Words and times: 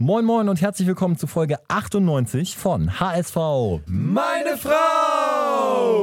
Moin 0.00 0.24
Moin 0.24 0.48
und 0.48 0.60
herzlich 0.60 0.86
willkommen 0.86 1.16
zu 1.16 1.26
Folge 1.26 1.58
98 1.66 2.56
von 2.56 3.00
HSV. 3.00 3.36
Meine 3.86 4.56
Frau! 4.56 5.98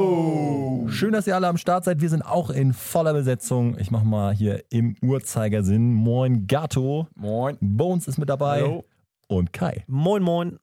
Schön, 0.90 1.12
dass 1.14 1.26
ihr 1.26 1.34
alle 1.34 1.48
am 1.48 1.56
Start 1.56 1.84
seid. 1.84 2.02
Wir 2.02 2.10
sind 2.10 2.20
auch 2.20 2.50
in 2.50 2.74
voller 2.74 3.14
Besetzung. 3.14 3.78
Ich 3.78 3.90
mache 3.90 4.04
mal 4.04 4.34
hier 4.34 4.62
im 4.68 4.96
Uhrzeigersinn. 5.00 5.94
Moin 5.94 6.46
Gato. 6.46 7.08
Moin. 7.14 7.56
Bones 7.62 8.06
ist 8.06 8.18
mit 8.18 8.28
dabei. 8.28 8.60
Hallo. 8.60 8.84
Und 9.28 9.54
Kai. 9.54 9.82
Moin, 9.86 10.22
moin. 10.22 10.58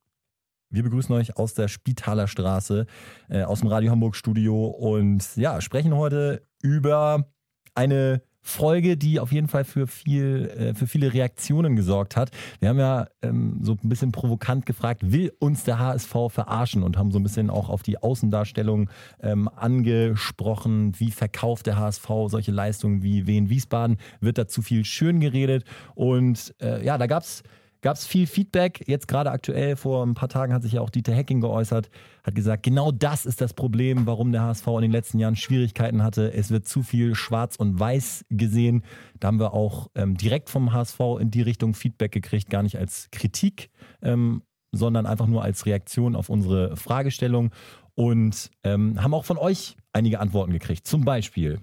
Wir 0.70 0.84
begrüßen 0.84 1.15
euch 1.15 1.36
aus 1.36 1.55
der 1.55 1.70
Spitaler 1.70 2.27
Straße, 2.27 2.86
äh, 3.29 3.41
aus 3.41 3.61
dem 3.61 3.70
Radio 3.70 3.89
Hamburg 3.89 4.15
Studio 4.15 4.68
und 4.68 5.36
ja, 5.38 5.59
sprechen 5.59 5.95
heute 5.95 6.43
über 6.61 7.25
eine 7.73 8.21
Folge, 8.46 8.98
die 8.98 9.21
auf 9.21 9.32
jeden 9.32 9.48
Fall 9.48 9.64
für 9.64 9.88
viel, 9.88 10.52
äh, 10.57 10.73
für 10.73 10.86
viele 10.86 11.14
Reaktionen 11.14 11.78
gesorgt 11.78 12.18
hat. 12.18 12.30
Wir 12.59 12.70
haben 12.70 12.80
ja 12.80 13.08
ähm, 13.21 13.59
so 13.62 13.77
ein 13.82 13.89
bisschen 13.89 14.12
provokant 14.12 14.66
gefragt, 14.66 15.12
will 15.12 15.31
uns 15.40 15.63
der 15.63 15.80
HSV 15.80 16.13
verarschen? 16.30 16.84
Und 16.84 16.98
haben 16.98 17.12
so 17.12 17.20
ein 17.20 17.23
bisschen 17.23 17.50
auch 17.50 17.70
auf 17.70 17.84
die 17.84 17.98
Außendarstellung 17.98 18.90
ähm, 19.22 19.48
angesprochen, 19.48 20.94
wie 21.00 21.12
verkauft 21.12 21.67
der 21.67 21.77
HSV 21.77 22.05
solche 22.27 22.52
Leistungen 22.52 23.02
wie 23.02 23.26
Wien 23.27 23.50
Wiesbaden, 23.50 23.98
wird 24.20 24.38
da 24.38 24.48
zu 24.48 24.62
viel 24.62 24.84
schön 24.84 25.22
geredet? 25.22 25.64
Und 25.95 26.53
äh, 26.62 26.86
ja, 26.86 26.98
da 26.98 27.08
gab's 27.08 27.44
gab 27.84 27.98
es 27.98 28.08
viel 28.08 28.26
Feedback. 28.26 28.84
Jetzt 28.88 29.08
gerade 29.08 29.30
aktuell, 29.30 29.76
vor 29.76 30.04
ein 30.04 30.16
paar 30.16 30.30
Tagen 30.30 30.54
hat 30.54 30.64
sich 30.64 30.73
ja 30.73 30.82
auch 30.82 30.90
Dieter 30.90 31.14
Hecking 31.14 31.42
geäußert, 31.42 31.92
hat 32.23 32.34
gesagt, 32.34 32.64
genau 32.64 32.92
das 32.92 33.28
ist 33.28 33.42
das 33.42 33.54
Problem, 33.54 34.08
warum 34.08 34.32
der 34.32 34.42
HSV 34.42 34.66
in 34.68 34.82
den 34.84 34.92
letzten 34.92 35.20
Jahren 35.20 35.36
Schwierigkeiten 35.36 36.02
hatte. 36.02 36.34
Es 36.34 36.50
wird 36.50 36.66
zu 36.68 36.82
viel 36.82 37.14
schwarz 37.14 37.58
und 37.58 37.80
weiß 37.80 38.26
gesehen. 38.30 38.84
Da 39.20 39.28
haben 39.28 39.40
wir 39.40 39.54
auch 39.54 39.90
ähm, 39.94 40.16
direkt 40.18 40.50
vom 40.50 40.73
HSV 40.73 41.00
in 41.20 41.30
die 41.30 41.42
Richtung 41.42 41.76
Feedback 41.76 42.12
gekriegt, 42.12 42.50
gar 42.50 42.64
nicht 42.64 42.80
als 42.80 43.09
Kritik, 43.12 43.70
ähm, 44.02 44.42
sondern 44.72 45.06
einfach 45.06 45.28
nur 45.28 45.44
als 45.44 45.66
Reaktion 45.66 46.16
auf 46.16 46.30
unsere 46.30 46.76
Fragestellung. 46.78 47.52
Und 47.95 48.50
ähm, 48.64 49.03
haben 49.03 49.14
auch 49.14 49.25
von 49.25 49.38
euch 49.38 49.78
einige 49.92 50.20
Antworten 50.20 50.52
gekriegt. 50.52 50.88
Zum 50.88 51.06
Beispiel 51.06 51.59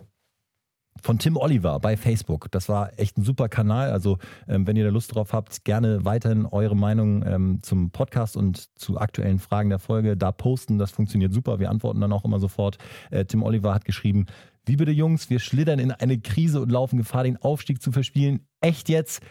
von 1.03 1.19
Tim 1.19 1.37
Oliver 1.37 1.81
bei 1.81 1.97
Facebook. 1.97 2.51
Das 2.51 2.69
war 2.69 2.99
echt 2.99 3.17
ein 3.17 3.25
super 3.25 3.49
Kanal. 3.49 3.91
Also, 3.91 4.19
ähm, 4.49 4.67
wenn 4.67 4.77
ihr 4.77 4.85
da 4.85 4.91
Lust 4.91 5.15
drauf 5.15 5.33
habt, 5.33 5.65
gerne 5.65 6.05
weiterhin 6.05 6.47
eure 6.47 6.77
Meinung 6.77 7.25
ähm, 7.27 7.59
zum 7.63 7.91
Podcast 7.91 8.37
und 8.37 8.79
zu 8.79 8.99
aktuellen 8.99 9.39
Fragen 9.39 9.71
der 9.71 9.79
Folge 9.79 10.17
da 10.17 10.33
posten. 10.33 10.79
Das 10.79 10.91
funktioniert 10.91 11.33
super. 11.33 11.59
Wir 11.59 11.71
antworten 11.71 12.01
dann 12.01 12.13
auch 12.13 12.25
immer 12.25 12.41
sofort. 12.41 12.79
Äh, 13.11 13.25
Tim 13.25 13.43
Oliver 13.43 13.75
hat 13.75 13.85
geschrieben: 13.85 14.27
Wie 14.65 14.77
bitte, 14.77 14.91
Jungs, 14.91 15.31
wir 15.31 15.39
schlittern 15.39 15.79
in 15.79 15.93
eine 15.93 16.19
Krise 16.19 16.61
und 16.61 16.71
laufen 16.71 16.99
Gefahr, 16.99 17.25
den 17.25 17.39
Aufstieg 17.39 17.81
zu 17.81 17.93
verspielen. 17.93 18.47
Echt 18.61 18.89
jetzt? 18.89 19.23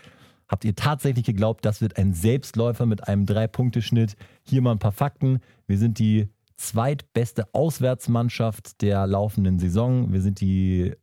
Habt 0.47 0.65
ihr 0.65 0.75
tatsächlich 0.75 1.25
geglaubt, 1.25 1.63
das 1.63 1.79
wird 1.79 1.97
ein 1.97 2.13
Selbstläufer 2.13 2.87
mit 2.87 3.07
einem 3.07 3.27
Drei-Punkte-Schnitt? 3.27 4.15
Hier 4.41 4.63
mal 4.63 4.71
ein 4.71 4.79
paar 4.79 4.91
Fakten. 4.91 5.41
Wir 5.67 5.77
sind 5.77 5.99
die 5.99 6.29
zweitbeste 6.57 7.53
Auswärtsmannschaft 7.53 8.81
der 8.81 9.05
laufenden 9.05 9.59
Saison. 9.59 10.11
Wir 10.11 10.21
sind 10.21 10.41
die 10.41 10.95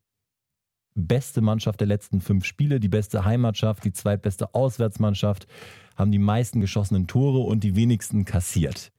beste 0.97 1.41
Mannschaft 1.41 1.81
der 1.81 1.87
letzten 1.87 2.21
fünf 2.21 2.45
Spiele, 2.45 2.81
die 2.81 2.89
beste 2.89 3.25
Heimatschaft, 3.25 3.85
die 3.85 3.93
zweitbeste 3.93 4.55
Auswärtsmannschaft, 4.55 5.47
haben 5.95 6.11
die 6.11 6.19
meisten 6.19 6.61
geschossenen 6.61 7.07
Tore 7.07 7.41
und 7.41 7.63
die 7.63 7.77
wenigsten 7.77 8.25
kassiert. 8.25 8.93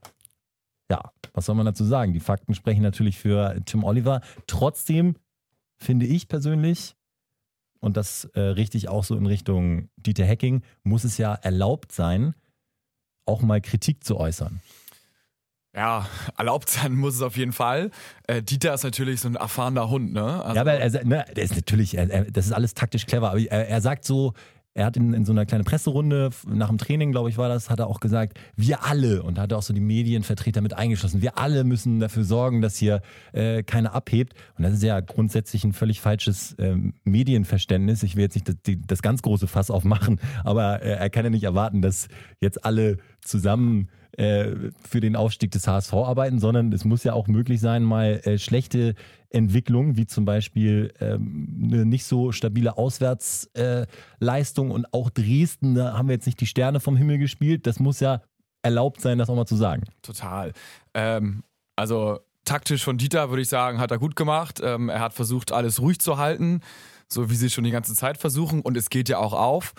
Ja, 0.90 1.12
was 1.34 1.46
soll 1.46 1.56
man 1.56 1.66
dazu 1.66 1.84
sagen? 1.84 2.14
Die 2.14 2.20
Fakten 2.20 2.56
sprechen 2.56 2.82
natürlich 2.82 3.18
für 3.18 3.60
Tim 3.66 3.84
Oliver. 3.84 4.22
Trotzdem 4.48 5.16
finde 5.78 6.06
ich 6.06 6.28
persönlich, 6.28 6.96
und 7.80 7.98
das 7.98 8.26
äh, 8.36 8.60
ich 8.62 8.88
auch 8.88 9.04
so 9.04 9.16
in 9.16 9.26
Richtung 9.26 9.90
Dieter 9.98 10.26
Hecking, 10.26 10.64
muss 10.84 11.04
es 11.04 11.18
ja 11.18 11.34
erlaubt 11.34 11.92
sein, 11.92 12.34
auch 13.26 13.42
mal 13.42 13.62
Kritik 13.62 14.04
zu 14.04 14.18
äußern. 14.18 14.62
Ja, 15.78 16.08
erlaubt 16.36 16.70
sein 16.70 16.96
muss 16.96 17.14
es 17.14 17.22
auf 17.22 17.38
jeden 17.38 17.54
Fall. 17.54 17.92
Äh, 18.26 18.42
Dieter 18.42 18.74
ist 18.74 18.84
natürlich 18.84 19.22
so 19.22 19.28
ein 19.28 19.36
erfahrener 19.36 19.90
Hund, 19.90 20.12
ne? 20.12 20.44
Also 20.44 20.56
ja, 20.56 20.62
aber 20.62 20.74
er, 20.74 21.06
ne, 21.06 21.24
der 21.36 21.44
ist 21.44 21.56
natürlich, 21.56 21.96
er, 21.96 22.10
er, 22.10 22.26
das 22.26 22.48
ist 22.48 22.52
alles 22.52 22.74
taktisch 22.74 23.06
clever, 23.06 23.30
aber 23.30 23.40
er, 23.40 23.70
er 23.70 23.80
sagt 23.82 24.04
so, 24.04 24.34
er 24.74 24.86
hat 24.86 24.96
in, 24.96 25.14
in 25.14 25.26
so 25.26 25.32
einer 25.32 25.46
kleinen 25.46 25.66
Presserunde 25.66 26.30
nach 26.48 26.70
dem 26.70 26.78
Training, 26.78 27.12
glaube 27.12 27.30
ich, 27.30 27.38
war 27.38 27.50
das, 27.50 27.70
hat 27.70 27.80
er 27.80 27.88
auch 27.88 28.00
gesagt, 28.00 28.40
wir 28.56 28.86
alle, 28.86 29.24
und 29.24 29.40
hat 29.40 29.52
auch 29.54 29.64
so 29.64 29.74
die 29.74 29.82
Medienvertreter 29.82 30.62
mit 30.62 30.74
eingeschlossen, 30.76 31.22
wir 31.22 31.38
alle 31.38 31.64
müssen 31.64 32.00
dafür 32.00 32.24
sorgen, 32.24 32.62
dass 32.62 32.78
hier 32.78 33.02
äh, 33.34 33.64
keiner 33.64 33.94
abhebt. 33.94 34.34
Und 34.56 34.64
das 34.64 34.74
ist 34.74 34.84
ja 34.84 35.00
grundsätzlich 35.00 35.64
ein 35.64 35.74
völlig 35.74 36.00
falsches 36.00 36.56
ähm, 36.60 36.94
Medienverständnis. 37.04 38.04
Ich 38.04 38.16
will 38.16 38.24
jetzt 38.24 38.36
nicht 38.36 38.50
das, 38.50 38.56
die, 38.66 38.80
das 38.80 39.02
ganz 39.02 39.24
große 39.24 39.48
Fass 39.48 39.72
aufmachen, 39.72 40.20
aber 40.44 40.84
äh, 40.84 40.92
er 40.92 41.10
kann 41.10 41.24
ja 41.24 41.32
nicht 41.32 41.44
erwarten, 41.44 41.82
dass 41.82 42.08
jetzt 42.40 42.64
alle 42.64 42.98
zusammen 43.28 43.90
äh, 44.18 44.72
für 44.88 45.00
den 45.00 45.16
Aufstieg 45.16 45.52
des 45.52 45.68
HSV 45.68 45.94
arbeiten, 45.94 46.40
sondern 46.40 46.74
es 46.74 46.86
muss 46.86 47.04
ja 47.04 47.14
auch 47.14 47.28
möglich 47.28 47.62
sein, 47.62 47.84
mal 47.84 48.22
äh, 48.24 48.40
schlechte 48.40 48.96
Entwicklungen, 49.30 49.98
wie 49.98 50.08
zum 50.08 50.26
Beispiel 50.26 50.94
ähm, 51.00 51.62
eine 51.64 51.86
nicht 51.86 52.06
so 52.06 52.32
stabile 52.32 52.78
Auswärtsleistung 52.78 54.70
äh, 54.70 54.74
und 54.74 54.94
auch 54.94 55.10
Dresden, 55.10 55.76
da 55.76 55.98
haben 55.98 56.08
wir 56.08 56.16
jetzt 56.16 56.26
nicht 56.26 56.40
die 56.40 56.48
Sterne 56.48 56.80
vom 56.80 56.96
Himmel 56.96 57.18
gespielt. 57.18 57.68
Das 57.68 57.80
muss 57.80 58.00
ja 58.00 58.22
erlaubt 58.64 59.02
sein, 59.02 59.18
das 59.18 59.30
auch 59.30 59.36
mal 59.36 59.46
zu 59.46 59.56
sagen. 59.56 59.84
Total. 60.02 60.54
Ähm, 60.94 61.44
also 61.76 62.20
taktisch 62.46 62.84
von 62.84 62.98
Dieter 62.98 63.30
würde 63.30 63.42
ich 63.42 63.50
sagen, 63.50 63.80
hat 63.80 63.92
er 63.92 64.00
gut 64.00 64.16
gemacht. 64.16 64.62
Ähm, 64.64 64.90
er 64.90 65.02
hat 65.02 65.14
versucht, 65.14 65.52
alles 65.52 65.82
ruhig 65.82 66.00
zu 66.00 66.18
halten, 66.18 66.62
so 67.08 67.30
wie 67.30 67.36
sie 67.36 67.50
schon 67.50 67.66
die 67.66 67.72
ganze 67.72 67.94
Zeit 67.94 68.18
versuchen 68.18 68.62
und 68.62 68.78
es 68.78 68.90
geht 68.90 69.10
ja 69.10 69.20
auch 69.20 69.34
auf. 69.34 69.74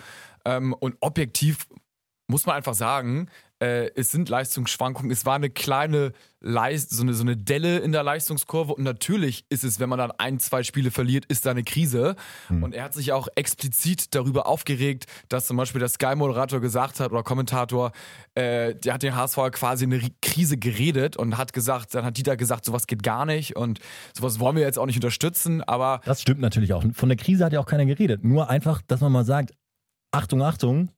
Ähm, 0.45 0.73
und 0.73 0.95
objektiv 1.01 1.67
muss 2.29 2.45
man 2.45 2.55
einfach 2.55 2.75
sagen, 2.75 3.27
äh, 3.59 3.89
es 3.95 4.11
sind 4.11 4.29
Leistungsschwankungen. 4.29 5.11
Es 5.11 5.25
war 5.25 5.35
eine 5.35 5.49
kleine 5.49 6.13
Leist 6.41 6.91
so, 6.91 7.01
eine, 7.01 7.13
so 7.13 7.23
eine 7.23 7.35
Delle 7.35 7.79
in 7.79 7.91
der 7.91 8.03
Leistungskurve. 8.03 8.73
Und 8.75 8.83
natürlich 8.83 9.45
ist 9.49 9.63
es, 9.63 9.79
wenn 9.79 9.89
man 9.89 9.97
dann 9.97 10.11
ein, 10.11 10.39
zwei 10.39 10.61
Spiele 10.61 10.91
verliert, 10.91 11.25
ist 11.25 11.47
da 11.47 11.51
eine 11.51 11.63
Krise. 11.63 12.15
Mhm. 12.49 12.63
Und 12.63 12.75
er 12.75 12.83
hat 12.83 12.93
sich 12.93 13.11
auch 13.13 13.27
explizit 13.35 14.13
darüber 14.13 14.45
aufgeregt, 14.45 15.07
dass 15.27 15.47
zum 15.47 15.57
Beispiel 15.57 15.79
der 15.79 15.89
Sky-Moderator 15.89 16.61
gesagt 16.61 16.99
hat 16.99 17.11
oder 17.11 17.23
Kommentator, 17.23 17.91
äh, 18.35 18.75
der 18.75 18.93
hat 18.93 19.01
den 19.01 19.15
HSV 19.15 19.37
quasi 19.51 19.85
eine 19.85 19.99
Krise 20.21 20.57
geredet 20.57 21.17
und 21.17 21.37
hat 21.37 21.51
gesagt, 21.51 21.95
dann 21.95 22.05
hat 22.05 22.15
Dieter 22.15 22.37
gesagt, 22.37 22.63
sowas 22.63 22.85
geht 22.85 23.01
gar 23.01 23.25
nicht 23.25 23.55
und 23.55 23.79
sowas 24.15 24.39
wollen 24.39 24.55
wir 24.55 24.63
jetzt 24.63 24.77
auch 24.77 24.85
nicht 24.85 24.97
unterstützen. 24.97 25.63
Aber 25.63 26.01
das 26.05 26.21
stimmt 26.21 26.41
natürlich 26.41 26.73
auch. 26.73 26.83
Von 26.93 27.09
der 27.09 27.17
Krise 27.17 27.43
hat 27.43 27.53
ja 27.53 27.59
auch 27.59 27.65
keiner 27.65 27.87
geredet. 27.87 28.23
Nur 28.23 28.51
einfach, 28.51 28.83
dass 28.87 29.01
man 29.01 29.11
mal 29.11 29.25
sagt, 29.25 29.51
Achtung, 30.11 30.41
Achtung, 30.41 30.89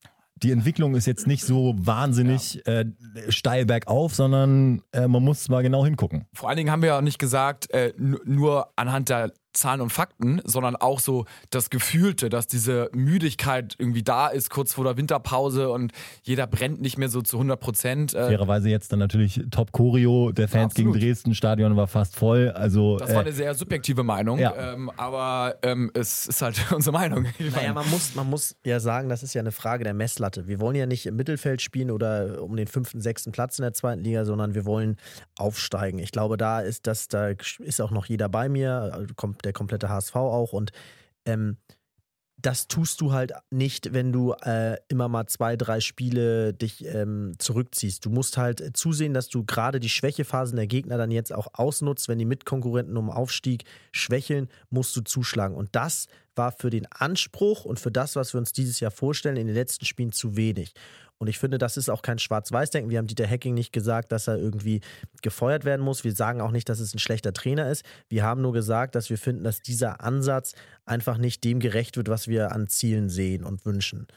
die 0.44 0.52
Entwicklung 0.52 0.96
ist 0.96 1.06
jetzt 1.06 1.28
nicht 1.28 1.44
so 1.44 1.74
wahnsinnig 1.78 2.62
ja. 2.66 2.82
äh, 2.82 2.86
steil 3.30 3.66
bergauf, 3.66 4.16
sondern 4.16 4.82
äh, 4.92 5.08
man 5.08 5.24
muss 5.24 5.50
mal 5.50 5.62
genau 5.64 5.86
hingucken. 5.86 6.26
Vor 6.34 6.50
allen 6.50 6.58
Dingen 6.58 6.72
haben 6.72 6.82
wir 6.82 6.90
ja 6.90 7.02
nicht 7.02 7.20
gesagt, 7.20 7.72
äh, 7.72 7.94
nur 7.98 8.72
anhand 8.76 9.10
der 9.10 9.32
Zahlen 9.54 9.82
und 9.82 9.92
Fakten, 9.92 10.42
sondern 10.46 10.76
auch 10.76 11.00
so 11.00 11.26
das 11.50 11.70
Gefühlte, 11.70 12.30
dass 12.30 12.48
diese 12.48 12.90
Müdigkeit 12.94 13.76
irgendwie 13.78 14.04
da 14.04 14.28
ist, 14.28 14.50
kurz 14.50 14.74
vor 14.74 14.84
der 14.84 14.98
Winterpause 14.98 15.70
und 15.70 15.92
jeder 16.24 16.48
brennt 16.48 16.82
nicht 16.82 16.98
mehr 16.98 17.10
so 17.10 17.22
zu 17.22 17.38
100 17.38 17.60
Prozent. 17.60 18.14
Äh 18.14 18.28
Fairerweise 18.28 18.70
jetzt 18.70 18.92
dann 18.92 19.00
natürlich 19.00 19.42
Top 19.52 19.72
Choreo 19.72 20.32
der 20.32 20.48
Fans 20.48 20.74
ja, 20.78 20.84
gegen 20.84 20.94
Dresden, 20.94 21.36
Stadion 21.36 21.76
war 21.76 21.88
fast 21.88 22.16
voll. 22.16 22.50
Also, 22.52 22.98
das 22.98 23.10
war 23.10 23.18
äh, 23.18 23.26
eine 23.26 23.34
sehr 23.34 23.54
subjektive 23.56 24.04
Meinung, 24.04 24.40
ja. 24.40 24.74
ähm, 24.74 24.90
aber 24.98 25.56
ähm, 25.64 25.92
es 25.94 26.28
ist 26.28 26.42
halt 26.42 26.60
unsere 26.72 26.94
Meinung. 26.94 27.26
Naja, 27.40 27.74
man 27.74 27.90
muss, 27.90 28.16
man 28.16 28.30
muss 28.30 28.56
ja 28.66 28.80
sagen, 28.80 29.10
das 29.10 29.24
ist 29.24 29.34
ja 29.34 29.42
eine 29.42 29.52
Frage 29.52 29.84
der 29.84 29.94
Messlatte. 29.94 30.48
Wir 30.48 30.60
wollen 30.60 30.76
ja 30.76 30.86
nicht 30.86 31.06
im 31.06 31.16
Mittelfeld 31.16 31.62
spielen 31.62 31.92
oder 31.92 32.42
um 32.42 32.56
den 32.56 32.68
fünften, 32.68 33.02
sechsten 33.02 33.32
Platz 33.32 33.60
in 33.60 33.64
der 33.64 33.74
zweiten 33.74 34.02
Liga, 34.02 34.26
sondern 34.26 34.56
wir 34.56 34.66
wollen 34.66 34.98
aufsteigen. 35.38 36.00
Ich 36.00 36.12
glaube, 36.12 36.38
da 36.38 36.62
ist 36.62 36.88
das, 36.88 37.08
da 37.08 37.30
ist 37.60 37.82
auch 37.82 37.92
noch 37.92 38.06
jeder 38.06 38.30
bei 38.30 38.50
mir, 38.50 39.08
kommt 39.16 39.41
der 39.42 39.54
komplette 39.54 39.90
HSV 39.90 40.16
auch. 40.16 40.54
Und 40.54 40.72
ähm, 41.26 41.58
das 42.42 42.68
tust 42.68 43.02
du 43.02 43.12
halt 43.12 43.34
nicht, 43.52 43.94
wenn 43.94 44.12
du 44.12 44.34
äh, 44.34 44.78
immer 44.88 45.08
mal 45.08 45.28
zwei, 45.28 45.56
drei 45.56 45.80
Spiele 45.80 46.54
dich 46.54 46.86
ähm, 46.86 47.34
zurückziehst. 47.38 48.04
Du 48.06 48.10
musst 48.10 48.38
halt 48.38 48.76
zusehen, 48.76 49.14
dass 49.14 49.30
du 49.30 49.44
gerade 49.44 49.80
die 49.80 49.90
Schwächephasen 49.90 50.56
der 50.56 50.68
Gegner 50.68 50.98
dann 50.98 51.12
jetzt 51.12 51.34
auch 51.34 51.50
ausnutzt. 51.54 52.08
Wenn 52.08 52.20
die 52.20 52.26
Mitkonkurrenten 52.26 52.98
um 52.98 53.12
Aufstieg 53.12 53.66
schwächeln, 53.92 54.48
musst 54.70 54.96
du 54.96 55.02
zuschlagen. 55.02 55.56
Und 55.56 55.76
das 55.76 56.08
war 56.36 56.52
für 56.52 56.70
den 56.70 56.86
Anspruch 56.92 57.66
und 57.66 57.80
für 57.80 57.92
das, 57.92 58.16
was 58.16 58.34
wir 58.34 58.40
uns 58.40 58.54
dieses 58.54 58.80
Jahr 58.80 58.92
vorstellen, 58.92 59.38
in 59.38 59.48
den 59.48 59.56
letzten 59.56 59.86
Spielen 59.86 60.12
zu 60.12 60.36
wenig. 60.36 60.74
Und 61.22 61.28
ich 61.28 61.38
finde, 61.38 61.60
das 61.60 61.78
ist 61.78 61.88
auch 61.88 62.02
kein 62.02 62.18
Schwarz-Weiß-Denken. 62.18 62.90
Wir 62.90 62.98
haben 62.98 63.06
Dieter 63.06 63.30
Hacking 63.30 63.54
nicht 63.54 63.72
gesagt, 63.72 64.12
dass 64.12 64.28
er 64.28 64.38
irgendwie 64.38 64.82
gefeuert 65.22 65.66
werden 65.66 65.84
muss. 65.84 66.04
Wir 66.04 66.14
sagen 66.14 66.42
auch 66.42 66.50
nicht, 66.50 66.68
dass 66.68 66.80
es 66.80 66.96
ein 66.96 67.00
schlechter 67.00 67.32
Trainer 67.32 67.70
ist. 67.70 67.86
Wir 68.10 68.24
haben 68.24 68.42
nur 68.42 68.54
gesagt, 68.54 68.96
dass 68.96 69.12
wir 69.12 69.20
finden, 69.20 69.44
dass 69.44 69.62
dieser 69.62 70.02
Ansatz 70.02 70.56
einfach 70.84 71.20
nicht 71.20 71.44
dem 71.44 71.60
gerecht 71.60 71.96
wird, 71.96 72.10
was 72.10 72.28
wir 72.28 72.52
an 72.52 72.68
Zielen 72.68 73.10
sehen 73.10 73.44
und 73.44 73.68
wünschen. 73.68 74.08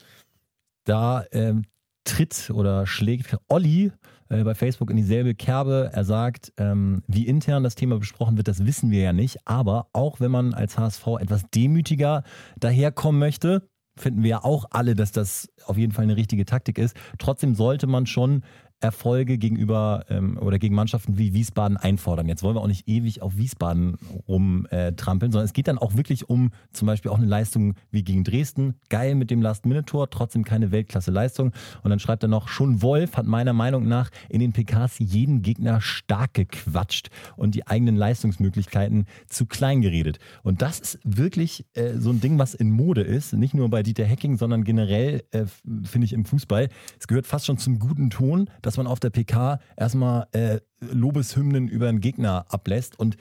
Da 0.84 1.26
ähm, 1.32 1.66
tritt 2.04 2.48
oder 2.48 2.86
schlägt 2.86 3.36
Olli 3.48 3.92
äh, 4.28 4.42
bei 4.44 4.54
Facebook 4.54 4.90
in 4.90 4.96
dieselbe 4.96 5.34
Kerbe. 5.34 5.90
Er 5.92 6.04
sagt, 6.04 6.52
ähm, 6.56 7.02
wie 7.06 7.26
intern 7.26 7.62
das 7.62 7.74
Thema 7.74 7.98
besprochen 7.98 8.36
wird, 8.36 8.48
das 8.48 8.66
wissen 8.66 8.90
wir 8.90 9.02
ja 9.02 9.12
nicht. 9.12 9.38
Aber 9.46 9.88
auch 9.92 10.20
wenn 10.20 10.30
man 10.30 10.54
als 10.54 10.78
HSV 10.78 11.06
etwas 11.20 11.44
demütiger 11.50 12.22
daherkommen 12.58 13.18
möchte, 13.18 13.68
finden 13.96 14.22
wir 14.22 14.30
ja 14.30 14.44
auch 14.44 14.66
alle, 14.70 14.94
dass 14.94 15.12
das 15.12 15.48
auf 15.66 15.76
jeden 15.76 15.92
Fall 15.92 16.04
eine 16.04 16.16
richtige 16.16 16.44
Taktik 16.44 16.78
ist. 16.78 16.96
Trotzdem 17.18 17.54
sollte 17.54 17.86
man 17.86 18.06
schon 18.06 18.42
Erfolge 18.84 19.38
gegenüber 19.38 20.04
ähm, 20.10 20.36
oder 20.38 20.58
gegen 20.58 20.74
Mannschaften 20.74 21.16
wie 21.16 21.32
Wiesbaden 21.32 21.78
einfordern. 21.78 22.28
Jetzt 22.28 22.42
wollen 22.42 22.54
wir 22.54 22.60
auch 22.60 22.68
nicht 22.68 22.86
ewig 22.86 23.22
auf 23.22 23.36
Wiesbaden 23.36 23.96
rumtrampeln, 24.28 25.30
äh, 25.30 25.32
sondern 25.32 25.46
es 25.46 25.54
geht 25.54 25.68
dann 25.68 25.78
auch 25.78 25.96
wirklich 25.96 26.28
um 26.28 26.50
zum 26.72 26.86
Beispiel 26.86 27.10
auch 27.10 27.16
eine 27.16 27.26
Leistung 27.26 27.74
wie 27.90 28.04
gegen 28.04 28.24
Dresden. 28.24 28.74
Geil 28.90 29.14
mit 29.14 29.30
dem 29.30 29.40
Last-Minute-Tor, 29.40 30.10
trotzdem 30.10 30.44
keine 30.44 30.70
Weltklasse-Leistung. 30.70 31.52
Und 31.82 31.90
dann 31.90 31.98
schreibt 31.98 32.22
er 32.22 32.28
noch, 32.28 32.48
schon 32.48 32.82
Wolf 32.82 33.16
hat 33.16 33.26
meiner 33.26 33.54
Meinung 33.54 33.88
nach 33.88 34.10
in 34.28 34.40
den 34.40 34.52
PKs 34.52 34.98
jeden 34.98 35.40
Gegner 35.40 35.80
stark 35.80 36.34
gequatscht 36.34 37.08
und 37.36 37.54
die 37.54 37.66
eigenen 37.66 37.96
Leistungsmöglichkeiten 37.96 39.06
zu 39.28 39.46
klein 39.46 39.80
geredet. 39.80 40.18
Und 40.42 40.60
das 40.60 40.78
ist 40.78 40.98
wirklich 41.04 41.64
äh, 41.72 41.94
so 41.96 42.10
ein 42.10 42.20
Ding, 42.20 42.38
was 42.38 42.52
in 42.52 42.70
Mode 42.70 43.00
ist. 43.00 43.32
Nicht 43.32 43.54
nur 43.54 43.70
bei 43.70 43.82
Dieter 43.82 44.04
Hecking, 44.04 44.36
sondern 44.36 44.62
generell, 44.62 45.24
äh, 45.30 45.46
finde 45.84 46.04
ich, 46.04 46.12
im 46.12 46.26
Fußball. 46.26 46.68
Es 47.00 47.08
gehört 47.08 47.26
fast 47.26 47.46
schon 47.46 47.56
zum 47.56 47.78
guten 47.78 48.10
Ton, 48.10 48.50
dass 48.60 48.73
dass 48.74 48.78
man 48.78 48.86
auf 48.88 48.98
der 48.98 49.10
PK 49.10 49.60
erstmal 49.76 50.26
äh, 50.32 50.58
Lobeshymnen 50.80 51.68
über 51.68 51.88
einen 51.88 52.00
Gegner 52.00 52.44
ablässt. 52.48 52.98
Und 52.98 53.16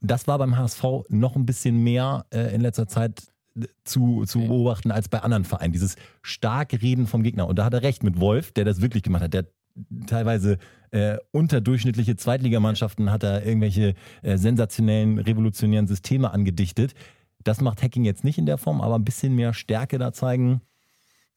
das 0.00 0.28
war 0.28 0.38
beim 0.38 0.56
HSV 0.56 0.84
noch 1.08 1.34
ein 1.34 1.44
bisschen 1.44 1.82
mehr 1.82 2.24
äh, 2.32 2.54
in 2.54 2.60
letzter 2.60 2.86
Zeit 2.86 3.24
äh, 3.56 3.66
zu, 3.82 4.24
zu 4.26 4.46
beobachten 4.46 4.92
als 4.92 5.08
bei 5.08 5.18
anderen 5.18 5.44
Vereinen. 5.44 5.72
Dieses 5.72 5.96
starke 6.22 6.80
Reden 6.80 7.08
vom 7.08 7.24
Gegner. 7.24 7.48
Und 7.48 7.58
da 7.58 7.64
hat 7.64 7.74
er 7.74 7.82
recht 7.82 8.04
mit 8.04 8.20
Wolf, 8.20 8.52
der 8.52 8.64
das 8.64 8.80
wirklich 8.80 9.02
gemacht 9.02 9.24
hat. 9.24 9.34
Der 9.34 9.46
teilweise 10.06 10.58
äh, 10.92 11.16
unterdurchschnittliche 11.32 12.14
Zweitligamannschaften 12.14 13.10
hat 13.10 13.24
er 13.24 13.44
irgendwelche 13.44 13.94
äh, 14.22 14.36
sensationellen, 14.36 15.18
revolutionären 15.18 15.88
Systeme 15.88 16.30
angedichtet. 16.30 16.94
Das 17.42 17.60
macht 17.60 17.82
Hacking 17.82 18.04
jetzt 18.04 18.22
nicht 18.22 18.38
in 18.38 18.46
der 18.46 18.56
Form, 18.56 18.80
aber 18.80 18.94
ein 18.94 19.04
bisschen 19.04 19.34
mehr 19.34 19.52
Stärke 19.52 19.98
da 19.98 20.12
zeigen, 20.12 20.60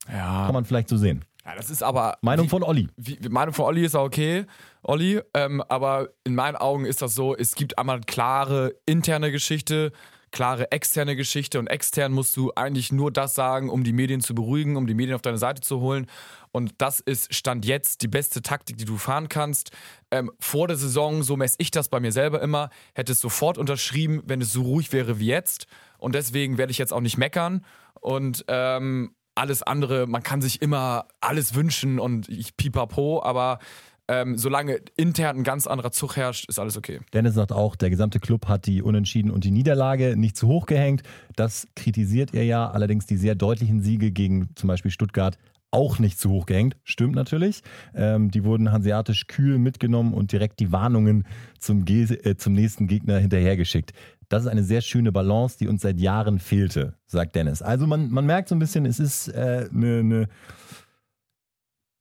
ja. 0.08 0.46
kann 0.46 0.54
man 0.54 0.66
vielleicht 0.66 0.90
so 0.90 0.98
sehen. 0.98 1.26
Ja, 1.46 1.56
das 1.56 1.70
ist 1.70 1.84
aber. 1.84 2.18
Meinung 2.22 2.46
wie, 2.46 2.50
von 2.50 2.64
Olli. 2.64 2.88
Wie, 2.98 3.18
Meinung 3.30 3.54
von 3.54 3.66
Olli 3.66 3.86
ist 3.86 3.96
auch 3.96 4.06
okay, 4.06 4.46
Olli. 4.82 5.22
Ähm, 5.34 5.62
aber 5.70 6.10
in 6.24 6.34
meinen 6.34 6.56
Augen 6.56 6.86
ist 6.86 7.02
das 7.02 7.14
so: 7.14 7.36
es 7.36 7.56
gibt 7.56 7.78
einmal 7.78 8.02
klare 8.02 8.76
interne 8.88 9.32
Geschichte, 9.32 9.92
klare 10.32 10.72
externe 10.72 11.16
Geschichte. 11.16 11.60
Und 11.60 11.68
extern 11.68 12.14
musst 12.14 12.36
du 12.36 12.52
eigentlich 12.56 12.92
nur 12.92 13.12
das 13.12 13.36
sagen, 13.36 13.70
um 13.70 13.84
die 13.84 13.94
Medien 13.94 14.22
zu 14.22 14.34
beruhigen, 14.34 14.76
um 14.76 14.88
die 14.88 14.96
Medien 14.96 15.16
auf 15.16 15.22
deine 15.22 15.38
Seite 15.38 15.62
zu 15.62 15.82
holen. 15.82 16.08
Und 16.52 16.74
das 16.80 17.00
ist 17.00 17.34
Stand 17.36 17.66
jetzt 17.66 18.02
die 18.02 18.08
beste 18.08 18.42
Taktik, 18.42 18.78
die 18.78 18.86
du 18.86 18.98
fahren 18.98 19.30
kannst. 19.30 19.70
Ähm, 20.10 20.32
vor 20.40 20.68
der 20.68 20.78
Saison, 20.78 21.22
so 21.22 21.38
messe 21.38 21.58
ich 21.60 21.70
das 21.70 21.90
bei 21.90 22.00
mir 22.00 22.12
selber 22.12 22.42
immer, 22.42 22.70
hätte 22.96 23.12
es 23.12 23.20
sofort 23.20 23.58
unterschrieben, 23.60 24.24
wenn 24.26 24.42
es 24.42 24.52
so 24.52 24.64
ruhig 24.64 24.92
wäre 24.94 25.20
wie 25.20 25.28
jetzt. 25.28 25.68
Und 26.00 26.16
deswegen 26.16 26.58
werde 26.58 26.72
ich 26.72 26.80
jetzt 26.80 26.94
auch 26.94 27.02
nicht 27.02 27.18
meckern. 27.18 27.64
Und 28.00 28.46
ähm, 28.48 29.14
alles 29.36 29.62
andere, 29.64 30.08
man 30.08 30.24
kann 30.24 30.42
sich 30.42 30.62
immer 30.62 31.06
alles 31.22 31.56
wünschen 31.56 32.00
und 32.00 32.30
ich 32.30 32.58
pipapo, 32.58 33.22
aber 33.22 33.60
ähm, 34.08 34.38
solange 34.38 34.80
intern 34.98 35.38
ein 35.38 35.44
ganz 35.44 35.66
anderer 35.66 35.92
Zug 35.92 36.16
herrscht, 36.16 36.48
ist 36.48 36.60
alles 36.60 36.78
okay. 36.78 37.00
Dennis 37.14 37.34
sagt 37.34 37.52
auch, 37.52 37.76
der 37.76 37.90
gesamte 37.90 38.20
Club 38.20 38.48
hat 38.48 38.68
die 38.68 38.82
Unentschieden 38.82 39.32
und 39.32 39.44
die 39.44 39.52
Niederlage 39.52 40.16
nicht 40.16 40.38
zu 40.38 40.48
hoch 40.48 40.68
gehängt. 40.68 41.02
Das 41.36 41.68
kritisiert 41.76 42.34
er 42.34 42.44
ja. 42.44 42.70
Allerdings 42.70 43.08
die 43.08 43.18
sehr 43.18 43.34
deutlichen 43.34 43.82
Siege 43.82 44.12
gegen 44.12 44.50
zum 44.56 44.68
Beispiel 44.68 44.92
Stuttgart 44.92 45.38
auch 45.72 46.00
nicht 46.00 46.20
zu 46.20 46.30
hoch 46.30 46.46
gehängt. 46.46 46.78
Stimmt 46.84 47.16
natürlich. 47.16 47.62
Ähm, 47.94 48.32
die 48.32 48.46
wurden 48.46 48.72
hanseatisch 48.72 49.28
kühl 49.28 49.58
mitgenommen 49.58 50.14
und 50.14 50.32
direkt 50.32 50.60
die 50.60 50.72
Warnungen 50.72 51.26
zum, 51.60 51.84
Ge 51.84 52.04
äh, 52.04 52.38
zum 52.38 52.54
nächsten 52.54 52.88
Gegner 52.88 53.18
hinterhergeschickt. 53.18 53.92
Das 54.30 54.44
ist 54.44 54.50
eine 54.50 54.64
sehr 54.64 54.82
schöne 54.82 55.12
Balance, 55.12 55.58
die 55.58 55.68
uns 55.68 55.82
seit 55.82 56.00
Jahren 56.00 56.40
fehlte, 56.40 56.96
sagt 57.06 57.36
Dennis. 57.36 57.62
Also 57.62 57.88
man, 57.88 58.10
man 58.10 58.26
merkt 58.26 58.50
so 58.50 58.56
ein 58.56 58.60
bisschen, 58.60 58.86
es 58.86 59.00
ist 59.00 59.28
äh, 59.30 59.70
eine, 59.72 60.00
eine 60.00 60.28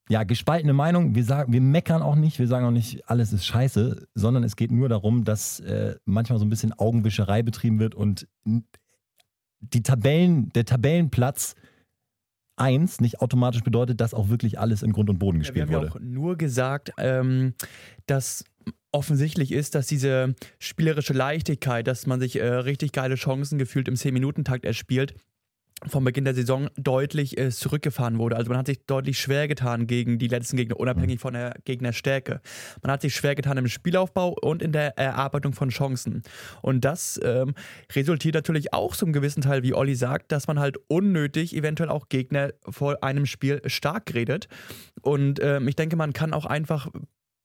ja, 0.09 0.25
gespaltene 0.25 0.73
Meinung. 0.73 1.15
Wir 1.15 1.25
sagen, 1.25 1.53
wir 1.53 1.61
meckern 1.61 2.03
auch 2.03 2.17
nicht, 2.17 2.39
wir 2.39 2.47
sagen 2.47 2.67
auch 2.67 2.71
nicht, 2.71 3.09
alles 3.09 3.33
ist 3.33 3.47
scheiße, 3.47 4.07
sondern 4.15 4.45
es 4.45 4.57
geht 4.57 4.71
nur 4.71 4.89
darum, 4.89 5.25
dass 5.25 5.61
äh, 5.61 5.97
manchmal 6.05 6.39
so 6.39 6.45
ein 6.45 6.51
bisschen 6.51 6.73
Augenwischerei 6.73 7.43
betrieben 7.43 7.79
wird 7.79 7.95
und 7.95 8.29
die 9.61 9.83
Tabellen, 9.83 10.51
der 10.51 10.67
Tabellenplatz 10.67 11.55
1 12.57 13.01
nicht 13.01 13.21
automatisch 13.21 13.63
bedeutet, 13.63 14.01
dass 14.01 14.15
auch 14.15 14.29
wirklich 14.29 14.59
alles 14.59 14.83
in 14.83 14.93
Grund 14.93 15.11
und 15.11 15.19
Boden 15.19 15.41
gespielt 15.41 15.67
ja, 15.67 15.71
wir 15.71 15.77
wurde. 15.79 15.95
haben 15.95 16.05
ja 16.05 16.11
auch 16.11 16.13
nur 16.13 16.37
gesagt, 16.37 16.93
ähm, 16.99 17.55
dass 18.07 18.45
offensichtlich 18.95 19.53
ist, 19.53 19.75
dass 19.75 19.89
diese 19.89 20.35
spielerische 20.59 21.13
Leichtigkeit, 21.13 21.87
dass 21.87 22.07
man 22.07 22.21
sich 22.21 22.37
äh, 22.37 22.47
richtig 22.47 22.93
geile 22.93 23.17
Chancen 23.17 23.59
gefühlt 23.59 23.89
im 23.89 23.95
10-Minuten-Takt 23.95 24.65
erspielt, 24.65 25.15
vom 25.87 26.05
Beginn 26.05 26.25
der 26.25 26.35
Saison 26.35 26.71
deutlich 26.77 27.37
äh, 27.37 27.51
zurückgefahren 27.51 28.19
wurde. 28.19 28.37
Also 28.37 28.49
man 28.49 28.59
hat 28.59 28.67
sich 28.67 28.87
deutlich 28.87 29.19
schwer 29.19 29.49
getan 29.49 29.89
gegen 29.89 30.19
die 30.19 30.29
letzten 30.29 30.57
Gegner, 30.57 30.79
unabhängig 30.79 31.21
von 31.21 31.35
der 31.35 31.57
Gegnerstärke. 31.65 32.41
Man 32.83 32.93
hat 32.93 33.03
sich 33.03 33.15
schwer 33.15 33.35
getan 33.35 33.59
im 33.59 33.67
Spielaufbau 33.67 34.37
und 34.41 34.63
in 34.63 34.71
der 34.71 34.97
Erarbeitung 34.97 35.53
von 35.53 35.71
Chancen. 35.71 36.23
Und 36.63 36.85
das 36.85 37.21
ähm, 37.23 37.55
resultiert 37.95 38.37
natürlich 38.37 38.73
auch 38.73 38.95
zum 38.95 39.13
gewissen 39.13 39.43
Teil, 39.43 39.65
wie 39.65 39.75
Olli 39.75 39.97
sagt, 39.97 40.31
dass 40.31 40.47
man 40.47 40.61
halt 40.61 40.79
unnötig 40.87 41.55
eventuell 41.55 41.91
auch 41.91 42.09
Gegner 42.09 42.53
vor 42.69 43.03
einem 43.03 43.27
Spiel 43.27 43.61
stark 43.67 44.15
redet. 44.15 44.47
Und 45.03 45.41
ähm, 45.43 45.67
ich 45.67 45.77
denke, 45.77 45.97
man 45.97 46.13
kann 46.13 46.33
auch 46.33 46.47
einfach 46.47 46.89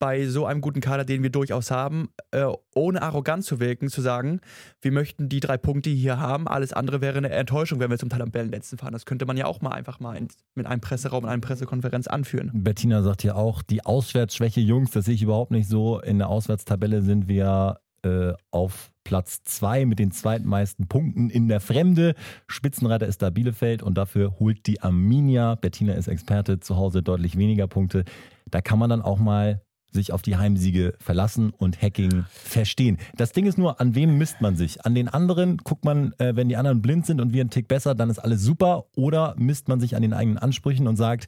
bei 0.00 0.26
so 0.26 0.46
einem 0.46 0.62
guten 0.62 0.80
Kader, 0.80 1.04
den 1.04 1.22
wir 1.22 1.30
durchaus 1.30 1.70
haben, 1.70 2.08
äh, 2.32 2.46
ohne 2.74 3.02
arrogant 3.02 3.44
zu 3.44 3.60
wirken, 3.60 3.88
zu 3.88 4.00
sagen, 4.00 4.40
wir 4.80 4.90
möchten 4.90 5.28
die 5.28 5.38
drei 5.38 5.58
Punkte 5.58 5.90
hier 5.90 6.18
haben, 6.18 6.48
alles 6.48 6.72
andere 6.72 7.00
wäre 7.00 7.18
eine 7.18 7.28
Enttäuschung, 7.28 7.78
wenn 7.78 7.90
wir 7.90 7.98
zum 7.98 8.08
Tabellenletzten 8.08 8.78
fahren. 8.78 8.92
Das 8.92 9.06
könnte 9.06 9.26
man 9.26 9.36
ja 9.36 9.44
auch 9.44 9.60
mal 9.60 9.70
einfach 9.70 10.00
mal 10.00 10.16
in, 10.16 10.28
mit 10.54 10.66
einem 10.66 10.80
Presseraum, 10.80 11.24
in 11.24 11.30
einer 11.30 11.40
Pressekonferenz 11.40 12.08
anführen. 12.08 12.50
Bettina 12.52 13.02
sagt 13.02 13.22
ja 13.22 13.34
auch, 13.34 13.62
die 13.62 13.84
Auswärtsschwäche, 13.84 14.60
Jungs, 14.60 14.90
das 14.90 15.04
sehe 15.04 15.14
ich 15.14 15.22
überhaupt 15.22 15.50
nicht 15.50 15.68
so. 15.68 16.00
In 16.00 16.18
der 16.18 16.30
Auswärtstabelle 16.30 17.02
sind 17.02 17.28
wir 17.28 17.78
äh, 18.02 18.32
auf 18.50 18.90
Platz 19.04 19.42
zwei 19.44 19.84
mit 19.84 19.98
den 19.98 20.12
zweitmeisten 20.12 20.88
Punkten 20.88 21.28
in 21.28 21.48
der 21.48 21.60
Fremde. 21.60 22.14
Spitzenreiter 22.46 23.06
ist 23.06 23.20
da 23.20 23.28
Bielefeld 23.28 23.82
und 23.82 23.98
dafür 23.98 24.38
holt 24.38 24.66
die 24.66 24.80
Arminia, 24.80 25.56
Bettina 25.56 25.92
ist 25.92 26.08
Experte, 26.08 26.60
zu 26.60 26.76
Hause 26.76 27.02
deutlich 27.02 27.36
weniger 27.36 27.66
Punkte. 27.66 28.04
Da 28.50 28.62
kann 28.62 28.78
man 28.78 28.88
dann 28.88 29.02
auch 29.02 29.18
mal 29.18 29.60
sich 29.92 30.12
auf 30.12 30.22
die 30.22 30.36
Heimsiege 30.36 30.94
verlassen 30.98 31.50
und 31.50 31.80
Hacking 31.80 32.24
verstehen. 32.28 32.98
Das 33.16 33.32
Ding 33.32 33.46
ist 33.46 33.58
nur, 33.58 33.80
an 33.80 33.94
wem 33.94 34.18
misst 34.18 34.40
man 34.40 34.56
sich? 34.56 34.84
An 34.84 34.94
den 34.94 35.08
anderen 35.08 35.58
guckt 35.58 35.84
man, 35.84 36.12
äh, 36.18 36.36
wenn 36.36 36.48
die 36.48 36.56
anderen 36.56 36.82
blind 36.82 37.06
sind 37.06 37.20
und 37.20 37.32
wir 37.32 37.40
einen 37.40 37.50
Tick 37.50 37.68
besser, 37.68 37.94
dann 37.94 38.10
ist 38.10 38.18
alles 38.18 38.42
super. 38.42 38.84
Oder 38.96 39.34
misst 39.38 39.68
man 39.68 39.80
sich 39.80 39.96
an 39.96 40.02
den 40.02 40.12
eigenen 40.12 40.38
Ansprüchen 40.38 40.86
und 40.86 40.96
sagt, 40.96 41.26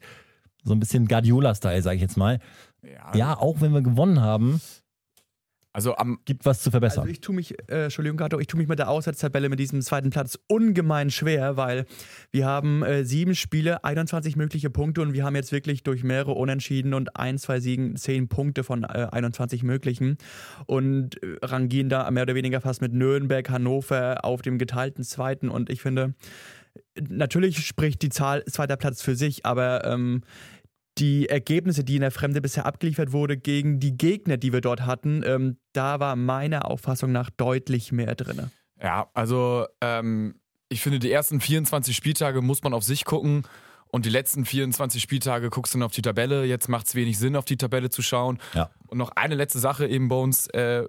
so 0.63 0.73
ein 0.73 0.79
bisschen 0.79 1.07
Guardiola-Style, 1.07 1.81
sage 1.81 1.97
ich 1.97 2.01
jetzt 2.01 2.17
mal. 2.17 2.39
Ja. 2.83 3.15
ja, 3.15 3.37
auch 3.37 3.61
wenn 3.61 3.73
wir 3.73 3.81
gewonnen 3.81 4.21
haben, 4.21 4.61
also 5.73 5.95
am 5.95 6.19
gibt 6.25 6.45
was 6.45 6.61
zu 6.61 6.69
verbessern. 6.69 7.01
Also 7.01 7.11
ich 7.11 7.19
tue 7.19 7.33
mich, 7.33 7.59
äh, 7.67 7.85
Entschuldigung, 7.85 8.17
Gato, 8.17 8.39
ich 8.39 8.45
tue 8.45 8.59
mich 8.59 8.67
mit 8.67 8.77
der 8.77 8.89
Auswärtstabelle 8.89 9.49
mit 9.49 9.59
diesem 9.59 9.81
zweiten 9.81 10.11
Platz 10.11 10.37
ungemein 10.47 11.09
schwer, 11.09 11.57
weil 11.57 11.85
wir 12.31 12.45
haben 12.45 12.83
äh, 12.83 13.03
sieben 13.03 13.33
Spiele, 13.33 13.83
21 13.83 14.35
mögliche 14.35 14.69
Punkte 14.69 15.01
und 15.01 15.13
wir 15.13 15.25
haben 15.25 15.35
jetzt 15.35 15.51
wirklich 15.51 15.81
durch 15.81 16.03
mehrere 16.03 16.33
Unentschieden 16.33 16.93
und 16.93 17.17
ein, 17.17 17.39
zwei 17.39 17.59
Siegen 17.59 17.95
zehn 17.95 18.27
Punkte 18.27 18.63
von 18.63 18.83
äh, 18.83 19.07
21 19.11 19.63
möglichen 19.63 20.17
und 20.67 21.21
äh, 21.23 21.37
rangieren 21.41 21.89
da 21.89 22.09
mehr 22.11 22.23
oder 22.23 22.35
weniger 22.35 22.61
fast 22.61 22.81
mit 22.81 22.93
Nürnberg, 22.93 23.49
Hannover 23.49 24.23
auf 24.23 24.43
dem 24.43 24.59
geteilten 24.59 25.03
zweiten 25.03 25.49
und 25.49 25.71
ich 25.71 25.81
finde, 25.81 26.13
natürlich 27.09 27.65
spricht 27.65 28.03
die 28.03 28.09
Zahl 28.09 28.45
zweiter 28.45 28.77
Platz 28.77 29.01
für 29.01 29.15
sich, 29.15 29.45
aber 29.45 29.85
ähm, 29.85 30.21
die 30.97 31.27
Ergebnisse, 31.27 31.83
die 31.83 31.95
in 31.95 32.01
der 32.01 32.11
Fremde 32.11 32.41
bisher 32.41 32.65
abgeliefert 32.65 33.11
wurde, 33.11 33.37
gegen 33.37 33.79
die 33.79 33.97
Gegner, 33.97 34.37
die 34.37 34.53
wir 34.53 34.61
dort 34.61 34.85
hatten, 34.85 35.23
ähm, 35.25 35.57
da 35.73 35.99
war 35.99 36.15
meiner 36.15 36.65
Auffassung 36.69 37.11
nach 37.11 37.29
deutlich 37.29 37.91
mehr 37.91 38.15
drin. 38.15 38.51
Ja, 38.81 39.09
also 39.13 39.65
ähm, 39.81 40.35
ich 40.69 40.81
finde, 40.81 40.99
die 40.99 41.11
ersten 41.11 41.39
24 41.39 41.95
Spieltage 41.95 42.41
muss 42.41 42.63
man 42.63 42.73
auf 42.73 42.83
sich 42.83 43.05
gucken. 43.05 43.43
Und 43.87 44.05
die 44.05 44.09
letzten 44.09 44.43
24 44.43 44.99
Spieltage 45.03 45.51
guckst 45.51 45.73
du 45.73 45.77
dann 45.77 45.85
auf 45.85 45.91
die 45.91 46.01
Tabelle. 46.01 46.45
Jetzt 46.45 46.67
macht 46.67 46.87
es 46.87 46.95
wenig 46.95 47.19
Sinn, 47.19 47.35
auf 47.35 47.45
die 47.45 47.57
Tabelle 47.57 47.91
zu 47.91 48.01
schauen. 48.01 48.39
Ja. 48.55 48.71
Und 48.87 48.97
noch 48.97 49.11
eine 49.11 49.35
letzte 49.35 49.59
Sache 49.59 49.87
eben 49.87 50.07
bei 50.07 50.15
uns. 50.15 50.47
Äh, 50.47 50.87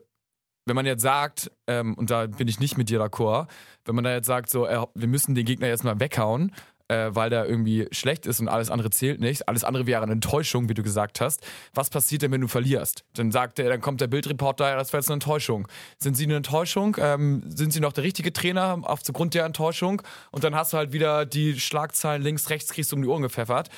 wenn 0.65 0.75
man 0.75 0.87
jetzt 0.87 1.03
sagt, 1.03 1.51
ähm, 1.67 1.95
und 1.95 2.11
da 2.11 2.27
bin 2.27 2.49
ich 2.49 2.61
nicht 2.61 2.79
mit 2.79 2.89
dir 2.89 2.99
d'accord, 2.99 3.49
wenn 3.85 3.95
man 3.95 4.05
da 4.05 4.15
jetzt 4.15 4.27
sagt, 4.27 4.49
so, 4.49 4.67
äh, 4.67 4.87
wir 4.95 5.09
müssen 5.09 5.35
den 5.35 5.45
Gegner 5.45 5.69
jetzt 5.69 5.85
mal 5.85 6.01
weghauen, 6.01 6.53
äh, 6.89 7.11
weil 7.11 7.31
der 7.31 7.47
irgendwie 7.49 7.89
schlecht 7.93 8.27
ist 8.27 8.41
und 8.41 8.49
alles 8.49 8.71
andere 8.71 8.91
zählt 8.91 9.21
nicht. 9.21 9.49
Alles 9.49 9.65
andere 9.65 9.87
wäre 9.87 10.03
eine 10.03 10.13
Enttäuschung, 10.13 10.69
wie 10.69 10.75
du 10.75 10.83
gesagt 10.83 11.21
hast. 11.21 11.41
Was 11.73 11.91
passiert 11.91 12.23
denn, 12.23 12.33
wenn 12.33 12.41
du 12.41 12.49
verlierst? 12.49 13.05
Dann 13.15 13.33
sagt 13.33 13.59
er, 13.59 13.69
dann 13.69 13.81
kommt 13.81 14.01
der 14.01 14.07
Bildreporter, 14.07 14.77
das 14.77 14.93
wäre 14.93 15.01
jetzt 15.01 15.09
eine 15.09 15.15
Enttäuschung. 15.15 15.69
Sind 15.99 16.17
sie 16.17 16.25
eine 16.25 16.37
Enttäuschung? 16.37 16.97
Ähm, 16.99 17.43
sind 17.47 17.73
sie 17.73 17.81
noch 17.81 17.93
der 17.93 18.05
richtige 18.05 18.33
Trainer 18.33 18.81
aufgrund 18.83 19.35
der 19.35 19.45
Enttäuschung? 19.45 20.03
Und 20.31 20.45
dann 20.45 20.55
hast 20.55 20.73
du 20.73 20.77
halt 20.77 20.93
wieder 20.93 21.27
die 21.27 21.59
Schlagzeilen 21.59 22.23
links, 22.23 22.51
rechts 22.51 22.73
kriegst 22.73 22.93
du 22.93 22.97
um 22.97 23.03
die 23.03 23.09
Ohren 23.09 23.23
gepfeffert. 23.23 23.71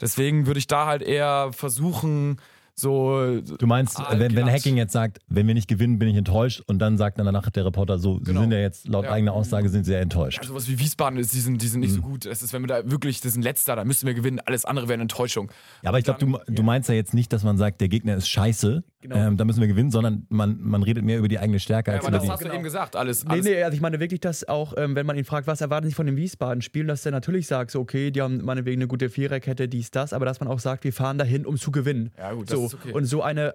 Deswegen 0.00 0.46
würde 0.46 0.58
ich 0.58 0.66
da 0.66 0.86
halt 0.86 1.02
eher 1.02 1.50
versuchen, 1.52 2.40
so. 2.80 3.40
Du 3.40 3.66
meinst, 3.66 3.98
Ah, 4.00 4.14
wenn, 4.18 4.34
wenn. 4.34 4.46
Hacking 4.50 4.76
jetzt 4.76 4.92
sagt, 4.92 5.18
wenn 5.28 5.46
wir 5.46 5.54
nicht 5.54 5.68
gewinnen, 5.68 5.98
bin 5.98 6.08
ich 6.08 6.16
enttäuscht 6.16 6.62
und 6.66 6.78
dann 6.78 6.98
sagt 6.98 7.18
dann 7.18 7.26
danach 7.26 7.48
der 7.50 7.64
Reporter 7.64 7.98
so, 7.98 8.18
sie 8.18 8.24
Genau. 8.24 8.40
sind 8.40 8.52
ja 8.52 8.58
jetzt 8.58 8.88
laut 8.88 9.04
Ja. 9.04 9.12
eigener 9.12 9.32
Aussage 9.32 9.68
sind 9.68 9.84
sehr 9.84 10.00
enttäuscht. 10.00 10.38
Ja, 10.42 10.48
sowas 10.48 10.68
wie 10.68 10.78
Wiesbaden 10.78 11.18
ist, 11.18 11.32
die 11.34 11.40
sind, 11.40 11.60
die 11.62 11.68
sind 11.68 11.80
nicht 11.80 11.92
so 11.94 12.00
gut. 12.02 12.26
Es 12.26 12.42
ist, 12.42 12.52
wenn 12.52 12.62
wir 12.62 12.68
da 12.68 12.90
wirklich, 12.90 13.20
das 13.20 13.32
sind 13.34 13.42
letzter, 13.42 13.76
da 13.76 13.84
müssen 13.84 14.06
wir 14.06 14.14
gewinnen. 14.14 14.40
Alles 14.44 14.64
andere 14.64 14.88
wäre 14.88 14.94
eine 14.94 15.02
Enttäuschung. 15.02 15.50
Ja, 15.82 15.90
aber 15.90 15.98
ich 15.98 16.04
glaube, 16.04 16.20
du, 16.20 16.38
du 16.52 16.62
meinst 16.62 16.88
ja 16.88 16.94
jetzt 16.94 17.14
nicht, 17.14 17.32
dass 17.32 17.44
man 17.44 17.58
sagt, 17.58 17.80
der 17.80 17.88
Gegner 17.88 18.16
ist 18.16 18.28
scheiße, 18.28 18.82
Genau. 19.02 19.16
ähm, 19.16 19.36
da 19.38 19.46
müssen 19.46 19.60
wir 19.60 19.66
gewinnen, 19.68 19.90
sondern 19.90 20.26
man, 20.28 20.58
man 20.60 20.82
redet 20.82 21.04
mehr 21.04 21.16
über 21.18 21.28
die 21.28 21.38
eigene 21.38 21.58
Stärke 21.58 21.90
Ja, 21.90 21.96
als 21.96 22.04
aber 22.06 22.16
über 22.16 22.18
das 22.18 22.26
die. 22.26 22.44
hast 22.44 22.44
du 22.52 22.54
eben 22.54 22.62
gesagt. 22.62 22.96
Alles, 22.96 23.24
Nee, 23.24 23.30
alles 23.32 23.44
nee, 23.46 23.62
also 23.62 23.74
ich 23.74 23.80
meine 23.80 23.98
wirklich, 23.98 24.20
dass 24.20 24.46
auch, 24.46 24.74
ähm, 24.76 24.94
wenn 24.94 25.06
man 25.06 25.16
ihn 25.16 25.24
fragt, 25.24 25.46
was 25.46 25.62
erwarten 25.62 25.86
Sie 25.88 25.94
von 25.94 26.04
dem 26.04 26.16
Wiesbaden-Spiel, 26.16 26.86
dass 26.86 27.02
der 27.02 27.12
natürlich 27.12 27.46
sagt, 27.46 27.70
so, 27.70 27.80
okay, 27.80 28.10
die 28.10 28.20
haben 28.20 28.44
meinetwegen 28.44 28.78
eine 28.82 28.88
gute 28.88 29.08
Viererkette, 29.08 29.68
dies, 29.68 29.90
das, 29.90 30.12
aber 30.12 30.26
dass 30.26 30.38
man 30.40 30.48
auch 30.50 30.58
sagt, 30.58 30.84
wir 30.84 30.92
fahren 30.92 31.16
dahin, 31.16 31.46
um 31.46 31.56
zu 31.56 31.70
gewinnen. 31.70 32.10
Ja, 32.18 32.32
gut, 32.34 32.50
das 32.50 32.58
so. 32.58 32.66
ist 32.66 32.74
okay. 32.74 32.92
Und 32.92 33.06
so 33.06 33.22
eine 33.22 33.54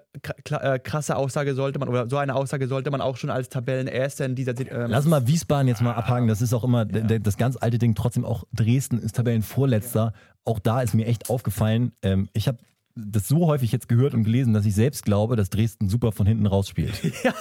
äh, 0.50 0.80
krasse 0.80 1.16
Aussage 1.16 1.54
sollte 1.54 1.78
man, 1.78 1.90
oder 1.90 2.10
so 2.10 2.18
eine 2.18 2.34
Aussage 2.36 2.68
sollte 2.68 2.90
man 2.90 3.02
auch 3.02 3.18
schon 3.18 3.30
als 3.30 3.50
Tabellenerster 3.50 4.26
in 4.26 4.34
dieser 4.34 4.60
ähm, 4.60 4.90
Lass 4.90 5.06
mal 5.06 5.28
Wiesbaden 5.28 5.68
jetzt 5.68 5.82
mal 5.84 5.94
abhaken. 5.94 6.28
Das 6.28 6.42
ist 6.42 6.54
auch 6.54 6.64
immer 6.64 6.86
d- 6.86 7.20
das 7.20 7.38
ganz 7.38 7.56
alte 7.60 7.78
Ding. 7.78 7.94
Trotzdem 7.94 8.26
auch 8.26 8.46
Dresden 8.52 8.98
ist 8.98 9.16
Tabellenvorletzter. 9.16 10.14
Auch 10.44 10.60
da 10.60 10.82
ist 10.82 10.94
mir 10.96 11.06
echt 11.06 11.30
aufgefallen. 11.30 11.92
Ähm, 12.02 12.30
ich 12.34 12.48
habe 12.48 12.58
das 12.96 13.28
so 13.28 13.48
häufig 13.48 13.74
jetzt 13.74 13.90
gehört 13.90 14.14
und 14.14 14.24
gelesen, 14.24 14.54
dass 14.54 14.66
ich 14.66 14.74
selbst 14.74 15.04
glaube, 15.04 15.36
dass 15.36 15.50
Dresden 15.50 15.90
super 15.90 16.14
von 16.14 16.26
hinten 16.26 16.46
rausspielt. 16.46 16.94
Ja. 17.24 17.34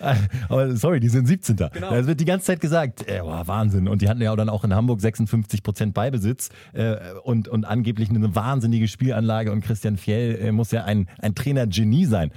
Aber 0.48 0.76
sorry, 0.76 1.00
die 1.00 1.08
sind 1.08 1.26
17. 1.26 1.56
Genau. 1.56 1.94
Es 1.94 2.06
wird 2.06 2.20
die 2.20 2.24
ganze 2.24 2.46
Zeit 2.46 2.60
gesagt, 2.60 3.08
äh, 3.08 3.20
boah, 3.20 3.46
Wahnsinn. 3.46 3.88
Und 3.88 4.02
die 4.02 4.08
hatten 4.08 4.20
ja 4.20 4.32
auch 4.32 4.36
dann 4.36 4.48
auch 4.48 4.64
in 4.64 4.74
Hamburg 4.74 5.00
56 5.00 5.62
Prozent 5.62 5.94
Beibesitz 5.94 6.50
äh, 6.72 6.96
und, 7.24 7.48
und 7.48 7.64
angeblich 7.64 8.10
eine 8.10 8.34
wahnsinnige 8.34 8.86
Spielanlage. 8.86 9.50
Und 9.50 9.62
Christian 9.62 9.96
Fjell 9.96 10.36
äh, 10.36 10.52
muss 10.52 10.72
ja 10.72 10.84
ein, 10.84 11.08
ein 11.18 11.34
Trainer-Genie 11.34 12.04
sein. 12.04 12.32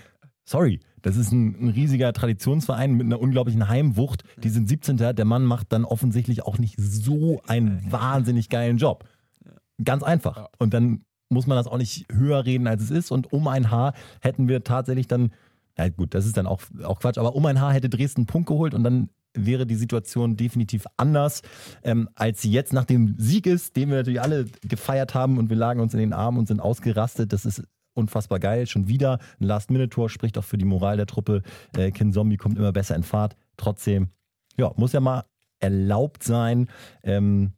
Sorry, 0.45 0.79
das 1.01 1.17
ist 1.17 1.31
ein, 1.31 1.55
ein 1.61 1.69
riesiger 1.69 2.13
Traditionsverein 2.13 2.93
mit 2.93 3.05
einer 3.05 3.19
unglaublichen 3.19 3.67
Heimwucht. 3.67 4.23
Die 4.43 4.49
sind 4.49 4.69
17. 4.69 4.97
Der 4.97 5.25
Mann 5.25 5.43
macht 5.43 5.73
dann 5.73 5.83
offensichtlich 5.83 6.43
auch 6.43 6.57
nicht 6.57 6.75
so 6.77 7.41
einen 7.47 7.91
wahnsinnig 7.91 8.49
geilen 8.49 8.77
Job. 8.77 9.03
Ganz 9.83 10.03
einfach. 10.03 10.47
Und 10.57 10.73
dann 10.73 11.03
muss 11.31 11.47
man 11.47 11.57
das 11.57 11.67
auch 11.67 11.77
nicht 11.77 12.05
höher 12.11 12.45
reden, 12.45 12.67
als 12.67 12.83
es 12.83 12.91
ist. 12.91 13.11
Und 13.11 13.31
um 13.31 13.47
ein 13.47 13.71
Haar 13.71 13.93
hätten 14.21 14.47
wir 14.47 14.63
tatsächlich 14.63 15.07
dann, 15.07 15.31
ja 15.77 15.89
gut, 15.89 16.13
das 16.13 16.25
ist 16.25 16.37
dann 16.37 16.47
auch, 16.47 16.61
auch 16.83 16.99
Quatsch, 16.99 17.17
aber 17.17 17.35
um 17.35 17.45
ein 17.45 17.59
Haar 17.59 17.73
hätte 17.73 17.89
Dresden 17.89 18.21
einen 18.21 18.27
Punkt 18.27 18.47
geholt 18.47 18.73
und 18.73 18.83
dann 18.83 19.09
wäre 19.33 19.65
die 19.65 19.75
Situation 19.75 20.35
definitiv 20.35 20.85
anders, 20.97 21.41
ähm, 21.83 22.09
als 22.15 22.41
sie 22.41 22.51
jetzt 22.51 22.73
nach 22.73 22.85
dem 22.85 23.15
Sieg 23.17 23.47
ist, 23.47 23.75
den 23.75 23.89
wir 23.89 23.97
natürlich 23.97 24.21
alle 24.21 24.45
gefeiert 24.67 25.15
haben 25.15 25.37
und 25.37 25.49
wir 25.49 25.57
lagen 25.57 25.79
uns 25.79 25.93
in 25.93 25.99
den 25.99 26.13
Armen 26.13 26.37
und 26.37 26.47
sind 26.47 26.59
ausgerastet. 26.59 27.31
Das 27.31 27.45
ist 27.45 27.63
unfassbar 27.93 28.39
geil. 28.39 28.67
Schon 28.67 28.87
wieder 28.87 29.19
ein 29.39 29.45
Last-Minute-Tor, 29.45 30.09
spricht 30.09 30.37
auch 30.37 30.43
für 30.43 30.57
die 30.57 30.65
Moral 30.65 30.97
der 30.97 31.05
Truppe. 31.05 31.43
Äh, 31.75 31.91
Kin 31.91 32.11
Zombie 32.11 32.37
kommt 32.37 32.57
immer 32.57 32.71
besser 32.71 32.95
in 32.95 33.03
Fahrt. 33.03 33.35
Trotzdem, 33.57 34.09
ja, 34.57 34.71
muss 34.75 34.93
ja 34.93 34.99
mal 34.99 35.23
erlaubt 35.59 36.23
sein, 36.23 36.67
ähm, 37.03 37.53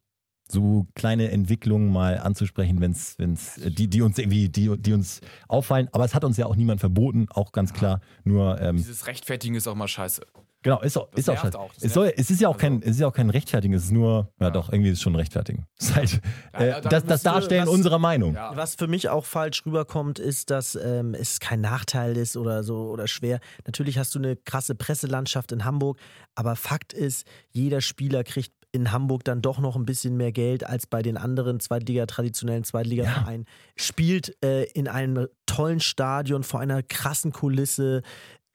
so 0.53 0.87
kleine 0.95 1.29
Entwicklungen 1.31 1.91
mal 1.91 2.17
anzusprechen, 2.19 2.79
wenn 2.79 2.91
es, 2.91 3.15
die, 3.57 3.87
die 3.89 4.01
uns 4.01 4.17
irgendwie, 4.17 4.47
die, 4.49 4.77
die 4.77 4.93
uns 4.93 5.19
auffallen. 5.47 5.89
Aber 5.91 6.05
es 6.05 6.15
hat 6.15 6.23
uns 6.23 6.37
ja 6.37 6.45
auch 6.45 6.55
niemand 6.55 6.79
verboten, 6.79 7.27
auch 7.31 7.51
ganz 7.51 7.73
klar. 7.73 7.99
Nur, 8.23 8.61
ähm, 8.61 8.77
Dieses 8.77 9.07
Rechtfertigen 9.07 9.55
ist 9.55 9.67
auch 9.67 9.75
mal 9.75 9.87
scheiße. 9.87 10.21
genau, 10.61 10.79
ist 10.81 10.95
auch, 10.97 11.09
Das 11.11 11.19
ist 11.19 11.29
auch, 11.29 11.37
scheiße. 11.41 11.59
auch, 11.59 11.71
es, 11.81 11.93
soll, 11.93 12.13
es 12.15 12.29
ist 12.31 12.39
ja 12.39 12.47
auch 12.47 12.57
kein, 12.57 12.75
Also- 12.75 12.85
es 12.85 12.91
ist 12.91 12.99
ja 13.01 13.07
auch 13.07 13.13
kein 13.13 13.29
Rechtfertigen, 13.29 13.73
es 13.73 13.83
ist 13.85 13.91
nur, 13.91 14.31
ja, 14.39 14.49
doch, 14.49 14.71
irgendwie 14.71 14.91
ist 14.91 14.99
es 14.99 15.01
schon 15.03 15.15
Rechtfertigen. 15.15 15.65
Es 15.77 15.89
ist 15.89 15.95
halt, 15.95 16.21
Ja, 16.53 16.59
äh, 16.59 16.69
ja, 16.69 16.81
das, 16.81 17.03
das 17.05 17.23
Darstellen 17.23 17.63
was- 17.67 17.73
unserer 17.73 17.99
Meinung. 17.99 18.35
Ja. 18.35 18.55
Was 18.55 18.75
für 18.75 18.87
mich 18.87 19.09
auch 19.09 19.25
falsch 19.25 19.65
rüberkommt, 19.65 20.19
ist, 20.19 20.49
dass 20.51 20.75
ähm, 20.75 21.13
es 21.15 21.39
kein 21.41 21.59
Nachteil 21.61 22.15
ist 22.15 22.37
oder 22.37 22.63
so 22.63 22.89
oder 22.89 23.07
schwer. 23.07 23.39
Natürlich 23.65 23.97
hast 23.97 24.15
du 24.15 24.19
eine 24.19 24.35
krasse 24.37 24.75
Presselandschaft 24.75 25.51
in 25.51 25.65
Hamburg, 25.65 25.97
aber 26.35 26.55
Fakt 26.55 26.93
ist, 26.93 27.25
jeder 27.49 27.81
Spieler 27.81 28.23
kriegt 28.23 28.53
in 28.73 28.91
Hamburg 28.91 29.23
dann 29.23 29.41
doch 29.41 29.59
noch 29.59 29.75
ein 29.75 29.85
bisschen 29.85 30.17
mehr 30.17 30.31
Geld 30.31 30.65
als 30.65 30.87
bei 30.87 31.01
den 31.01 31.15
anderen 31.15 31.59
Zweitliga, 31.59 32.05
traditionellen 32.07 32.63
Zweitliga-Vereinen. 32.63 33.45
Spielt 33.75 34.35
äh, 34.43 34.63
in 34.73 34.87
einem 34.87 35.27
tollen 35.45 35.79
Stadion 35.79 36.43
vor 36.43 36.59
einer 36.59 36.81
krassen 36.81 37.31
Kulisse. 37.31 38.01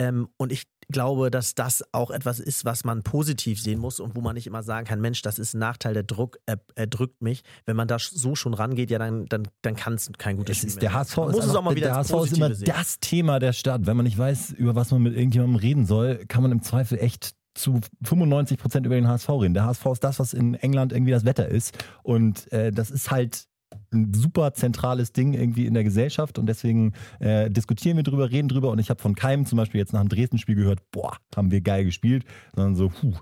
Ähm, 0.00 0.28
und 0.36 0.52
ich 0.52 0.64
glaube, 0.90 1.30
dass 1.30 1.54
das 1.54 1.84
auch 1.92 2.10
etwas 2.10 2.40
ist, 2.40 2.64
was 2.64 2.84
man 2.84 3.02
positiv 3.02 3.60
sehen 3.62 3.78
muss 3.78 4.00
und 4.00 4.16
wo 4.16 4.20
man 4.20 4.34
nicht 4.34 4.46
immer 4.46 4.62
sagen 4.62 4.86
kann, 4.86 5.00
Mensch, 5.00 5.22
das 5.22 5.38
ist 5.38 5.54
ein 5.54 5.58
Nachteil, 5.58 5.94
der 5.94 6.02
Druck 6.02 6.38
er, 6.46 6.58
er 6.74 6.86
drückt 6.86 7.22
mich. 7.22 7.42
Wenn 7.66 7.76
man 7.76 7.86
da 7.86 7.98
so 7.98 8.34
schon 8.34 8.54
rangeht, 8.54 8.90
ja, 8.90 8.98
dann, 8.98 9.26
dann, 9.26 9.48
dann 9.62 9.76
kann 9.76 9.94
es 9.94 10.10
kein 10.18 10.36
gutes 10.36 10.56
Es 10.56 10.58
Spiel 10.58 10.68
ist, 10.68 10.74
mehr 10.76 10.90
der. 10.90 10.98
HSV 10.98 11.16
Man 11.16 11.28
ist, 11.28 11.34
muss 11.36 11.44
es 11.44 11.50
einfach, 11.50 11.60
auch 11.60 11.64
mal 11.64 11.76
wieder 11.76 11.88
der 11.90 11.98
ins 11.98 12.12
HSV 12.12 12.24
ist 12.26 12.36
immer 12.36 12.54
sehen. 12.54 12.72
das 12.74 12.98
Thema 13.00 13.38
der 13.38 13.52
Stadt. 13.52 13.86
Wenn 13.86 13.96
man 13.96 14.04
nicht 14.04 14.18
weiß, 14.18 14.52
über 14.52 14.74
was 14.74 14.90
man 14.90 15.02
mit 15.02 15.14
irgendjemandem 15.14 15.56
reden 15.56 15.86
soll, 15.86 16.24
kann 16.26 16.42
man 16.42 16.52
im 16.52 16.62
Zweifel 16.62 16.98
echt 16.98 17.34
zu 17.58 17.80
95 18.02 18.58
Prozent 18.58 18.86
über 18.86 18.94
den 18.94 19.08
HSV 19.08 19.28
reden. 19.28 19.54
Der 19.54 19.64
HSV 19.64 19.86
ist 19.86 20.04
das, 20.04 20.18
was 20.18 20.32
in 20.32 20.54
England 20.54 20.92
irgendwie 20.92 21.12
das 21.12 21.24
Wetter 21.24 21.48
ist. 21.48 21.76
Und 22.02 22.50
äh, 22.52 22.70
das 22.70 22.90
ist 22.90 23.10
halt 23.10 23.46
ein 23.92 24.12
super 24.14 24.54
zentrales 24.54 25.12
Ding 25.12 25.34
irgendwie 25.34 25.66
in 25.66 25.74
der 25.74 25.84
Gesellschaft 25.84 26.38
und 26.38 26.46
deswegen 26.46 26.92
äh, 27.20 27.50
diskutieren 27.50 27.96
wir 27.96 28.04
drüber, 28.04 28.30
reden 28.30 28.48
drüber 28.48 28.70
und 28.70 28.78
ich 28.78 28.90
habe 28.90 29.00
von 29.00 29.14
keinem 29.14 29.46
zum 29.46 29.56
Beispiel 29.56 29.78
jetzt 29.78 29.92
nach 29.92 30.00
dem 30.00 30.08
Dresden-Spiel 30.08 30.54
gehört, 30.54 30.80
boah, 30.90 31.16
haben 31.36 31.50
wir 31.50 31.60
geil 31.60 31.84
gespielt, 31.84 32.24
sondern 32.54 32.76
so, 32.76 32.88
puh, 32.88 33.14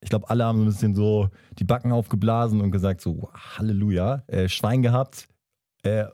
ich 0.00 0.10
glaube, 0.10 0.28
alle 0.28 0.44
haben 0.44 0.58
so 0.58 0.64
ein 0.64 0.68
bisschen 0.68 0.94
so 0.94 1.30
die 1.58 1.64
Backen 1.64 1.92
aufgeblasen 1.92 2.60
und 2.60 2.72
gesagt 2.72 3.00
so, 3.00 3.30
Halleluja, 3.32 4.24
äh, 4.26 4.48
Schwein 4.48 4.82
gehabt. 4.82 5.28
Äh, 5.84 6.06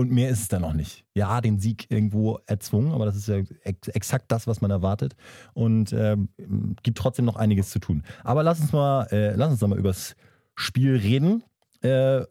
und 0.00 0.10
mehr 0.10 0.30
ist 0.30 0.40
es 0.40 0.48
dann 0.48 0.64
auch 0.64 0.72
nicht. 0.72 1.04
Ja, 1.14 1.42
den 1.42 1.58
Sieg 1.58 1.90
irgendwo 1.90 2.38
erzwungen, 2.46 2.92
aber 2.92 3.04
das 3.04 3.16
ist 3.16 3.28
ja 3.28 3.42
ex 3.64 3.88
exakt 3.88 4.32
das, 4.32 4.46
was 4.46 4.62
man 4.62 4.70
erwartet. 4.70 5.14
Und 5.52 5.92
ähm, 5.92 6.30
gibt 6.82 6.96
trotzdem 6.96 7.26
noch 7.26 7.36
einiges 7.36 7.68
zu 7.68 7.80
tun. 7.80 8.02
Aber 8.24 8.42
lass 8.42 8.60
uns 8.60 8.72
mal, 8.72 9.04
äh, 9.12 9.34
lass 9.34 9.50
uns 9.50 9.60
mal 9.60 9.78
übers 9.78 10.16
Spiel 10.54 10.96
reden. 10.96 11.44
Äh, 11.82 12.24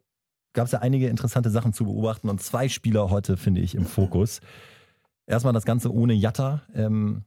Gab 0.54 0.66
es 0.66 0.72
ja 0.72 0.80
einige 0.80 1.08
interessante 1.08 1.52
Sachen 1.52 1.74
zu 1.74 1.86
beobachten 1.86 2.28
und 2.28 2.42
zwei 2.42 2.70
Spieler 2.70 3.12
heute, 3.12 3.38
finde 3.38 3.62
ich, 3.62 3.76
im 3.76 3.86
Fokus. 3.86 4.42
Erstmal 5.28 5.54
das 5.54 5.64
Ganze 5.64 5.94
ohne 5.94 6.14
Jatta. 6.14 6.64
Ähm, 6.74 7.24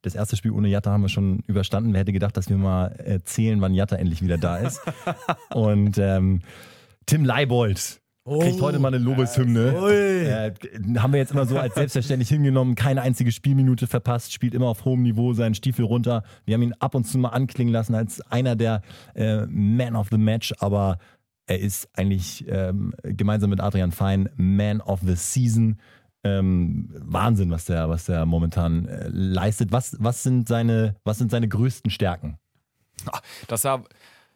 das 0.00 0.14
erste 0.14 0.36
Spiel 0.36 0.52
ohne 0.52 0.68
Jatta 0.68 0.92
haben 0.92 1.02
wir 1.02 1.10
schon 1.10 1.40
überstanden. 1.40 1.92
Wer 1.92 2.00
hätte 2.00 2.14
gedacht, 2.14 2.38
dass 2.38 2.48
wir 2.48 2.56
mal 2.56 2.86
erzählen, 2.86 3.60
wann 3.60 3.74
Jatta 3.74 3.96
endlich 3.96 4.22
wieder 4.22 4.38
da 4.38 4.56
ist. 4.56 4.80
Und 5.50 5.98
ähm, 5.98 6.40
Tim 7.04 7.26
Leibold 7.26 8.00
kriegt 8.24 8.60
heute 8.60 8.78
mal 8.78 8.88
eine 8.88 8.98
Lobeshymne. 8.98 9.74
Äh, 9.90 10.52
haben 10.98 11.12
wir 11.12 11.20
jetzt 11.20 11.32
immer 11.32 11.46
so 11.46 11.58
als 11.58 11.74
selbstverständlich 11.74 12.28
hingenommen. 12.28 12.74
Keine 12.74 13.02
einzige 13.02 13.32
Spielminute 13.32 13.86
verpasst, 13.86 14.32
spielt 14.32 14.54
immer 14.54 14.68
auf 14.68 14.84
hohem 14.84 15.02
Niveau 15.02 15.34
seinen 15.34 15.54
Stiefel 15.54 15.84
runter. 15.84 16.22
Wir 16.44 16.54
haben 16.54 16.62
ihn 16.62 16.74
ab 16.78 16.94
und 16.94 17.04
zu 17.04 17.18
mal 17.18 17.30
anklingen 17.30 17.72
lassen 17.72 17.94
als 17.94 18.20
einer 18.30 18.56
der 18.56 18.82
äh, 19.14 19.46
Man 19.46 19.94
of 19.94 20.08
the 20.10 20.18
Match, 20.18 20.54
aber 20.58 20.98
er 21.46 21.60
ist 21.60 21.88
eigentlich 21.94 22.46
ähm, 22.48 22.94
gemeinsam 23.02 23.50
mit 23.50 23.60
Adrian 23.60 23.92
Fein 23.92 24.30
Man 24.36 24.80
of 24.80 25.00
the 25.04 25.14
Season. 25.14 25.78
Ähm, 26.26 26.88
Wahnsinn, 26.94 27.50
was 27.50 27.66
der, 27.66 27.90
was 27.90 28.06
der 28.06 28.24
momentan 28.24 28.88
äh, 28.88 29.08
leistet. 29.08 29.72
Was, 29.72 29.96
was, 30.00 30.22
sind 30.22 30.48
seine, 30.48 30.96
was 31.04 31.18
sind 31.18 31.30
seine 31.30 31.48
größten 31.48 31.90
Stärken? 31.90 32.38
dass 33.48 33.66
er, 33.66 33.84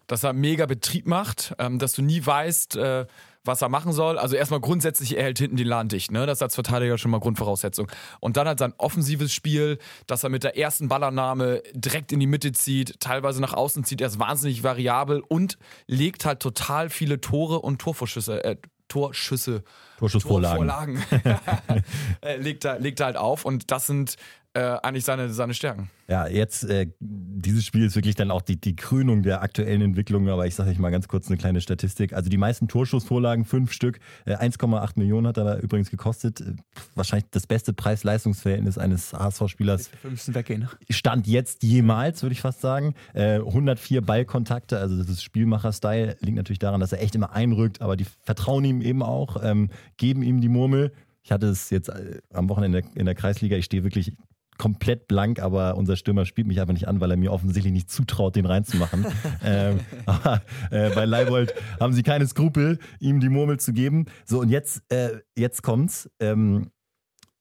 dass 0.06 0.24
er 0.24 0.34
mega 0.34 0.66
Betrieb 0.66 1.06
macht, 1.06 1.54
ähm, 1.58 1.78
dass 1.78 1.94
du 1.94 2.02
nie 2.02 2.24
weißt, 2.24 2.76
äh, 2.76 3.06
was 3.48 3.62
er 3.62 3.68
machen 3.68 3.92
soll. 3.92 4.16
Also 4.18 4.36
erstmal 4.36 4.60
grundsätzlich, 4.60 5.16
er 5.16 5.24
hält 5.24 5.38
hinten 5.38 5.56
den 5.56 5.66
Laden 5.66 5.88
dicht. 5.88 6.12
Ne? 6.12 6.24
Das 6.26 6.38
ist 6.38 6.42
als 6.42 6.54
Verteidiger 6.54 6.96
schon 6.98 7.10
mal 7.10 7.18
Grundvoraussetzung. 7.18 7.90
Und 8.20 8.36
dann 8.36 8.46
halt 8.46 8.60
sein 8.60 8.74
offensives 8.78 9.32
Spiel, 9.32 9.78
dass 10.06 10.22
er 10.22 10.30
mit 10.30 10.44
der 10.44 10.56
ersten 10.56 10.86
Ballannahme 10.88 11.62
direkt 11.72 12.12
in 12.12 12.20
die 12.20 12.28
Mitte 12.28 12.52
zieht, 12.52 13.00
teilweise 13.00 13.40
nach 13.40 13.54
außen 13.54 13.82
zieht. 13.82 14.00
Er 14.00 14.06
ist 14.06 14.20
wahnsinnig 14.20 14.62
variabel 14.62 15.20
und 15.26 15.58
legt 15.88 16.24
halt 16.24 16.38
total 16.38 16.90
viele 16.90 17.20
Tore 17.20 17.58
und 17.58 17.80
Torvorschüsse, 17.80 18.44
äh, 18.44 18.56
Torschüsse, 18.86 19.64
Torschussvorlagen. 19.98 20.68
Torvorlagen. 20.68 21.44
äh, 22.20 22.36
legt, 22.36 22.64
er, 22.64 22.78
legt 22.78 23.00
er 23.00 23.06
halt 23.06 23.16
auf 23.16 23.44
und 23.44 23.70
das 23.70 23.86
sind 23.86 24.16
äh, 24.58 24.78
eigentlich 24.82 25.04
seine, 25.04 25.28
seine 25.30 25.54
Stärken. 25.54 25.88
Ja, 26.08 26.26
jetzt, 26.26 26.64
äh, 26.64 26.88
dieses 26.98 27.64
Spiel 27.64 27.84
ist 27.84 27.94
wirklich 27.94 28.16
dann 28.16 28.30
auch 28.30 28.42
die, 28.42 28.60
die 28.60 28.74
Krönung 28.74 29.22
der 29.22 29.42
aktuellen 29.42 29.82
Entwicklung, 29.82 30.28
aber 30.28 30.46
ich 30.46 30.54
sage 30.54 30.70
euch 30.70 30.78
mal 30.78 30.90
ganz 30.90 31.06
kurz 31.06 31.28
eine 31.28 31.36
kleine 31.36 31.60
Statistik. 31.60 32.12
Also 32.12 32.28
die 32.28 32.38
meisten 32.38 32.66
Torschussvorlagen, 32.66 33.44
fünf 33.44 33.72
Stück, 33.72 34.00
äh, 34.24 34.34
1,8 34.34 34.92
Millionen 34.96 35.28
hat 35.28 35.36
er 35.36 35.44
da 35.44 35.58
übrigens 35.58 35.90
gekostet. 35.90 36.40
Äh, 36.40 36.54
Wahrscheinlich 36.94 37.28
das 37.30 37.46
beste 37.46 37.72
Preis-Leistungsverhältnis 37.72 38.78
eines 38.78 39.12
HSV-Spielers 39.12 39.88
Fünften 40.02 40.34
weggehen. 40.34 40.68
Stand 40.90 41.26
jetzt 41.28 41.62
jemals, 41.62 42.22
würde 42.22 42.32
ich 42.32 42.40
fast 42.40 42.60
sagen. 42.60 42.94
Äh, 43.14 43.36
104 43.36 44.00
Ballkontakte, 44.00 44.78
also 44.78 44.96
das 44.96 45.08
ist 45.08 45.22
Spielmacher-Style, 45.22 46.16
liegt 46.20 46.36
natürlich 46.36 46.58
daran, 46.58 46.80
dass 46.80 46.92
er 46.92 47.00
echt 47.00 47.14
immer 47.14 47.32
einrückt, 47.32 47.80
aber 47.80 47.96
die 47.96 48.06
vertrauen 48.24 48.64
ihm 48.64 48.80
eben 48.80 49.02
auch, 49.02 49.42
ähm, 49.44 49.70
geben 49.98 50.22
ihm 50.22 50.40
die 50.40 50.48
Murmel. 50.48 50.92
Ich 51.22 51.30
hatte 51.30 51.46
es 51.46 51.68
jetzt 51.70 51.90
äh, 51.90 52.20
am 52.32 52.48
Wochenende 52.48 52.82
in 52.94 53.04
der 53.04 53.14
Kreisliga, 53.14 53.56
ich 53.56 53.66
stehe 53.66 53.84
wirklich 53.84 54.12
komplett 54.58 55.08
blank, 55.08 55.38
aber 55.38 55.76
unser 55.76 55.96
Stürmer 55.96 56.26
spielt 56.26 56.46
mich 56.46 56.60
einfach 56.60 56.74
nicht 56.74 56.88
an, 56.88 57.00
weil 57.00 57.10
er 57.10 57.16
mir 57.16 57.32
offensichtlich 57.32 57.72
nicht 57.72 57.90
zutraut, 57.90 58.36
den 58.36 58.44
reinzumachen. 58.44 59.06
ähm, 59.44 59.80
aber 60.04 60.42
äh, 60.70 60.90
bei 60.90 61.04
Leibold 61.04 61.54
haben 61.80 61.92
sie 61.92 62.02
keine 62.02 62.26
Skrupel, 62.26 62.78
ihm 62.98 63.20
die 63.20 63.28
Murmel 63.28 63.58
zu 63.58 63.72
geben. 63.72 64.06
So, 64.26 64.40
und 64.40 64.50
jetzt, 64.50 64.82
äh, 64.92 65.20
jetzt 65.36 65.62
kommt's. 65.62 66.10
Ähm, 66.20 66.70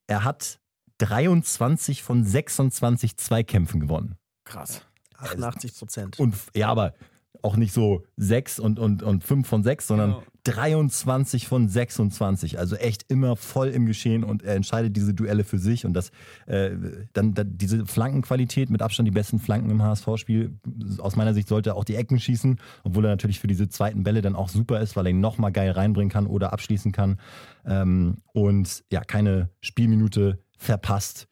er 0.06 0.24
hat 0.24 0.60
23 0.98 2.02
von 2.02 2.24
26 2.24 3.16
Zweikämpfen 3.16 3.80
gewonnen. 3.80 4.16
Krass. 4.44 4.82
88 5.18 5.76
Prozent. 5.76 6.18
Und 6.18 6.34
ja, 6.54 6.68
aber 6.68 6.94
auch 7.42 7.56
nicht 7.56 7.72
so 7.72 8.04
6 8.16 8.58
und, 8.58 8.78
und, 8.78 9.02
und 9.02 9.24
5 9.24 9.46
von 9.46 9.62
6, 9.62 9.86
sondern 9.86 10.10
Ja. 10.10 10.22
23 10.44 11.46
von 11.46 11.68
26. 11.68 12.58
Also 12.58 12.76
echt 12.76 13.04
immer 13.08 13.36
voll 13.36 13.68
im 13.68 13.84
Geschehen 13.84 14.24
und 14.24 14.42
er 14.42 14.54
entscheidet 14.54 14.96
diese 14.96 15.12
Duelle 15.12 15.44
für 15.44 15.58
sich. 15.58 15.84
Und 15.84 15.92
das 15.92 16.10
äh, 16.46 16.70
dann, 17.12 17.34
dann 17.34 17.58
diese 17.58 17.84
Flankenqualität, 17.84 18.70
mit 18.70 18.80
Abstand 18.80 19.06
die 19.06 19.12
besten 19.12 19.40
Flanken 19.40 19.70
im 19.70 19.82
HSV-Spiel. 19.82 20.58
Aus 20.98 21.16
meiner 21.16 21.34
Sicht 21.34 21.48
sollte 21.48 21.70
er 21.70 21.76
auch 21.76 21.84
die 21.84 21.96
Ecken 21.96 22.18
schießen, 22.18 22.58
obwohl 22.82 23.04
er 23.04 23.10
natürlich 23.10 23.40
für 23.40 23.46
diese 23.46 23.68
zweiten 23.68 24.04
Bälle 24.04 24.22
dann 24.22 24.36
auch 24.36 24.48
super 24.48 24.80
ist, 24.80 24.96
weil 24.96 25.06
er 25.06 25.10
ihn 25.10 25.20
nochmal 25.20 25.52
geil 25.52 25.70
reinbringen 25.70 26.10
kann 26.10 26.26
oder 26.26 26.52
abschließen 26.52 26.92
kann. 26.92 27.20
Ähm, 27.66 28.16
und 28.32 28.84
ja, 28.90 29.02
keine 29.02 29.50
Spielminute 29.60 30.38
verpasst 30.56 31.28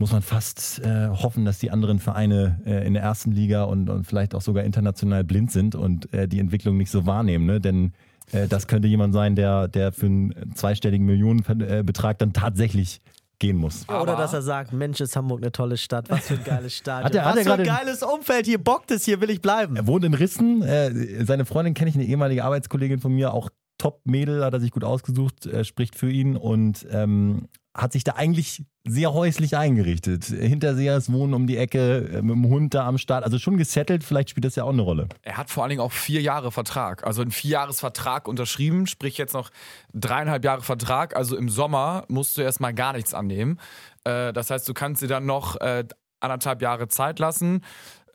muss 0.00 0.12
man 0.12 0.22
fast 0.22 0.80
äh, 0.80 1.08
hoffen, 1.08 1.44
dass 1.44 1.58
die 1.58 1.70
anderen 1.70 1.98
Vereine 2.00 2.60
äh, 2.64 2.86
in 2.86 2.94
der 2.94 3.02
ersten 3.02 3.32
Liga 3.32 3.64
und, 3.64 3.88
und 3.90 4.04
vielleicht 4.04 4.34
auch 4.34 4.40
sogar 4.40 4.64
international 4.64 5.22
blind 5.24 5.52
sind 5.52 5.74
und 5.74 6.12
äh, 6.14 6.26
die 6.26 6.40
Entwicklung 6.40 6.76
nicht 6.78 6.90
so 6.90 7.04
wahrnehmen. 7.06 7.44
Ne? 7.46 7.60
Denn 7.60 7.92
äh, 8.32 8.48
das 8.48 8.66
könnte 8.66 8.88
jemand 8.88 9.12
sein, 9.12 9.36
der, 9.36 9.68
der 9.68 9.92
für 9.92 10.06
einen 10.06 10.52
zweistelligen 10.54 11.06
Millionenbetrag 11.06 12.18
dann 12.18 12.32
tatsächlich 12.32 13.02
gehen 13.38 13.56
muss. 13.58 13.84
Oder 13.88 13.98
Aber- 13.98 14.16
dass 14.16 14.32
er 14.32 14.42
sagt, 14.42 14.72
Mensch, 14.72 15.00
ist 15.00 15.16
Hamburg 15.16 15.40
eine 15.42 15.52
tolle 15.52 15.76
Stadt, 15.76 16.08
was 16.10 16.26
für 16.28 16.34
ein 16.34 16.44
geiles 16.44 16.74
Stadion, 16.76 17.04
Hat 17.04 17.14
er- 17.14 17.24
hat 17.26 17.36
was 17.36 17.46
er 17.46 17.54
für 17.56 17.60
ein 17.60 17.66
geiles 17.66 18.02
Umfeld, 18.02 18.46
hier 18.46 18.58
bockt 18.58 18.90
es, 18.90 19.04
hier 19.04 19.20
will 19.20 19.28
ich 19.30 19.42
bleiben. 19.42 19.76
Er 19.76 19.86
wohnt 19.86 20.04
in 20.04 20.14
Rissen. 20.14 20.62
Äh, 20.62 21.24
seine 21.26 21.44
Freundin 21.44 21.74
kenne 21.74 21.90
ich, 21.90 21.96
eine 21.96 22.04
ehemalige 22.06 22.42
Arbeitskollegin 22.44 23.00
von 23.00 23.12
mir, 23.14 23.34
auch 23.34 23.50
Top-Mädel, 23.78 24.44
hat 24.44 24.52
er 24.54 24.60
sich 24.60 24.70
gut 24.70 24.84
ausgesucht, 24.84 25.46
äh, 25.46 25.64
spricht 25.64 25.94
für 25.94 26.10
ihn 26.10 26.36
und 26.36 26.86
ähm, 26.90 27.48
hat 27.74 27.92
sich 27.92 28.02
da 28.02 28.12
eigentlich 28.12 28.64
sehr 28.84 29.12
häuslich 29.12 29.56
eingerichtet. 29.56 30.24
Hinterseers 30.24 31.12
wohnen 31.12 31.34
um 31.34 31.46
die 31.46 31.56
Ecke, 31.56 32.08
äh, 32.08 32.22
mit 32.22 32.34
dem 32.34 32.48
Hund 32.48 32.74
da 32.74 32.86
am 32.86 32.98
Start. 32.98 33.24
Also 33.24 33.38
schon 33.38 33.56
gesettelt, 33.56 34.02
vielleicht 34.02 34.30
spielt 34.30 34.44
das 34.44 34.56
ja 34.56 34.64
auch 34.64 34.72
eine 34.72 34.82
Rolle. 34.82 35.08
Er 35.22 35.36
hat 35.36 35.50
vor 35.50 35.62
allen 35.62 35.70
Dingen 35.70 35.82
auch 35.82 35.92
vier 35.92 36.20
Jahre 36.20 36.50
Vertrag. 36.50 37.06
Also 37.06 37.22
einen 37.22 37.30
Vierjahresvertrag 37.30 38.26
unterschrieben, 38.26 38.86
sprich 38.86 39.18
jetzt 39.18 39.34
noch 39.34 39.50
dreieinhalb 39.92 40.44
Jahre 40.44 40.62
Vertrag. 40.62 41.14
Also 41.14 41.36
im 41.36 41.48
Sommer 41.48 42.04
musst 42.08 42.36
du 42.38 42.42
erstmal 42.42 42.74
gar 42.74 42.92
nichts 42.92 43.14
annehmen. 43.14 43.60
Äh, 44.04 44.32
das 44.32 44.50
heißt, 44.50 44.68
du 44.68 44.74
kannst 44.74 45.02
dir 45.02 45.08
dann 45.08 45.26
noch 45.26 45.56
äh, 45.60 45.84
anderthalb 46.18 46.62
Jahre 46.62 46.88
Zeit 46.88 47.18
lassen. 47.20 47.62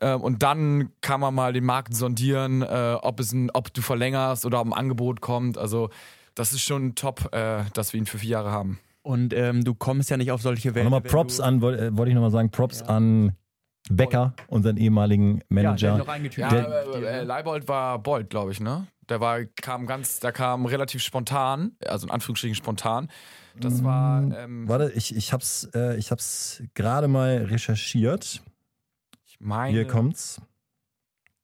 Äh, 0.00 0.14
und 0.14 0.42
dann 0.42 0.90
kann 1.00 1.20
man 1.20 1.34
mal 1.34 1.54
den 1.54 1.64
Markt 1.64 1.94
sondieren, 1.94 2.62
ob, 2.62 3.20
es 3.20 3.32
ein, 3.32 3.50
ob 3.52 3.72
du 3.72 3.80
verlängerst 3.80 4.44
oder 4.44 4.60
ob 4.60 4.66
ein 4.66 4.74
Angebot 4.74 5.22
kommt. 5.22 5.56
Also 5.56 5.88
das 6.34 6.52
ist 6.52 6.60
schon 6.60 6.94
top, 6.94 7.30
dass 7.72 7.94
wir 7.94 7.98
ihn 7.98 8.04
für 8.04 8.18
vier 8.18 8.30
Jahre 8.30 8.50
haben. 8.50 8.78
Und 9.06 9.32
ähm, 9.32 9.62
du 9.62 9.72
kommst 9.74 10.10
ja 10.10 10.16
nicht 10.16 10.32
auf 10.32 10.42
solche 10.42 10.74
Werte. 10.74 10.84
nochmal 10.90 11.00
Props 11.00 11.38
an, 11.38 11.60
woll- 11.62 11.78
äh, 11.78 11.96
wollte 11.96 12.10
ich 12.10 12.14
nochmal 12.16 12.32
sagen, 12.32 12.50
Props 12.50 12.82
an 12.82 13.36
Becker, 13.88 14.34
unseren 14.48 14.76
ehemaligen 14.78 15.34
Ja, 15.34 15.38
der 15.38 15.54
Manager. 15.54 15.98
noch 15.98 16.08
eingetütet. 16.08 16.50
Ja, 16.50 16.60
Der- 16.60 16.86
äh, 16.88 17.20
äh, 17.20 17.22
Leibold 17.22 17.68
war 17.68 18.00
Bold, 18.00 18.30
glaube 18.30 18.50
ich, 18.50 18.58
ne? 18.60 18.88
Der 19.08 19.20
war, 19.20 19.44
kam 19.44 19.86
ganz, 19.86 20.18
der 20.18 20.32
kam 20.32 20.66
relativ 20.66 21.02
spontan, 21.04 21.76
also 21.86 22.08
in 22.08 22.10
Anführungsstrichen 22.12 22.56
spontan. 22.56 23.08
Das 23.60 23.84
war, 23.84 24.22
ähm, 24.36 24.68
Warte, 24.68 24.90
ich, 24.96 25.14
ich 25.14 25.32
hab's, 25.32 25.68
äh, 25.72 25.96
ich 25.96 26.10
hab's 26.10 26.64
gerade 26.74 27.06
mal 27.06 27.36
recherchiert. 27.44 28.42
ich 29.24 29.38
meine, 29.38 29.70
Hier 29.72 29.86
kommt's. 29.86 30.40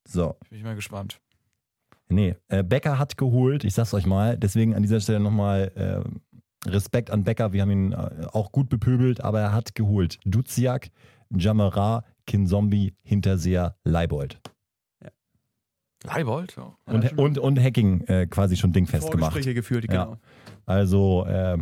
So, 0.09 0.35
bin 0.51 0.59
ich 0.59 0.65
mal 0.65 0.75
gespannt. 0.75 1.21
nee, 2.09 2.35
äh, 2.49 2.65
Becker 2.65 2.99
hat 2.99 3.17
geholt, 3.17 3.63
ich 3.63 3.75
sag's 3.75 3.95
euch 3.95 4.05
mal, 4.05 4.37
deswegen 4.37 4.75
an 4.75 4.83
dieser 4.83 5.01
Stelle 5.01 5.21
nochmal 5.21 5.71
äh, 5.77 6.09
Respekt 6.67 7.11
an 7.11 7.25
Becker, 7.25 7.53
wir 7.53 7.63
haben 7.63 7.71
ihn 7.71 7.93
äh, 7.93 8.27
auch 8.33 8.53
gut 8.53 8.69
bepöbelt, 8.69 9.21
aber 9.21 9.41
er 9.41 9.53
hat 9.53 9.75
geholt. 9.75 10.19
Duziak, 10.25 10.91
Jamara, 11.31 12.05
Kinzombie, 12.27 12.95
Hinterseher, 13.03 13.77
Leibold. 13.85 14.41
Leibold? 16.05 16.57
Ja. 16.57 16.77
Und, 16.87 17.19
und, 17.19 17.39
und 17.39 17.61
Hacking 17.61 18.03
äh, 18.07 18.27
quasi 18.27 18.57
schon 18.57 18.73
dingfest 18.73 19.11
gemacht. 19.11 19.41
Geführt, 19.41 19.85
Ja. 19.85 20.05
genau. 20.05 20.17
Also 20.67 21.25
äh, 21.27 21.59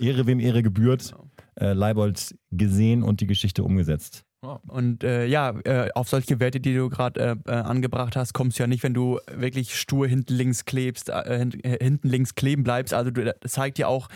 Ehre 0.00 0.26
wem 0.26 0.40
Ehre 0.40 0.62
gebührt. 0.62 1.10
Genau. 1.10 1.30
Äh, 1.58 1.72
Leibold 1.72 2.36
gesehen 2.50 3.02
und 3.02 3.20
die 3.20 3.26
Geschichte 3.26 3.64
umgesetzt. 3.64 4.24
Und 4.66 5.04
äh, 5.04 5.26
ja, 5.26 5.54
äh, 5.64 5.90
auf 5.94 6.08
solche 6.08 6.40
Werte, 6.40 6.60
die 6.60 6.74
du 6.74 6.88
gerade 6.88 7.38
äh, 7.46 7.50
äh, 7.50 7.54
angebracht 7.54 8.16
hast, 8.16 8.32
kommst 8.32 8.58
du 8.58 8.62
ja 8.62 8.66
nicht, 8.66 8.82
wenn 8.82 8.94
du 8.94 9.18
wirklich 9.34 9.78
stur 9.78 10.06
hinten 10.06 10.34
links 10.34 10.64
klebst, 10.64 11.08
äh, 11.08 11.38
hint- 11.38 11.64
äh, 11.64 11.78
hinten 11.82 12.08
links 12.08 12.34
kleben 12.34 12.62
bleibst. 12.62 12.94
Also 12.94 13.10
du, 13.10 13.24
das 13.24 13.52
zeigt 13.52 13.78
ja 13.78 13.86
auch, 13.88 14.08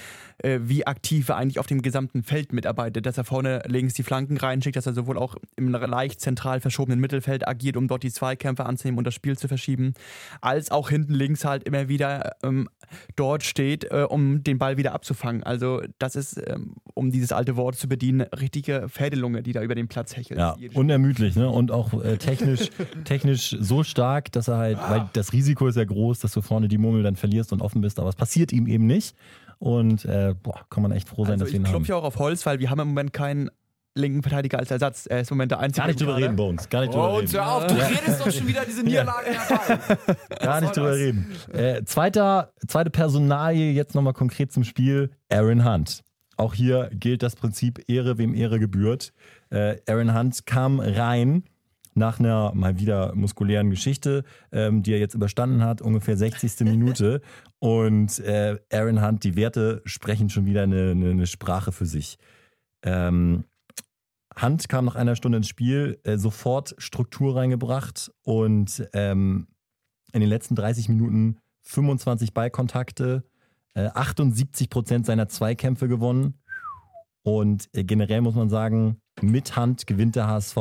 wie 0.43 0.87
aktiv 0.87 1.29
er 1.29 1.37
eigentlich 1.37 1.59
auf 1.59 1.67
dem 1.67 1.83
gesamten 1.83 2.23
Feld 2.23 2.55
mitarbeitet, 2.55 3.05
dass 3.05 3.19
er 3.19 3.25
vorne 3.25 3.63
links 3.67 3.93
die 3.93 4.03
Flanken 4.03 4.39
reinschickt, 4.39 4.75
dass 4.75 4.87
er 4.87 4.95
sowohl 4.95 5.19
auch 5.19 5.37
im 5.57 5.69
leicht 5.69 6.19
zentral 6.23 6.61
verschobenen 6.61 6.99
Mittelfeld 6.99 7.47
agiert, 7.47 7.77
um 7.77 7.89
dort 7.89 8.05
die 8.05 8.11
Zweikämpfe 8.11 8.65
anzunehmen 8.65 8.97
und 8.97 9.07
das 9.07 9.13
Spiel 9.13 9.37
zu 9.37 9.49
verschieben, 9.49 9.93
als 10.41 10.71
auch 10.71 10.89
hinten 10.89 11.13
links 11.13 11.45
halt 11.45 11.65
immer 11.65 11.89
wieder 11.89 12.37
ähm, 12.43 12.71
dort 13.17 13.43
steht, 13.43 13.93
um 13.93 14.43
den 14.43 14.57
Ball 14.57 14.79
wieder 14.79 14.95
abzufangen. 14.95 15.43
Also 15.43 15.83
das 15.99 16.17
ist, 16.17 16.39
ähm, 16.39 16.77
um 16.95 17.11
dieses 17.11 17.33
alte 17.33 17.57
Wort 17.57 17.77
zu 17.77 17.87
bedienen, 17.87 18.23
richtige 18.23 18.89
Pferdelunge, 18.89 19.43
die 19.43 19.53
da 19.53 19.61
über 19.61 19.75
den 19.75 19.89
Platz 19.89 20.17
hechelt. 20.21 20.39
Ja, 20.39 20.57
unermüdlich, 20.75 21.35
ne? 21.37 21.49
Und 21.51 21.73
auch 21.73 21.93
äh, 22.03 22.17
technisch, 22.17 22.71
technisch 23.05 23.57
so 23.61 23.83
stark, 23.83 24.31
dass 24.33 24.47
er 24.49 24.59
halt, 24.59 24.79
weil 24.89 25.11
das 25.15 25.33
Risiko 25.33 25.67
ist 25.67 25.77
ja 25.77 25.85
groß, 25.85 26.21
dass 26.21 26.33
du 26.33 26.41
vorne 26.43 26.69
die 26.69 26.79
Murmel 26.79 27.03
dann 27.03 27.17
verlierst 27.17 27.53
und 27.53 27.61
offen 27.63 27.81
bist, 27.81 27.99
aber 27.99 28.09
es 28.11 28.17
passiert 28.17 28.53
ihm 28.53 28.67
eben 28.69 28.87
nicht. 28.87 29.17
Und 29.59 30.05
äh, 30.05 30.35
boah, 30.43 30.61
kann 30.71 30.83
man 30.83 30.93
echt 30.93 31.09
froh 31.09 31.25
sein, 31.25 31.33
Also 31.33 31.45
dass 31.45 31.53
wir 31.53 31.59
ich 31.61 31.63
ihn 31.63 31.67
haben. 31.67 31.73
klopfe 31.75 31.89
ja 31.89 31.97
auch 31.97 32.05
auf 32.05 32.19
Holz, 32.19 32.47
weil 32.47 32.61
wir 32.61 32.71
haben 32.71 32.81
im 32.81 32.89
Moment 32.89 33.13
keinen 33.13 33.51
linken 33.95 34.23
Verteidiger 34.23 34.59
als 34.59 34.71
Ersatz. 34.71 35.07
Er 35.07 35.21
ist 35.21 35.31
im 35.31 35.37
Moment 35.37 35.51
der 35.51 35.59
einzige. 35.59 35.81
Gar 35.83 35.87
nicht 35.89 36.01
drüber 36.01 36.13
Kader. 36.15 36.25
reden, 36.25 36.37
Bones. 36.37 36.69
Gar 36.71 36.81
nicht 36.83 36.95
drüber 36.95 37.13
Oh, 37.13 37.17
reden. 37.17 37.33
hör 37.33 37.53
auf, 37.53 37.67
du 37.67 37.75
redest 37.75 38.21
doch 38.21 38.31
schon 38.31 38.47
wieder 38.47 38.65
diese 38.65 38.83
Niederlage 38.85 39.27
herbei. 39.33 40.17
Gar 40.41 40.61
nicht 40.63 40.77
drüber 40.77 40.91
das? 40.91 40.99
reden. 40.99 41.27
Äh, 41.53 41.83
zweiter, 41.85 42.53
zweite 42.69 42.89
Personalie, 42.91 43.73
jetzt 43.73 43.95
nochmal 43.95 44.13
konkret 44.15 44.53
zum 44.53 44.63
Spiel, 44.65 45.11
Aaron 45.29 45.65
Hunt. 45.71 46.03
Auch 46.37 46.55
hier 46.55 46.89
gilt 46.95 47.23
das 47.23 47.37
Prinzip 47.37 47.85
Ehre, 47.89 48.17
wem 48.17 48.33
Ehre 48.35 48.59
gebührt. 48.61 49.13
Äh, 49.51 49.77
Aaron 49.87 50.15
Hunt 50.15 50.47
kam 50.47 50.81
rein 50.81 51.45
nach 51.95 52.19
einer 52.19 52.53
mal 52.55 52.79
wieder 52.79 53.15
muskulären 53.15 53.71
Geschichte, 53.71 54.25
ähm, 54.53 54.83
die 54.83 54.93
er 54.93 54.99
jetzt 54.99 55.15
überstanden 55.15 55.63
hat, 55.63 55.83
ungefähr 55.83 56.17
60. 56.17 56.61
Minute. 56.61 57.21
Und 57.59 58.19
äh, 58.21 58.59
Aaron 58.73 59.05
Hunt, 59.05 59.25
die 59.25 59.37
Werte 59.37 59.83
sprechen 59.85 60.31
schon 60.31 60.47
wieder 60.47 60.63
eine, 60.63 60.93
eine, 60.93 61.11
eine 61.11 61.27
Sprache 61.27 61.73
für 61.73 61.87
sich. 61.87 62.19
Ähm, 62.83 63.45
Hunt 64.41 64.69
kam 64.69 64.85
nach 64.85 64.95
einer 64.95 65.17
Stunde 65.17 65.39
ins 65.39 65.49
Spiel, 65.49 66.01
äh, 66.05 66.17
sofort 66.17 66.75
Struktur 66.79 67.37
reingebracht 67.37 68.13
und 68.23 68.89
ähm, 68.93 69.49
in 70.13 70.21
den 70.21 70.29
letzten 70.29 70.55
30 70.55 70.89
Minuten 70.89 71.39
25 71.63 72.33
Ballkontakte, 72.33 73.25
äh, 73.75 73.87
78 73.87 74.71
Prozent 74.71 75.07
seiner 75.07 75.29
Zweikämpfe 75.29 75.89
gewonnen. 75.89 76.39
Und 77.23 77.69
äh, 77.73 77.85
generell 77.85 78.21
muss 78.21 78.35
man 78.35 78.49
sagen, 78.49 79.01
mit 79.21 79.57
Hand 79.57 79.87
gewinnt 79.87 80.17
der 80.17 80.27
HSV 80.27 80.57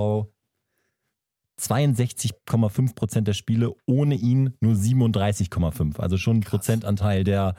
62,5 1.59 2.95
Prozent 2.95 3.27
der 3.27 3.33
Spiele, 3.33 3.73
ohne 3.85 4.15
ihn 4.15 4.53
nur 4.61 4.73
37,5. 4.73 5.99
Also 5.99 6.17
schon 6.17 6.37
ein 6.37 6.41
Prozentanteil, 6.41 7.23
der 7.23 7.55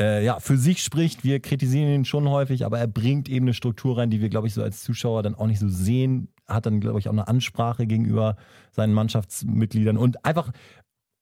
äh, 0.00 0.24
ja, 0.24 0.40
für 0.40 0.56
sich 0.56 0.82
spricht. 0.82 1.24
Wir 1.24 1.40
kritisieren 1.40 1.88
ihn 1.88 2.04
schon 2.04 2.28
häufig, 2.28 2.64
aber 2.64 2.78
er 2.78 2.86
bringt 2.86 3.28
eben 3.28 3.46
eine 3.46 3.54
Struktur 3.54 3.98
rein, 3.98 4.10
die 4.10 4.20
wir, 4.20 4.30
glaube 4.30 4.46
ich, 4.46 4.54
so 4.54 4.62
als 4.62 4.82
Zuschauer 4.82 5.22
dann 5.22 5.34
auch 5.34 5.46
nicht 5.46 5.58
so 5.58 5.68
sehen. 5.68 6.28
Hat 6.46 6.66
dann, 6.66 6.80
glaube 6.80 6.98
ich, 6.98 7.08
auch 7.08 7.12
eine 7.12 7.28
Ansprache 7.28 7.86
gegenüber 7.86 8.36
seinen 8.72 8.94
Mannschaftsmitgliedern 8.94 9.96
und 9.96 10.24
einfach 10.24 10.52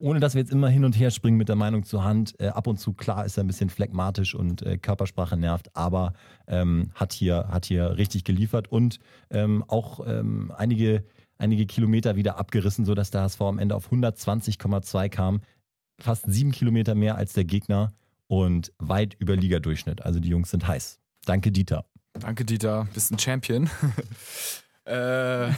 ohne 0.00 0.18
dass 0.18 0.34
wir 0.34 0.40
jetzt 0.40 0.50
immer 0.50 0.68
hin 0.68 0.84
und 0.84 0.98
her 0.98 1.10
springen 1.10 1.36
mit 1.36 1.48
der 1.48 1.56
Meinung 1.56 1.84
zur 1.84 2.02
Hand, 2.02 2.34
äh, 2.40 2.48
ab 2.48 2.66
und 2.66 2.78
zu 2.78 2.92
klar 2.92 3.24
ist 3.26 3.36
er 3.36 3.44
ein 3.44 3.46
bisschen 3.46 3.70
phlegmatisch 3.70 4.34
und 4.34 4.62
äh, 4.62 4.78
Körpersprache 4.78 5.36
nervt, 5.36 5.74
aber 5.76 6.14
ähm, 6.46 6.90
hat, 6.94 7.12
hier, 7.12 7.48
hat 7.48 7.66
hier 7.66 7.96
richtig 7.96 8.24
geliefert 8.24 8.68
und 8.68 8.98
ähm, 9.30 9.62
auch 9.68 10.00
ähm, 10.06 10.52
einige, 10.56 11.04
einige 11.38 11.66
Kilometer 11.66 12.16
wieder 12.16 12.38
abgerissen, 12.38 12.84
sodass 12.84 13.10
der 13.10 13.22
HSV 13.22 13.40
am 13.42 13.58
Ende 13.58 13.76
auf 13.76 13.92
120,2 13.92 15.08
kam. 15.10 15.42
Fast 16.00 16.24
sieben 16.26 16.50
Kilometer 16.50 16.94
mehr 16.94 17.16
als 17.16 17.34
der 17.34 17.44
Gegner 17.44 17.92
und 18.26 18.72
weit 18.78 19.14
über 19.18 19.36
Ligadurchschnitt. 19.36 20.02
Also 20.02 20.18
die 20.18 20.30
Jungs 20.30 20.50
sind 20.50 20.66
heiß. 20.66 20.98
Danke, 21.26 21.52
Dieter. 21.52 21.84
Danke, 22.14 22.44
Dieter. 22.44 22.88
Bist 22.94 23.12
ein 23.12 23.18
Champion. 23.18 23.68
äh, 24.86 25.48
ja. 25.50 25.54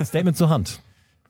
Statement 0.04 0.36
zur 0.36 0.50
Hand. 0.50 0.82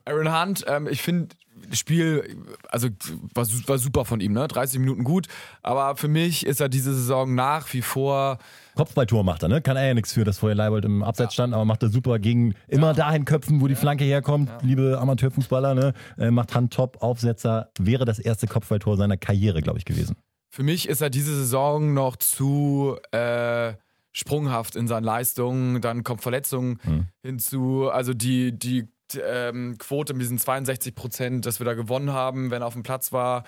Aaron 0.07 0.33
Hunt, 0.33 0.65
ähm, 0.67 0.87
ich 0.87 1.01
finde, 1.01 1.35
das 1.69 1.79
Spiel, 1.79 2.37
also 2.69 2.87
war, 3.33 3.45
war 3.65 3.77
super 3.79 4.05
von 4.05 4.19
ihm, 4.19 4.31
ne? 4.33 4.47
30 4.47 4.79
Minuten 4.79 5.03
gut. 5.03 5.27
Aber 5.63 5.95
für 5.97 6.07
mich 6.07 6.45
ist 6.45 6.61
er 6.61 6.69
diese 6.69 6.93
Saison 6.93 7.33
nach 7.33 7.73
wie 7.73 7.81
vor. 7.81 8.37
Kopfballtor 8.75 9.23
macht 9.23 9.41
er, 9.43 9.49
ne? 9.49 9.61
Kann 9.61 9.75
er 9.75 9.87
ja 9.87 9.93
nichts 9.95 10.13
für, 10.13 10.23
dass 10.23 10.37
vorher 10.37 10.55
Leibold 10.55 10.85
im 10.85 11.01
Abseits 11.03 11.33
stand, 11.33 11.53
aber 11.55 11.65
macht 11.65 11.81
er 11.81 11.89
super 11.89 12.19
gegen 12.19 12.53
immer 12.67 12.93
dahin 12.93 13.25
köpfen, 13.25 13.59
wo 13.59 13.67
die 13.67 13.75
Flanke 13.75 14.03
herkommt. 14.03 14.51
Liebe 14.61 14.99
Amateurfußballer, 14.99 15.73
ne? 15.73 15.93
Äh, 16.17 16.29
macht 16.31 16.53
Hand 16.53 16.73
top, 16.73 17.01
Aufsetzer, 17.01 17.71
wäre 17.79 18.05
das 18.05 18.19
erste 18.19 18.45
Kopfballtor 18.47 18.95
seiner 18.95 19.17
Karriere, 19.17 19.61
glaube 19.61 19.79
ich, 19.79 19.85
gewesen. 19.85 20.15
Für 20.49 20.63
mich 20.63 20.87
ist 20.87 21.01
er 21.01 21.09
diese 21.09 21.35
Saison 21.35 21.93
noch 21.95 22.15
zu 22.17 22.97
äh, 23.11 23.73
sprunghaft 24.11 24.75
in 24.75 24.87
seinen 24.87 25.03
Leistungen. 25.03 25.81
Dann 25.81 26.03
kommt 26.03 26.21
Verletzungen 26.21 26.79
Hm. 26.83 27.07
hinzu. 27.23 27.89
Also 27.89 28.13
die, 28.13 28.57
die 28.57 28.87
ähm, 29.21 29.77
Quote 29.77 30.13
mit 30.13 30.23
diesen 30.23 30.39
62 30.39 30.95
Prozent, 30.95 31.45
dass 31.45 31.59
wir 31.59 31.65
da 31.65 31.73
gewonnen 31.73 32.11
haben, 32.11 32.51
wenn 32.51 32.61
er 32.61 32.67
auf 32.67 32.73
dem 32.73 32.83
Platz 32.83 33.11
war, 33.11 33.43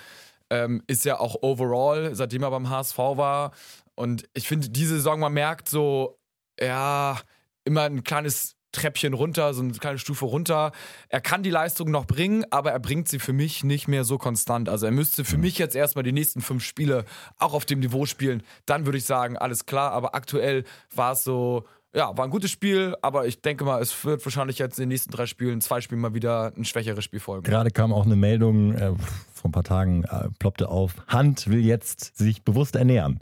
ähm, 0.49 0.83
ist 0.87 1.05
ja 1.05 1.19
auch 1.19 1.41
overall, 1.41 2.15
seitdem 2.15 2.43
er 2.43 2.51
beim 2.51 2.69
HSV 2.69 2.97
war. 2.97 3.51
Und 3.95 4.27
ich 4.33 4.47
finde, 4.47 4.69
diese 4.69 4.95
Saison, 4.95 5.19
man 5.19 5.33
merkt 5.33 5.69
so, 5.69 6.19
ja, 6.59 7.19
immer 7.65 7.83
ein 7.83 8.03
kleines 8.03 8.55
Treppchen 8.71 9.13
runter, 9.13 9.53
so 9.53 9.61
eine 9.61 9.73
kleine 9.73 9.97
Stufe 9.97 10.25
runter. 10.25 10.71
Er 11.09 11.21
kann 11.21 11.41
die 11.41 11.49
Leistung 11.49 11.89
noch 11.89 12.05
bringen, 12.05 12.45
aber 12.51 12.71
er 12.71 12.79
bringt 12.79 13.07
sie 13.07 13.19
für 13.19 13.33
mich 13.33 13.63
nicht 13.63 13.87
mehr 13.87 14.03
so 14.03 14.17
konstant. 14.17 14.69
Also 14.69 14.85
er 14.85 14.91
müsste 14.91 15.25
für 15.25 15.37
mich 15.37 15.57
jetzt 15.57 15.75
erstmal 15.75 16.03
die 16.03 16.11
nächsten 16.11 16.41
fünf 16.41 16.63
Spiele 16.63 17.05
auch 17.37 17.53
auf 17.53 17.65
dem 17.65 17.79
Niveau 17.79 18.05
spielen. 18.05 18.43
Dann 18.65 18.85
würde 18.85 18.99
ich 18.99 19.05
sagen, 19.05 19.37
alles 19.37 19.65
klar. 19.65 19.91
Aber 19.91 20.13
aktuell 20.13 20.65
war 20.93 21.13
es 21.13 21.23
so, 21.23 21.65
ja, 21.93 22.15
war 22.15 22.25
ein 22.25 22.29
gutes 22.29 22.51
Spiel, 22.51 22.95
aber 23.01 23.25
ich 23.25 23.41
denke 23.41 23.63
mal, 23.63 23.81
es 23.81 24.05
wird 24.05 24.23
wahrscheinlich 24.25 24.59
jetzt 24.59 24.77
in 24.77 24.83
den 24.83 24.89
nächsten 24.89 25.11
drei 25.11 25.25
Spielen, 25.25 25.59
zwei 25.61 25.81
Spielen 25.81 26.01
mal 26.01 26.13
wieder 26.13 26.53
ein 26.55 26.65
schwächeres 26.65 27.03
Spiel 27.03 27.19
folgen. 27.19 27.43
Gerade 27.43 27.71
kam 27.71 27.93
auch 27.93 28.05
eine 28.05 28.15
Meldung, 28.15 28.73
äh, 28.73 28.93
vor 29.39 29.49
ein 29.49 29.51
paar 29.53 29.63
Tagen 29.63 30.03
äh, 30.03 30.29
ploppte 30.39 30.69
auf, 30.69 30.93
Hunt 31.11 31.47
will 31.47 31.59
jetzt 31.65 32.17
sich 32.17 32.43
bewusst 32.43 32.75
ernähren. 32.75 33.19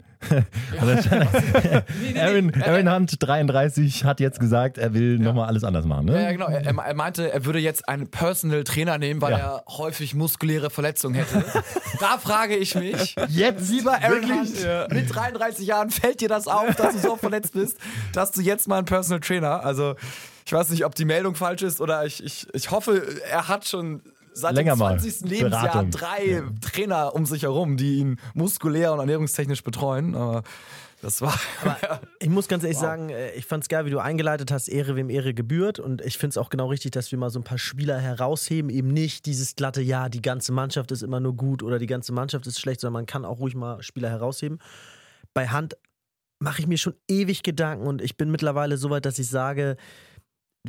Also 0.80 1.08
Aaron, 2.20 2.52
Aaron 2.62 2.92
Hunt, 2.92 3.16
33, 3.20 4.04
hat 4.04 4.18
jetzt 4.18 4.40
gesagt, 4.40 4.76
er 4.76 4.92
will 4.92 5.16
nochmal 5.18 5.46
alles 5.46 5.62
anders 5.62 5.84
machen. 5.86 6.08
Ja, 6.08 6.14
Ne? 6.14 6.22
ja, 6.24 6.32
genau. 6.32 6.46
Er, 6.48 6.66
er 6.66 6.94
meinte, 6.94 7.30
er 7.32 7.44
würde 7.44 7.60
jetzt 7.60 7.88
einen 7.88 8.10
Personal 8.10 8.64
Trainer 8.64 8.98
nehmen, 8.98 9.20
weil 9.20 9.32
Ja. 9.32 9.38
er 9.38 9.64
häufig 9.68 10.14
muskuläre 10.16 10.70
Verletzungen 10.70 11.14
hätte. 11.14 11.44
da 12.00 12.18
frage 12.18 12.56
ich 12.56 12.74
mich, 12.74 13.14
Jetzt 13.28 13.70
lieber 13.70 13.92
Aaron? 14.02 14.24
Hunt, 14.28 14.92
mit 14.92 15.14
33 15.14 15.66
Jahren 15.66 15.90
fällt 15.90 16.20
dir 16.20 16.28
das 16.28 16.48
auf, 16.48 16.74
dass 16.74 16.94
du 16.94 16.98
so 17.00 17.16
verletzt 17.16 17.52
bist, 17.52 17.78
dass 18.12 18.32
du 18.32 18.40
jetzt 18.40 18.66
mal 18.66 18.78
einen 18.78 18.86
Personal 18.86 19.20
Trainer, 19.20 19.64
also 19.64 19.94
ich 20.46 20.52
weiß 20.52 20.70
nicht, 20.70 20.84
ob 20.84 20.94
die 20.94 21.04
Meldung 21.04 21.34
falsch 21.36 21.62
ist 21.62 21.80
oder 21.80 22.04
ich, 22.06 22.24
ich, 22.24 22.46
ich 22.54 22.70
hoffe, 22.70 23.02
er 23.30 23.48
hat 23.48 23.68
schon 23.68 24.02
seit 24.40 24.54
Länger 24.54 24.74
dem 24.74 24.78
mal 24.78 24.98
20. 24.98 25.28
Lebensjahr 25.28 25.62
Beratung. 25.62 25.90
drei 25.90 26.26
Ja. 26.26 26.42
Trainer 26.60 27.14
um 27.14 27.26
sich 27.26 27.42
herum, 27.42 27.76
die 27.76 27.98
ihn 27.98 28.20
muskulär 28.34 28.92
und 28.92 29.00
ernährungstechnisch 29.00 29.62
betreuen. 29.62 30.14
Aber 30.14 30.42
das 31.00 31.20
war. 31.22 31.38
Ich 32.20 32.28
muss 32.28 32.48
ganz 32.48 32.64
ehrlich 32.64 32.78
sagen, 32.78 33.10
äh, 33.10 33.32
ich 33.32 33.46
fand 33.46 33.64
es 33.64 33.68
geil, 33.68 33.86
wie 33.86 33.90
du 33.90 34.00
eingeleitet 34.00 34.50
hast, 34.50 34.68
Ehre 34.68 34.96
wem 34.96 35.08
Ehre 35.08 35.34
gebührt. 35.34 35.78
Und 35.78 36.02
ich 36.02 36.18
finde 36.18 36.32
es 36.32 36.38
auch 36.38 36.50
genau 36.50 36.66
richtig, 36.66 36.90
dass 36.90 37.12
wir 37.12 37.18
mal 37.18 37.30
so 37.30 37.38
ein 37.38 37.44
paar 37.44 37.58
Spieler 37.58 37.98
herausheben. 37.98 38.70
Eben 38.70 38.88
nicht 38.88 39.26
dieses 39.26 39.54
glatte, 39.54 39.80
ja, 39.80 40.08
die 40.08 40.22
ganze 40.22 40.52
Mannschaft 40.52 40.90
ist 40.90 41.02
immer 41.02 41.20
nur 41.20 41.36
gut 41.36 41.62
oder 41.62 41.78
die 41.78 41.86
ganze 41.86 42.12
Mannschaft 42.12 42.46
ist 42.46 42.60
schlecht, 42.60 42.80
sondern 42.80 42.94
man 43.00 43.06
kann 43.06 43.24
auch 43.24 43.38
ruhig 43.38 43.54
mal 43.54 43.82
Spieler 43.82 44.10
herausheben. 44.10 44.58
Bei 45.34 45.48
Hand 45.48 45.76
mache 46.40 46.60
ich 46.60 46.66
mir 46.66 46.78
schon 46.78 46.94
ewig 47.08 47.42
Gedanken 47.42 47.86
und 47.86 48.02
ich 48.02 48.16
bin 48.16 48.30
mittlerweile 48.30 48.76
so 48.76 48.90
weit, 48.90 49.04
dass 49.06 49.18
ich 49.18 49.28
sage, 49.28 49.76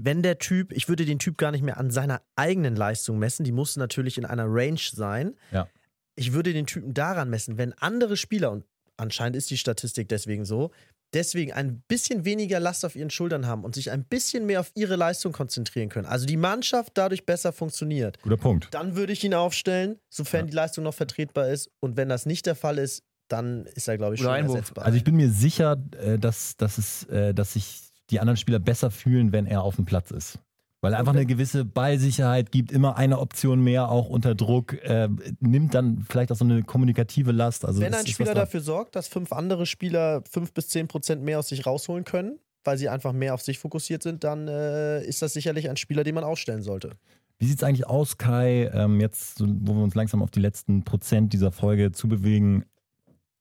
wenn 0.06 0.24
der 0.24 0.38
Typ, 0.40 0.72
ich 0.72 0.88
würde 0.90 1.06
den 1.06 1.20
Typ 1.20 1.38
gar 1.38 1.52
nicht 1.52 1.64
mehr 1.64 1.78
an 1.78 1.92
seiner 1.92 2.22
eigenen 2.36 2.76
Leistung 2.76 3.20
messen, 3.20 3.44
die 3.44 3.52
muss 3.52 3.78
natürlich 3.78 4.18
in 4.18 4.26
einer 4.26 4.46
Range 4.48 4.80
sein. 4.92 5.36
Ja. 5.52 5.68
Ich 6.16 6.34
würde 6.34 6.54
den 6.54 6.66
Typen 6.66 6.94
daran 6.94 7.30
messen, 7.30 7.58
wenn 7.58 7.74
andere 7.74 8.18
Spieler, 8.18 8.52
und 8.52 8.66
anscheinend 8.98 9.36
ist 9.36 9.50
die 9.50 9.58
Statistik 9.58 10.10
deswegen 10.10 10.46
so, 10.46 10.72
deswegen 11.14 11.54
ein 11.54 11.82
bisschen 11.88 12.26
weniger 12.26 12.60
Last 12.60 12.86
auf 12.86 12.96
ihren 12.96 13.10
Schultern 13.10 13.48
haben 13.48 13.64
und 13.64 13.74
sich 13.76 13.90
ein 13.92 14.04
bisschen 14.04 14.46
mehr 14.46 14.60
auf 14.60 14.72
ihre 14.76 14.96
Leistung 14.96 15.32
konzentrieren 15.32 15.90
können, 15.90 16.06
also 16.06 16.26
die 16.26 16.38
Mannschaft 16.38 16.92
dadurch 16.96 17.26
besser 17.26 17.52
funktioniert, 17.52 18.22
Guter 18.22 18.38
Punkt. 18.38 18.68
dann 18.72 18.96
würde 18.96 19.14
ich 19.14 19.24
ihn 19.24 19.34
aufstellen, 19.34 19.98
sofern 20.10 20.48
die 20.48 20.54
Leistung 20.54 20.84
noch 20.84 20.94
vertretbar 20.94 21.50
ist. 21.50 21.72
Und 21.80 21.98
wenn 21.98 22.10
das 22.10 22.26
nicht 22.26 22.46
der 22.46 22.56
Fall 22.56 22.78
ist, 22.78 23.04
dann 23.28 23.66
ist 23.66 23.88
er, 23.88 23.98
glaube 23.98 24.16
ich, 24.16 24.22
Oder 24.22 24.30
schon 24.30 24.38
Einwurf. 24.38 24.58
ersetzbar. 24.58 24.86
Also 24.86 24.98
ich 24.98 25.04
bin 25.04 25.16
mir 25.16 25.30
sicher, 25.30 25.78
äh, 26.00 26.18
dass, 26.18 26.58
dass, 26.58 26.78
es, 26.78 27.04
äh, 27.06 27.34
dass 27.34 27.54
sich 27.54 27.89
die 28.10 28.20
anderen 28.20 28.38
Spieler 28.38 28.60
besser 28.60 28.92
fühlen, 28.92 29.32
wenn 29.32 29.46
er 29.46 29.64
auf 29.64 29.76
dem 29.76 29.86
Platz 29.86 30.12
ist. 30.12 30.40
Weil 30.82 30.94
er 30.94 31.00
einfach 31.00 31.14
eine 31.14 31.26
gewisse 31.26 31.66
Ballsicherheit 31.66 32.52
gibt, 32.52 32.72
immer 32.72 32.96
eine 32.96 33.20
Option 33.20 33.62
mehr, 33.62 33.90
auch 33.90 34.08
unter 34.08 34.34
Druck, 34.34 34.82
äh, 34.84 35.10
nimmt 35.42 35.74
dann 35.74 36.06
vielleicht 36.10 36.32
auch 36.32 36.38
so 36.38 36.46
eine 36.46 36.64
kommunikative 36.64 37.34
Last. 37.34 37.66
Also 37.66 37.82
Wenn 37.82 37.94
ein 37.94 38.08
Spieler 38.08 38.34
dafür 38.34 38.62
sorgt, 38.62 38.96
dass 38.96 39.10
fünf 39.10 39.34
andere 39.34 39.66
Spieler 39.66 40.24
fünf 40.30 40.54
bis 40.54 40.70
zehn 40.70 40.88
Prozent 40.88 41.22
mehr 41.22 41.40
aus 41.40 41.50
sich 41.50 41.66
rausholen 41.66 42.06
können, 42.06 42.40
weil 42.64 42.78
sie 42.78 42.88
einfach 42.88 43.12
mehr 43.12 43.34
auf 43.34 43.42
sich 43.42 43.60
fokussiert 43.60 44.04
sind, 44.04 44.24
dann 44.24 44.48
äh, 44.48 45.04
ist 45.04 45.22
das 45.22 45.34
sicherlich 45.34 45.70
ein 45.70 45.76
Spieler, 45.76 46.06
den 46.06 46.16
man 46.16 46.24
ausstellen 46.24 46.62
sollte. 46.62 46.92
Wie 47.40 47.46
sieht 47.46 47.58
es 47.58 47.64
eigentlich 47.64 47.88
aus, 47.88 48.18
Kai, 48.18 48.70
ähm, 48.74 49.02
jetzt, 49.02 49.42
wo 49.42 49.74
wir 49.74 49.84
uns 49.84 49.96
langsam 49.96 50.22
auf 50.22 50.32
die 50.32 50.42
letzten 50.42 50.84
Prozent 50.84 51.34
dieser 51.34 51.52
Folge 51.52 51.92
zubewegen? 51.92 52.66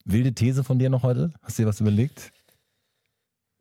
Wilde 0.04 0.32
These 0.32 0.64
von 0.64 0.78
dir 0.78 0.90
noch 0.90 1.02
heute? 1.02 1.32
Hast 1.42 1.58
du 1.58 1.62
dir 1.62 1.68
was 1.68 1.80
überlegt? 1.80 2.32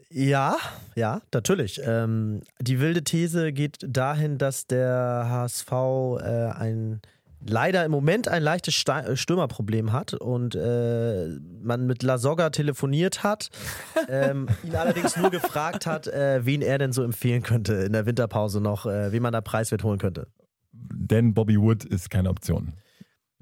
Ja, 0.09 0.57
ja, 0.95 1.21
natürlich. 1.33 1.81
Ähm, 1.83 2.41
die 2.61 2.79
wilde 2.79 3.03
These 3.03 3.51
geht 3.51 3.77
dahin, 3.85 4.37
dass 4.37 4.65
der 4.67 5.27
HSV 5.29 5.71
äh, 5.71 6.49
ein 6.51 7.01
leider 7.45 7.85
im 7.85 7.91
Moment 7.91 8.27
ein 8.27 8.41
leichtes 8.41 8.83
äh, 8.87 9.15
Stürmerproblem 9.15 9.91
hat 9.91 10.13
und 10.13 10.55
äh, 10.55 11.27
man 11.61 11.85
mit 11.85 12.03
Lasogga 12.03 12.49
telefoniert 12.49 13.23
hat, 13.23 13.49
ähm, 14.09 14.47
ihn 14.63 14.75
allerdings 14.75 15.17
nur 15.17 15.29
gefragt 15.29 15.85
hat, 15.85 16.07
äh, 16.07 16.45
wen 16.45 16.61
er 16.61 16.77
denn 16.77 16.93
so 16.93 17.03
empfehlen 17.03 17.43
könnte 17.43 17.73
in 17.73 17.93
der 17.93 18.05
Winterpause 18.05 18.61
noch, 18.61 18.85
äh, 18.85 19.11
wen 19.11 19.21
man 19.21 19.33
da 19.33 19.41
preiswert 19.41 19.83
holen 19.83 19.99
könnte. 19.99 20.27
Denn 20.71 21.33
Bobby 21.33 21.59
Wood 21.59 21.83
ist 21.85 22.09
keine 22.09 22.29
Option. 22.29 22.73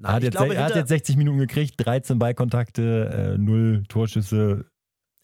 Er 0.02 0.12
hat, 0.12 0.22
jetzt, 0.22 0.36
glaube, 0.36 0.54
er 0.54 0.64
hat 0.64 0.76
jetzt 0.76 0.88
60 0.88 1.16
Minuten 1.16 1.38
gekriegt, 1.38 1.74
13 1.78 2.18
Ballkontakte, 2.18 3.34
äh, 3.34 3.38
0 3.38 3.84
Torschüsse. 3.88 4.66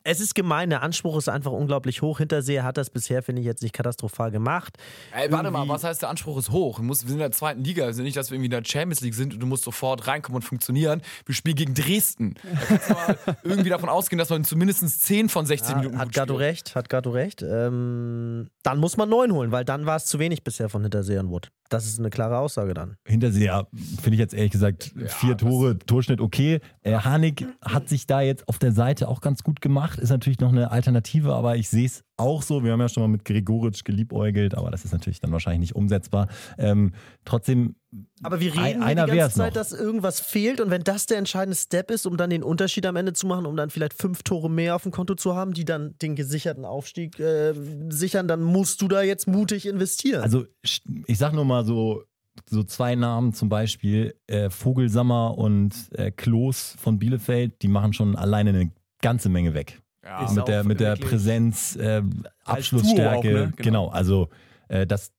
Es 0.04 0.20
ist 0.20 0.34
gemein, 0.34 0.70
der 0.70 0.82
Anspruch 0.82 1.16
ist 1.16 1.28
einfach 1.28 1.52
unglaublich 1.52 2.02
hoch. 2.02 2.18
Hinterseher 2.18 2.64
hat 2.64 2.76
das 2.76 2.90
bisher, 2.90 3.22
finde 3.22 3.40
ich, 3.40 3.46
jetzt 3.46 3.62
nicht 3.62 3.72
katastrophal 3.74 4.30
gemacht. 4.30 4.76
Ey, 5.14 5.30
warte 5.30 5.50
mal, 5.50 5.60
Irgendwie- 5.60 5.74
was 5.74 5.84
heißt, 5.84 6.02
der 6.02 6.08
Anspruch 6.08 6.38
ist 6.38 6.50
hoch? 6.50 6.80
Wir 6.80 6.94
sind 6.94 7.10
in 7.10 7.18
der 7.18 7.32
zweiten 7.32 7.62
Liga, 7.64 7.86
wir 7.86 7.94
sind 7.94 8.04
nicht, 8.04 8.16
dass 8.16 8.30
wir 8.30 8.36
irgendwie 8.36 8.46
in 8.46 8.50
der 8.50 8.64
Champions 8.64 9.00
League 9.00 9.14
sind 9.14 9.34
und 9.34 9.40
du 9.40 9.46
musst 9.46 9.64
sofort 9.64 10.06
reinkommen 10.06 10.36
und 10.36 10.42
funktionieren. 10.42 11.02
Wir 11.26 11.34
spielen 11.34 11.56
gegen 11.56 11.74
Dresden. 11.74 12.34
Da 12.42 12.64
kannst 12.66 12.90
du 12.90 12.94
mal 12.94 13.18
irgendwie 13.44 13.70
davon 13.70 13.88
ausgehen, 13.88 14.18
dass 14.18 14.30
man 14.30 14.44
zumindest 14.44 15.02
10 15.02 15.28
von 15.28 15.46
16 15.46 15.70
Ja, 15.70 15.76
Minuten 15.78 15.98
hat 15.98 16.14
spielt. 16.14 16.30
recht, 16.38 16.74
hat 16.74 16.88
Gatto 16.88 17.10
recht. 17.10 17.42
Ähm, 17.42 18.48
dann 18.62 18.78
muss 18.78 18.96
man 18.96 19.08
neun 19.08 19.32
holen, 19.32 19.52
weil 19.52 19.64
dann 19.64 19.86
war 19.86 19.96
es 19.96 20.06
zu 20.06 20.18
wenig 20.18 20.42
bisher 20.44 20.68
von 20.68 20.82
Hinterseher 20.82 21.20
und 21.20 21.30
Wood. 21.30 21.50
Das 21.68 21.86
ist 21.86 21.98
eine 21.98 22.10
klare 22.10 22.36
Aussage 22.36 22.74
dann. 22.74 22.96
Hinterseher 23.06 23.66
finde 24.02 24.14
ich 24.16 24.18
jetzt 24.18 24.34
ehrlich 24.34 24.52
gesagt 24.52 24.92
vier 25.06 25.38
Tore, 25.38 25.78
Torschnitt 25.78 26.20
okay. 26.20 26.60
Äh, 26.82 26.96
Harnik 26.98 27.46
hat 27.64 27.88
sich 27.88 28.06
da 28.06 28.20
jetzt 28.20 28.46
auf 28.46 28.58
der 28.58 28.72
Seite 28.72 29.08
auch 29.08 29.22
ganz 29.22 29.42
gut 29.42 29.62
gemacht. 29.62 29.91
Ist 29.98 30.10
natürlich 30.10 30.40
noch 30.40 30.50
eine 30.50 30.70
Alternative, 30.70 31.34
aber 31.34 31.56
ich 31.56 31.68
sehe 31.68 31.86
es 31.86 32.02
auch 32.16 32.42
so. 32.42 32.62
Wir 32.64 32.72
haben 32.72 32.80
ja 32.80 32.88
schon 32.88 33.02
mal 33.02 33.08
mit 33.08 33.24
Gregoritsch 33.24 33.84
geliebäugelt, 33.84 34.54
aber 34.56 34.70
das 34.70 34.84
ist 34.84 34.92
natürlich 34.92 35.20
dann 35.20 35.32
wahrscheinlich 35.32 35.60
nicht 35.60 35.76
umsetzbar. 35.76 36.28
Ähm, 36.58 36.92
trotzdem, 37.24 37.74
Aber 38.22 38.40
wir 38.40 38.52
Ein- 38.54 38.58
reden 38.58 38.82
einer 38.82 39.06
die 39.06 39.16
ganze 39.16 39.36
Zeit, 39.36 39.54
noch. 39.54 39.60
dass 39.60 39.72
irgendwas 39.72 40.20
fehlt 40.20 40.60
und 40.60 40.70
wenn 40.70 40.82
das 40.84 41.06
der 41.06 41.18
entscheidende 41.18 41.56
Step 41.56 41.90
ist, 41.90 42.06
um 42.06 42.16
dann 42.16 42.30
den 42.30 42.42
Unterschied 42.42 42.86
am 42.86 42.96
Ende 42.96 43.12
zu 43.12 43.26
machen, 43.26 43.44
um 43.46 43.56
dann 43.56 43.70
vielleicht 43.70 43.94
fünf 43.94 44.22
Tore 44.22 44.48
mehr 44.50 44.76
auf 44.76 44.82
dem 44.84 44.92
Konto 44.92 45.14
zu 45.14 45.34
haben, 45.34 45.52
die 45.52 45.64
dann 45.64 45.94
den 46.00 46.14
gesicherten 46.16 46.64
Aufstieg 46.64 47.18
äh, 47.20 47.52
sichern, 47.90 48.28
dann 48.28 48.42
musst 48.42 48.80
du 48.82 48.88
da 48.88 49.02
jetzt 49.02 49.26
mutig 49.28 49.66
investieren. 49.66 50.22
also 50.22 50.44
ich 50.62 51.18
sag 51.18 51.32
nur 51.34 51.44
mal 51.44 51.64
so, 51.64 52.02
so 52.48 52.62
zwei 52.62 52.94
Namen 52.94 53.34
zum 53.34 53.48
Beispiel, 53.50 54.14
äh, 54.26 54.48
Vogelsammer 54.48 55.36
und 55.36 55.74
äh, 55.92 56.10
Klos 56.10 56.74
von 56.78 56.98
Bielefeld, 56.98 57.60
die 57.62 57.68
machen 57.68 57.92
schon 57.92 58.16
alleine 58.16 58.50
eine 58.50 58.70
ganze 59.02 59.28
Menge 59.28 59.52
weg. 59.52 59.82
Ja. 60.04 60.28
Mit 60.32 60.48
der, 60.48 60.64
mit 60.64 60.80
der 60.80 60.96
Präsenz, 60.96 61.76
äh, 61.76 62.02
Abschlussstärke. 62.44 63.18
Auch, 63.18 63.22
ne? 63.24 63.52
Genau. 63.56 63.56
Genau. 63.56 63.88
also 63.88 64.28
äh, 64.68 64.86
das 64.86 65.12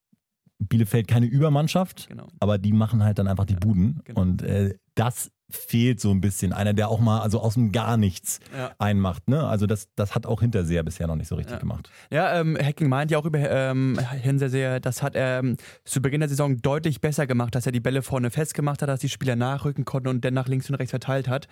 Bielefeld 0.60 1.08
keine 1.08 1.26
Übermannschaft, 1.26 2.08
Genau. 2.10 2.28
aber 2.40 2.58
die 2.58 2.74
machen 2.74 3.04
halt 3.04 3.20
dann 3.20 3.28
einfach 3.28 3.46
die 3.46 3.56
Buden. 3.56 4.02
genau. 4.04 4.22
Und 4.22 4.42
äh, 4.42 4.76
das 4.96 5.32
fehlt 5.50 6.00
so 6.00 6.10
ein 6.10 6.20
bisschen. 6.20 6.52
Einer, 6.52 6.74
der 6.74 6.90
auch 6.90 7.00
mal 7.00 7.22
also 7.22 7.40
aus 7.40 7.54
dem 7.54 7.72
Gar 7.72 7.98
nichts 7.98 8.40
Ja. 8.58 8.72
einmacht. 8.80 9.28
Ne? 9.30 9.44
Also 9.46 9.68
das, 9.68 9.88
das 9.96 10.16
hat 10.16 10.26
auch 10.26 10.42
Hinterseher 10.42 10.82
bisher 10.82 11.06
noch 11.06 11.16
nicht 11.16 11.28
so 11.28 11.36
richtig 11.36 11.54
Ja. 11.56 11.60
gemacht. 11.60 11.92
Ja, 12.10 12.40
ähm, 12.40 12.58
Hacking 12.60 12.90
meint 12.90 13.12
ja 13.12 13.20
auch 13.20 13.26
über 13.26 13.38
ähm, 13.38 14.00
Hinterseher, 14.22 14.80
das 14.80 15.04
hat 15.04 15.16
er 15.16 15.40
ähm, 15.40 15.58
zu 15.86 16.02
Beginn 16.02 16.22
der 16.22 16.30
Saison 16.30 16.58
deutlich 16.58 17.02
besser 17.02 17.28
gemacht, 17.28 17.54
dass 17.54 17.68
er 17.68 17.72
die 17.72 17.82
Bälle 17.82 18.02
vorne 18.02 18.32
festgemacht 18.32 18.82
hat, 18.82 18.90
dass 18.90 19.02
die 19.02 19.10
Spieler 19.10 19.36
nachrücken 19.36 19.86
konnten 19.86 20.08
und 20.08 20.26
dann 20.26 20.34
nach 20.34 20.48
links 20.48 20.70
und 20.70 20.76
rechts 20.76 20.90
verteilt 20.92 21.28
hat. 21.28 21.48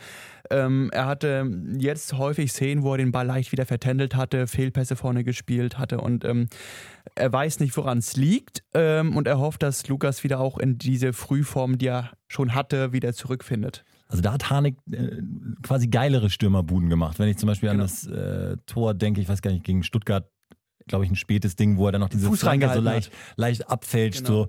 Ähm, 0.50 0.90
er 0.92 1.06
hatte 1.06 1.46
jetzt 1.78 2.14
häufig 2.14 2.52
Szenen, 2.52 2.82
wo 2.82 2.94
er 2.94 2.98
den 2.98 3.12
Ball 3.12 3.28
leicht 3.28 3.52
wieder 3.52 3.68
vertändelt 3.68 4.16
hatte, 4.16 4.48
Fehlpässe 4.48 4.96
vorne 4.96 5.24
gespielt 5.24 5.78
hatte 5.78 6.02
und 6.02 6.26
ähm, 6.26 6.48
er 7.16 7.32
weiß 7.32 7.60
nicht, 7.60 7.76
woran 7.78 7.98
es 8.00 8.16
liegt 8.16 8.64
ähm, 8.74 9.16
und 9.18 9.28
er 9.28 9.40
hofft, 9.40 9.64
dass 9.64 9.88
Lukas 9.88 10.24
wieder 10.24 10.40
auch 10.40 10.58
in 10.58 10.78
diese 10.78 11.14
Frühform, 11.14 11.78
die 11.78 11.88
er 11.88 12.12
schon 12.28 12.54
hatte, 12.56 12.94
wieder 12.94 13.14
zurückfindet. 13.14 13.84
Also 14.08 14.22
da 14.22 14.34
hat 14.34 14.50
Harnik 14.50 14.78
äh, 14.92 15.22
quasi 15.64 15.88
geilere 15.88 16.30
Stürmerbuden 16.30 16.90
gemacht. 16.90 17.18
Wenn 17.20 17.30
ich 17.30 17.38
zum 17.38 17.48
Beispiel 17.48 17.70
Genau. 17.70 17.84
an 17.84 17.88
das 17.90 18.08
äh, 18.08 18.58
Tor 18.66 18.94
denke, 18.94 19.22
ich 19.22 19.30
weiß 19.30 19.42
gar 19.42 19.52
nicht, 19.52 19.64
gegen 19.64 19.84
Stuttgart, 19.84 20.30
glaube 20.88 21.06
ich, 21.06 21.12
ein 21.12 21.16
spätes 21.16 21.56
Ding, 21.56 21.78
wo 21.78 21.86
er 21.86 21.92
dann 21.94 22.02
noch 22.02 22.10
diese 22.10 22.28
Fuß 22.28 22.42
so 22.42 22.50
leicht, 22.50 23.12
leicht 23.38 23.70
abfälscht. 23.70 24.26
Genau. 24.26 24.44
So. 24.44 24.48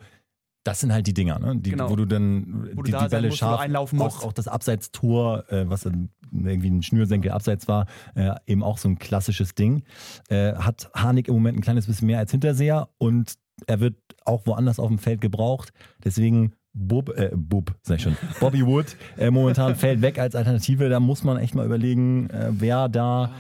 das 0.65 0.81
sind 0.81 0.93
halt 0.93 1.07
die 1.07 1.15
Dinger, 1.15 1.39
ne? 1.39 1.57
die, 1.57 1.71
Genau. 1.71 1.91
wo 1.91 1.97
du 1.97 2.07
dann 2.07 2.71
Wo 2.75 2.83
du 2.83 2.85
die, 2.85 2.91
da 2.93 3.05
die 3.05 3.11
Bälle 3.11 3.29
musst, 3.29 3.41
du 3.41 3.45
scharf, 3.47 3.61
einlaufen 3.61 3.99
musst. 3.99 4.19
auch, 4.19 4.25
auch 4.25 4.33
das 4.33 4.49
Abseitstor, 4.49 5.51
äh, 5.53 5.69
was 5.69 5.83
dann 5.83 6.11
irgendwie 6.33 6.71
ein 6.71 6.83
Schnürsenkel 6.83 7.31
abseits 7.31 7.69
war, 7.69 7.87
äh, 8.15 8.31
eben 8.47 8.63
auch 8.63 8.79
so 8.79 8.89
ein 8.89 8.99
klassisches 8.99 9.55
Ding. 9.55 9.85
Äh, 10.29 10.55
hat 10.55 10.91
Harnik 10.95 11.29
im 11.29 11.35
Moment 11.35 11.59
ein 11.59 11.63
kleines 11.63 11.87
bisschen 11.87 12.07
mehr 12.07 12.19
als 12.19 12.31
Hinterseher 12.31 12.89
und 12.99 13.35
er 13.67 13.81
wird 13.81 13.97
auch 14.25 14.47
woanders 14.47 14.79
auf 14.79 14.89
dem 14.89 14.99
Feld 14.99 15.21
gebraucht. 15.21 15.73
Deswegen 16.05 16.53
Bub, 16.75 17.11
äh, 17.17 17.31
Bub, 17.35 17.75
sag 17.83 17.97
ich 17.97 18.03
schon, 18.03 18.17
Bobby 18.41 18.65
Wood 18.67 18.97
äh, 19.19 19.31
momentan 19.31 19.77
fällt 19.77 20.03
weg 20.03 20.19
als 20.19 20.35
Alternative. 20.35 20.89
Da 20.89 21.01
muss 21.01 21.23
man 21.23 21.37
echt 21.37 21.55
mal 21.55 21.67
überlegen, 21.67 22.31
äh, 22.31 22.49
wer 22.51 22.89
da 22.89 23.31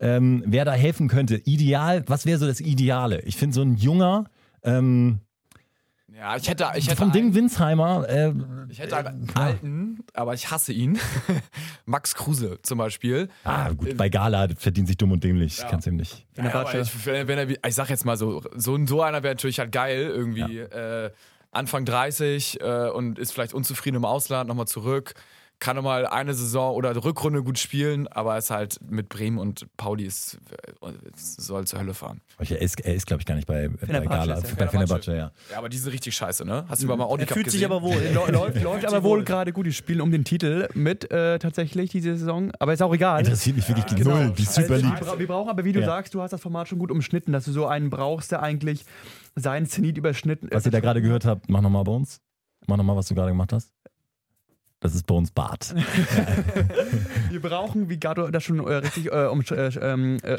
ähm, 0.00 0.44
wer 0.46 0.64
da 0.64 0.72
helfen 0.72 1.08
könnte. 1.08 1.36
Ideal, 1.44 2.04
was 2.06 2.24
wäre 2.24 2.38
so 2.38 2.46
das 2.46 2.60
Ideale? 2.60 3.20
Ich 3.22 3.36
finde 3.36 3.54
so 3.54 3.62
ein 3.62 3.74
junger, 3.74 4.24
ähm, 4.62 5.20
Ja, 6.16 6.36
ich 6.36 6.48
hätte, 6.48 6.66
ich 6.74 6.86
hätte 6.86 6.96
vom 6.96 7.12
Ding 7.12 7.26
einen, 7.26 7.34
Winsheimer, 7.34 8.08
äh, 8.08 8.32
ich 8.70 8.78
hätte 8.80 8.96
einen 8.96 9.28
alten, 9.34 9.98
aber 10.14 10.34
ich 10.34 10.50
hasse 10.50 10.72
ihn. 10.72 10.98
Max 11.86 12.14
Kruse 12.14 12.58
zum 12.62 12.78
Beispiel. 12.78 13.28
ah 13.44 13.70
gut, 13.70 13.96
bei 13.96 14.08
Gala 14.08 14.48
verdient 14.56 14.88
sich 14.88 14.96
dumm 14.96 15.12
und 15.12 15.22
dämlich, 15.22 15.62
kannst 15.68 15.86
du 15.86 15.90
ihm 15.90 15.96
nicht. 15.96 16.26
Ja, 16.36 16.44
aber 16.44 16.66
Fenerbahce. 16.66 16.80
ich, 16.98 17.06
wenn, 17.06 17.28
wenn 17.28 17.38
er, 17.38 17.50
ich 17.68 17.74
sag 17.74 17.90
jetzt 17.90 18.04
mal 18.04 18.16
so, 18.16 18.42
so, 18.56 18.74
ein- 18.74 18.86
so 18.86 19.02
einer 19.02 19.22
wäre 19.22 19.34
natürlich 19.34 19.58
halt 19.60 19.70
geil, 19.70 20.00
irgendwie 20.08 20.58
äh, 20.58 21.10
Anfang 21.52 21.84
30 21.84 22.60
äh, 22.60 22.88
und 22.90 23.18
ist 23.18 23.32
vielleicht 23.32 23.54
unzufrieden 23.54 23.96
im 23.96 24.04
Ausland, 24.04 24.48
nochmal 24.48 24.66
zurück, 24.66 25.14
kann 25.60 25.74
nochmal 25.74 26.06
eine 26.06 26.34
Saison 26.34 26.74
oder 26.74 26.94
Rückrunde 27.04 27.42
gut 27.42 27.58
spielen, 27.58 28.06
aber 28.06 28.38
ist 28.38 28.50
halt 28.50 28.78
mit 28.88 29.08
Bremen 29.08 29.38
und 29.38 29.66
Pauli 29.76 30.04
ist, 30.04 30.38
äh, 30.82 30.88
soll 31.16 31.66
zur 31.66 31.80
Hölle 31.80 31.94
fahren. 31.94 32.20
Er 32.38 32.60
ist, 32.62 32.78
er 32.80 32.94
ist 32.94 33.06
glaube 33.06 33.20
ich, 33.22 33.26
gar 33.26 33.34
nicht 33.34 33.48
bei, 33.48 33.68
bei 33.68 33.86
Gala, 34.06 34.34
ist 34.36 34.50
er. 34.50 34.54
bei 34.56 34.68
Fenerbahce, 34.68 35.16
ja. 35.16 35.32
Ja, 35.50 35.58
aber 35.58 35.68
die 35.68 35.76
sind 35.78 35.92
richtig 35.92 36.14
scheiße, 36.14 36.44
ne? 36.44 36.64
Hast 36.68 36.82
du 36.82 36.86
mal 36.86 37.00
Audi 37.04 37.22
Er 37.22 37.26
Cup 37.26 37.34
fühlt 37.34 37.46
gesehen? 37.46 37.58
sich 37.60 37.66
aber 37.66 37.82
wohl. 37.82 37.96
Läuft, 38.14 38.62
läuft 38.62 38.86
aber 38.86 39.02
wohl 39.02 39.24
gerade 39.24 39.52
gut. 39.52 39.66
Die 39.66 39.72
spielen 39.72 40.00
um 40.00 40.12
den 40.12 40.22
Titel 40.24 40.68
mit 40.74 41.10
äh, 41.10 41.38
tatsächlich 41.40 41.90
diese 41.90 42.16
Saison. 42.16 42.52
Aber 42.60 42.72
ist 42.72 42.82
auch 42.82 42.94
egal. 42.94 43.20
Interessiert 43.20 43.56
mich 43.56 43.66
wirklich 43.68 43.86
die 43.86 43.96
Genau. 43.96 44.14
Null, 44.16 44.32
die 44.38 44.44
Super 44.44 44.74
Also, 44.74 44.86
League. 44.86 45.00
wir 45.00 45.06
bra- 45.06 45.18
Wir 45.18 45.26
brauchen 45.26 45.48
aber, 45.50 45.64
wie 45.64 45.72
du 45.72 45.80
Ja. 45.80 45.86
sagst, 45.86 46.14
du 46.14 46.22
hast 46.22 46.30
das 46.32 46.40
Format 46.40 46.68
schon 46.68 46.78
gut 46.78 46.92
umschnitten, 46.92 47.32
dass 47.32 47.44
du 47.46 47.52
so 47.52 47.66
einen 47.66 47.90
brauchst, 47.90 48.30
der 48.30 48.42
eigentlich 48.44 48.84
seinen 49.34 49.66
Zenit 49.66 49.98
überschnitten 49.98 50.48
Was 50.52 50.64
ihr 50.66 50.70
da 50.72 50.78
gerade 50.80 51.02
gehört 51.02 51.24
habt, 51.24 51.48
mach 51.50 51.60
nochmal 51.62 51.82
bei 51.84 51.92
uns. 51.92 52.20
Mach 52.66 52.76
nochmal, 52.76 52.96
was 52.96 53.06
du 53.08 53.14
gerade 53.14 53.30
gemacht 53.30 53.52
hast. 53.52 53.72
Das 54.80 54.94
ist 54.94 55.06
bei 55.06 55.14
uns 55.16 55.32
Bart. 55.32 55.74
Wir 57.30 57.40
brauchen, 57.40 57.88
wie 57.88 57.98
Gato 57.98 58.28
das 58.30 58.44
schon 58.44 58.60
äh, 58.60 58.74
richtig 58.74 59.06
äh, 59.06 59.26
um, 59.26 59.40
äh, 59.40 59.68
ähm, 59.80 60.18
äh, 60.22 60.36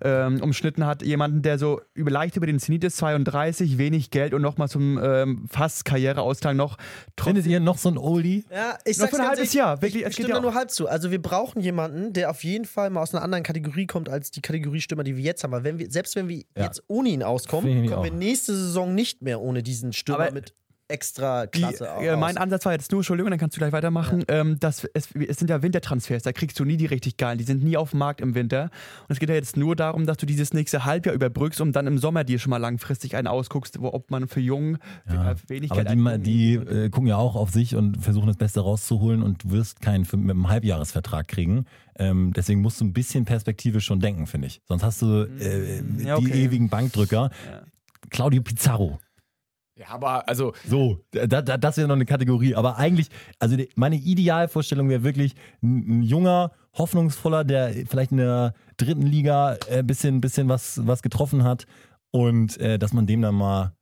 ähm, 0.00 0.42
umschnitten 0.42 0.86
hat, 0.86 1.02
jemanden, 1.02 1.42
der 1.42 1.58
so 1.58 1.80
über, 1.94 2.10
leicht 2.10 2.36
über 2.36 2.46
den 2.46 2.58
Zenit 2.58 2.82
ist, 2.82 2.96
32, 2.96 3.78
wenig 3.78 4.10
Geld 4.10 4.34
und 4.34 4.42
nochmal 4.42 4.68
zum 4.68 4.98
ähm, 5.02 5.46
fast 5.48 5.84
Karriereausklang 5.84 6.56
noch. 6.56 6.78
Findet 7.16 7.46
ihr 7.46 7.60
noch 7.60 7.78
so 7.78 7.88
ein 7.88 7.96
Oldie? 7.96 8.44
Ja, 8.50 8.76
ich 8.84 8.98
Noch 8.98 9.02
sag's 9.04 9.10
für 9.10 9.22
ein 9.22 9.28
ganz 9.28 9.28
halbes 9.28 9.38
ehrlich, 9.38 9.54
Jahr, 9.54 9.82
wirklich, 9.82 10.02
Ich, 10.02 10.08
ich 10.08 10.14
stimme 10.14 10.30
ja 10.30 10.40
nur 10.40 10.54
halb 10.54 10.70
zu. 10.72 10.88
Also 10.88 11.12
wir 11.12 11.22
brauchen 11.22 11.60
jemanden, 11.60 12.12
der 12.12 12.30
auf 12.30 12.42
jeden 12.42 12.64
Fall 12.64 12.90
mal 12.90 13.02
aus 13.02 13.14
einer 13.14 13.22
anderen 13.22 13.44
Kategorie 13.44 13.86
kommt 13.86 14.08
als 14.08 14.32
die 14.32 14.40
Kategorie 14.40 14.80
Stürmer, 14.80 15.04
die 15.04 15.16
wir 15.16 15.22
jetzt 15.22 15.44
haben. 15.44 15.52
Weil 15.52 15.62
wenn 15.64 15.78
wir, 15.78 15.90
selbst 15.90 16.16
wenn 16.16 16.28
wir 16.28 16.38
Ja. 16.56 16.64
jetzt 16.64 16.82
ohne 16.88 17.10
ihn 17.10 17.22
auskommen, 17.22 17.86
kommen 17.88 18.02
wir 18.04 18.12
auch. 18.12 18.18
nächste 18.18 18.52
Saison 18.54 18.94
nicht 18.94 19.22
mehr 19.22 19.40
ohne 19.40 19.62
diesen 19.62 19.92
Stürmer 19.92 20.24
Aber 20.24 20.32
mit 20.32 20.54
extra 20.88 21.46
Die, 21.46 21.58
Klasse 21.58 21.86
äh, 22.00 22.16
mein 22.16 22.36
aus. 22.36 22.42
Ansatz 22.42 22.64
war 22.64 22.72
jetzt 22.72 22.90
nur, 22.92 23.00
Entschuldigung, 23.00 23.30
dann 23.30 23.38
kannst 23.38 23.56
du 23.56 23.58
gleich 23.60 23.72
weitermachen. 23.72 24.24
Ähm, 24.28 24.58
dass 24.60 24.84
es, 24.94 25.08
es 25.14 25.36
sind 25.38 25.50
ja 25.50 25.62
Wintertransfers, 25.62 26.22
da 26.22 26.32
kriegst 26.32 26.58
du 26.58 26.64
nie 26.64 26.76
die 26.76 26.86
richtig 26.86 27.16
geilen, 27.16 27.38
die 27.38 27.44
sind 27.44 27.62
nie 27.64 27.76
auf 27.76 27.90
dem 27.90 27.98
Markt 27.98 28.20
im 28.20 28.34
Winter. 28.34 28.70
Und 29.08 29.12
es 29.12 29.18
geht 29.18 29.28
ja 29.28 29.34
jetzt 29.34 29.56
nur 29.56 29.76
darum, 29.76 30.06
dass 30.06 30.16
du 30.16 30.26
dieses 30.26 30.52
nächste 30.54 30.84
Halbjahr 30.84 31.14
überbrückst, 31.14 31.60
um 31.60 31.72
dann 31.72 31.86
im 31.86 31.98
Sommer 31.98 32.24
dir 32.24 32.38
schon 32.38 32.50
mal 32.50 32.58
langfristig 32.58 33.16
einen 33.16 33.26
ausguckst, 33.26 33.80
wo, 33.80 33.88
ob 33.92 34.10
man 34.10 34.28
für 34.28 34.40
Jungen 34.40 34.78
Ja. 35.10 35.32
äh, 35.32 35.34
wenig 35.48 35.70
Aber 35.72 35.84
Geld 35.84 36.24
die, 36.24 36.24
die 36.24 36.54
äh, 36.54 36.88
gucken 36.90 37.08
ja 37.08 37.16
auch 37.16 37.34
auf 37.36 37.50
sich 37.50 37.74
und 37.74 38.02
versuchen 38.02 38.26
das 38.28 38.36
Beste 38.36 38.60
rauszuholen 38.60 39.22
und 39.22 39.44
du 39.44 39.50
wirst 39.50 39.80
keinen 39.80 40.04
für, 40.04 40.16
mit 40.16 40.30
einem 40.30 40.48
Halbjahresvertrag 40.48 41.26
kriegen. 41.28 41.66
Ähm, 41.98 42.32
deswegen 42.34 42.60
musst 42.60 42.80
du 42.80 42.84
ein 42.84 42.92
bisschen 42.92 43.24
Perspektive 43.24 43.80
schon 43.80 44.00
denken, 44.00 44.26
finde 44.26 44.48
ich. 44.48 44.60
Sonst 44.68 44.82
hast 44.82 45.02
du 45.02 45.22
äh, 45.40 45.82
Mm, 45.82 46.06
ja, 46.06 46.18
die 46.18 46.26
okay. 46.26 46.44
ewigen 46.44 46.68
Bankdrücker. 46.68 47.30
Ja. 47.50 47.62
Claudio 48.10 48.42
Pizarro. 48.42 48.98
Ja, 49.78 49.88
aber 49.88 50.26
also, 50.28 50.54
So, 50.66 51.04
da, 51.10 51.42
da, 51.42 51.58
das 51.58 51.76
wäre 51.76 51.86
noch 51.86 51.96
eine 51.96 52.06
Kategorie. 52.06 52.54
Aber 52.54 52.78
eigentlich, 52.78 53.08
also 53.38 53.56
die, 53.56 53.68
meine 53.74 53.96
Idealvorstellung 53.96 54.88
wäre 54.88 55.02
wirklich 55.02 55.34
ein, 55.62 56.00
ein 56.00 56.02
junger, 56.02 56.52
hoffnungsvoller, 56.74 57.44
der 57.44 57.72
vielleicht 57.86 58.10
in 58.10 58.18
der 58.18 58.54
dritten 58.78 59.02
Liga 59.02 59.58
ein 59.70 59.80
äh, 59.80 59.82
bisschen, 59.82 60.20
bisschen 60.20 60.48
was, 60.48 60.86
was 60.86 61.02
getroffen 61.02 61.44
hat 61.44 61.66
und 62.10 62.58
äh, 62.58 62.78
dass 62.78 62.94
man 62.94 63.06
dem 63.06 63.20
dann 63.20 63.34
mal 63.34 63.72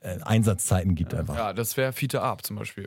äh, 0.00 0.18
Einsatzzeiten 0.22 0.94
gibt 0.94 1.14
einfach. 1.14 1.36
ja, 1.36 1.52
das 1.52 1.76
wäre 1.76 1.92
Fiete 1.92 2.20
Ab 2.20 2.44
zum 2.44 2.56
Beispiel. 2.56 2.86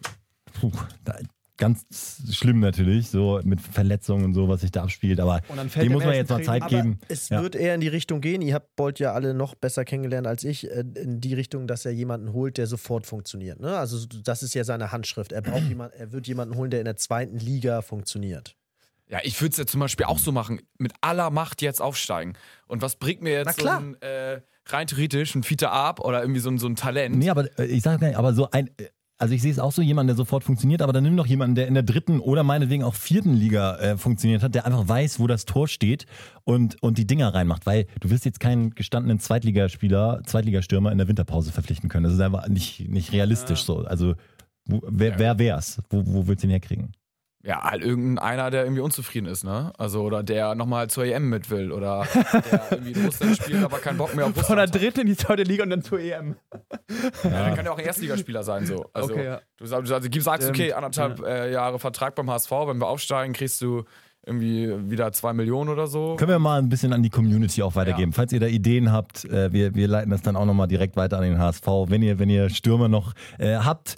Puh, 0.59 0.71
da, 1.03 1.17
ganz 1.57 1.85
schlimm 2.31 2.59
natürlich, 2.59 3.09
so 3.09 3.39
mit 3.43 3.61
Verletzungen 3.61 4.25
und 4.25 4.33
so, 4.33 4.47
was 4.47 4.61
sich 4.61 4.71
da 4.71 4.83
abspielt. 4.83 5.19
Aber 5.19 5.41
dem 5.79 5.91
muss 5.91 6.03
man 6.03 6.15
jetzt 6.15 6.29
mal 6.29 6.43
Zeit 6.43 6.67
geben. 6.67 6.99
es 7.07 7.29
Ja. 7.29 7.41
wird 7.41 7.55
eher 7.55 7.75
in 7.75 7.81
die 7.81 7.87
Richtung 7.87 8.21
gehen. 8.21 8.41
Ihr 8.41 8.55
habt 8.55 8.75
Bolt 8.75 8.99
ja 8.99 9.13
alle 9.13 9.33
noch 9.33 9.55
besser 9.55 9.85
kennengelernt 9.85 10.25
als 10.27 10.43
ich, 10.43 10.69
äh, 10.69 10.83
in 10.95 11.21
die 11.21 11.33
Richtung, 11.33 11.67
dass 11.67 11.85
er 11.85 11.91
jemanden 11.91 12.33
holt, 12.33 12.57
der 12.57 12.67
sofort 12.67 13.05
funktioniert. 13.05 13.59
Ne? 13.59 13.77
Also 13.77 14.05
das 14.23 14.41
ist 14.43 14.53
ja 14.55 14.63
seine 14.63 14.91
Handschrift. 14.91 15.31
Er 15.31 15.41
braucht 15.41 15.63
jemand, 15.69 15.93
er 15.93 16.11
wird 16.11 16.27
jemanden 16.27 16.55
holen, 16.55 16.71
der 16.71 16.79
in 16.79 16.85
der 16.85 16.97
zweiten 16.97 17.37
Liga 17.37 17.81
funktioniert. 17.81 18.55
Ja, 19.09 19.19
ich 19.21 19.39
würde 19.39 19.51
es 19.51 19.57
ja 19.57 19.65
zum 19.67 19.79
Beispiel 19.79 20.05
auch 20.07 20.17
so 20.17 20.31
machen, 20.31 20.61
mit 20.79 20.93
aller 21.01 21.29
Macht 21.29 21.61
jetzt 21.61 21.81
aufsteigen. 21.81 22.33
Und 22.67 22.81
was 22.81 22.95
bringt 22.95 23.21
mir 23.21 23.33
jetzt 23.33 23.57
so 23.57 23.61
klar. 23.61 23.79
ein, 23.79 24.01
äh, 24.01 24.41
rein 24.67 24.87
theoretisch 24.87 25.35
ein 25.35 25.43
Fiete 25.43 25.69
Ab 25.69 25.99
oder 25.99 26.21
irgendwie 26.21 26.39
so 26.39 26.49
ein, 26.49 26.57
so 26.57 26.67
ein 26.67 26.75
Talent? 26.75 27.15
Nee, 27.17 27.29
aber 27.29 27.47
äh, 27.59 27.65
ich 27.65 27.83
sage 27.83 27.99
gar 27.99 28.07
nicht, 28.07 28.17
aber 28.17 28.33
so 28.33 28.49
ein, 28.49 28.69
äh, 28.77 28.87
also 29.23 29.33
ich 29.33 29.41
sehe 29.41 29.51
es 29.51 29.57
auch 29.59 29.71
so, 29.71 29.81
jemand, 29.81 30.09
der 30.09 30.15
sofort 30.15 30.43
funktioniert, 30.43 30.81
aber 30.81 30.93
dann 30.93 31.03
nimm 31.03 31.17
doch 31.17 31.25
jemanden, 31.25 31.55
der 31.55 31.67
in 31.67 31.73
der 31.73 31.83
dritten 31.83 32.19
oder 32.19 32.43
meinetwegen 32.43 32.83
auch 32.83 32.93
vierten 32.93 33.33
Liga 33.33 33.77
äh, 33.77 33.97
funktioniert 33.97 34.43
hat, 34.43 34.53
der 34.53 34.65
einfach 34.65 34.87
weiß, 34.87 35.19
wo 35.19 35.27
das 35.27 35.45
Tor 35.45 35.67
steht 35.67 36.05
und, 36.43 36.81
und 36.83 36.97
die 36.97 37.07
Dinger 37.07 37.33
reinmacht, 37.33 37.65
weil 37.65 37.87
du 37.99 38.09
wirst 38.09 38.25
jetzt 38.25 38.39
keinen 38.39 38.75
gestandenen 38.75 39.19
Zweitligaspieler, 39.19 40.21
Zweitligastürmer 40.25 40.91
in 40.91 40.97
der 40.97 41.07
Winterpause 41.07 41.51
verpflichten 41.51 41.89
können. 41.89 42.03
Das 42.03 42.13
ist 42.13 42.19
einfach 42.19 42.47
nicht, 42.47 42.87
nicht 42.89 43.11
realistisch 43.11 43.63
so. 43.63 43.79
Also 43.79 44.15
wer, 44.67 45.11
Ja. 45.11 45.19
wer 45.19 45.39
wär's? 45.39 45.81
Wo, 45.89 46.03
wo 46.05 46.27
willst 46.27 46.43
du 46.43 46.47
ihn 46.47 46.51
herkriegen? 46.51 46.91
Ja, 47.45 47.61
halt 47.61 47.83
irgendeiner, 47.83 48.49
der 48.51 48.63
irgendwie 48.63 48.81
unzufrieden 48.81 49.25
ist, 49.27 49.43
ne? 49.43 49.73
Also, 49.77 50.01
oder 50.03 50.23
der 50.23 50.55
nochmal 50.55 50.89
zur 50.89 51.03
EM 51.03 51.29
mit 51.29 51.49
will 51.49 51.73
oder 51.73 52.07
der 52.33 52.71
irgendwie 52.71 52.91
in 52.93 53.05
Russland 53.05 53.35
spielt, 53.35 53.61
aber 53.63 53.79
keinen 53.79 53.97
Bock 53.97 54.15
mehr 54.15 54.25
auf 54.27 54.31
Von 54.33 54.55
der 54.55 54.65
Russland. 54.65 54.75
dritten 54.81 55.01
in 55.01 55.07
die 55.07 55.17
zweite 55.17 55.43
Liga 55.43 55.63
und 55.63 55.69
dann 55.69 55.81
zur 55.81 55.99
EM. 55.99 56.35
Ja, 57.23 57.29
der 57.29 57.53
kann 57.53 57.65
ja 57.65 57.71
auch 57.73 57.77
ein 57.77 57.85
Erstligaspieler 57.85 58.43
sein, 58.43 58.65
so. 58.65 58.85
Also, 58.93 59.13
Okay, 59.13 59.25
ja. 59.25 59.41
du 59.57 59.65
sagst, 59.65 59.91
also, 59.91 60.07
du 60.07 60.21
sagst 60.21 60.47
okay, 60.47 60.71
anderthalb 60.71 61.19
äh, 61.21 61.51
Jahre 61.51 61.79
Vertrag 61.79 62.15
beim 62.15 62.29
HSV, 62.31 62.49
wenn 62.67 62.77
wir 62.77 62.87
aufsteigen, 62.87 63.33
kriegst 63.33 63.59
du 63.61 63.83
irgendwie 64.25 64.89
wieder 64.89 65.11
zwei 65.11 65.33
Millionen 65.33 65.69
oder 65.69 65.87
so. 65.87 66.15
Können 66.15 66.31
wir 66.31 66.39
mal 66.39 66.59
ein 66.59 66.69
bisschen 66.69 66.93
an 66.93 67.03
die 67.03 67.09
Community 67.09 67.61
auch 67.61 67.75
weitergeben. 67.75 68.13
Falls 68.13 68.31
ihr 68.31 68.39
da 68.39 68.47
Ideen 68.47 68.89
habt, 68.93 69.25
äh, 69.25 69.51
wir, 69.51 69.75
wir 69.75 69.89
leiten 69.89 70.11
das 70.11 70.21
dann 70.21 70.37
auch 70.37 70.45
nochmal 70.45 70.69
direkt 70.69 70.95
weiter 70.95 71.17
an 71.17 71.23
den 71.23 71.39
HSV. 71.39 71.67
Wenn 71.87 72.01
ihr, 72.01 72.19
wenn 72.19 72.29
ihr 72.29 72.49
Stürmer 72.49 72.87
noch 72.87 73.11
äh, 73.37 73.57
habt, 73.57 73.97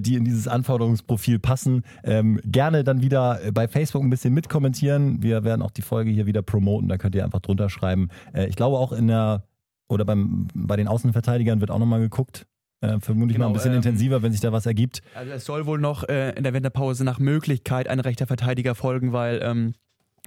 die 0.00 0.16
in 0.16 0.24
dieses 0.24 0.48
Anforderungsprofil 0.48 1.38
passen, 1.38 1.82
ähm, 2.04 2.40
gerne 2.44 2.84
dann 2.84 3.02
wieder 3.02 3.44
äh, 3.44 3.52
bei 3.52 3.68
Facebook 3.68 4.02
ein 4.02 4.10
bisschen 4.10 4.34
mitkommentieren. 4.34 5.22
Wir 5.22 5.44
werden 5.44 5.62
auch 5.62 5.70
die 5.70 5.82
Folge 5.82 6.10
hier 6.10 6.26
wieder 6.26 6.42
promoten, 6.42 6.88
da 6.88 6.98
könnt 6.98 7.14
ihr 7.14 7.24
einfach 7.24 7.40
drunter 7.40 7.70
schreiben. 7.70 8.08
Äh, 8.34 8.46
ich 8.46 8.56
glaube 8.56 8.78
auch 8.78 8.92
in 8.92 9.06
der, 9.06 9.44
oder 9.88 10.04
beim, 10.04 10.48
bei 10.54 10.76
den 10.76 10.88
Außenverteidigern 10.88 11.60
wird 11.60 11.70
auch 11.70 11.78
nochmal 11.78 12.00
geguckt. 12.00 12.46
Äh, 12.80 13.00
vermutlich 13.00 13.38
mal 13.38 13.44
Genau, 13.44 13.48
ein 13.48 13.52
bisschen 13.54 13.72
ähm, 13.72 13.78
intensiver, 13.78 14.22
wenn 14.22 14.32
sich 14.32 14.40
da 14.40 14.52
was 14.52 14.66
ergibt. 14.66 15.00
Also 15.14 15.32
es 15.32 15.44
soll 15.44 15.64
wohl 15.66 15.78
noch 15.78 16.04
äh, 16.08 16.32
in 16.32 16.44
der 16.44 16.52
Winterpause 16.52 17.04
nach 17.04 17.18
Möglichkeit 17.18 17.88
ein 17.88 18.00
rechter 18.00 18.26
Verteidiger 18.26 18.74
folgen, 18.74 19.12
weil 19.12 19.40
ähm, 19.42 19.74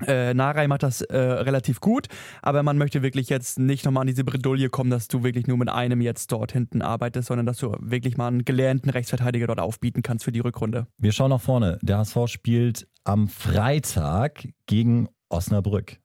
äh, 0.08 0.34
Narei 0.34 0.68
macht 0.68 0.84
das 0.84 1.02
äh, 1.02 1.18
relativ 1.18 1.80
gut, 1.80 2.08
aber 2.42 2.64
man 2.64 2.78
möchte 2.78 3.02
wirklich 3.02 3.30
jetzt 3.30 3.60
nicht 3.60 3.86
nochmal 3.86 4.02
an 4.02 4.08
diese 4.08 4.24
Bredouille 4.24 4.70
kommen, 4.70 4.90
dass 4.90 5.08
du 5.08 5.24
wirklich 5.24 5.48
nur 5.48 5.58
mit 5.58 5.70
einem 5.70 6.02
jetzt 6.02 6.32
dort 6.32 6.52
hinten 6.52 6.82
arbeitest, 6.82 7.28
sondern 7.28 7.46
dass 7.46 7.58
du 7.58 7.76
wirklich 7.80 8.18
mal 8.18 8.28
einen 8.28 8.46
gelernten 8.46 8.90
Rechtsverteidiger 8.90 9.48
dort 9.48 9.60
aufbieten 9.60 10.02
kannst 10.02 10.26
für 10.26 10.32
die 10.32 10.40
Rückrunde. 10.40 10.88
Wir 10.98 11.12
schauen 11.12 11.30
nach 11.30 11.42
vorne. 11.42 11.80
Der 11.82 11.98
HSV 12.00 12.18
spielt 12.28 12.88
am 13.04 13.28
Freitag 13.28 14.48
gegen 14.66 15.08
Osnabrück. 15.30 15.98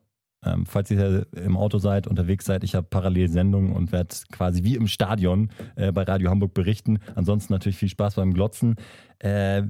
Ähm, 0.45 0.67
falls 0.67 0.91
ihr 0.91 1.27
im 1.33 1.57
Auto 1.57 1.79
seid, 1.79 2.07
unterwegs 2.07 2.45
seid, 2.45 2.65
ich 2.65 2.75
habe 2.75 2.87
parallel 2.89 3.29
Sendungen 3.29 3.73
und 3.73 3.93
werde 3.93 4.15
quasi 4.31 4.63
wie 4.63 4.77
im 4.77 4.87
Stadion 4.87 5.51
äh, 5.77 5.91
bei 5.91 6.03
Radio 6.03 6.31
Hamburg 6.31 6.53
berichten. 6.53 6.99
Ansonsten 7.15 7.53
natürlich 7.53 7.79
viel 7.79 7.89
Spaß 7.89 8.17
beim 8.17 8.35
Glotzen. 8.35 8.77
Äh, 9.21 9.63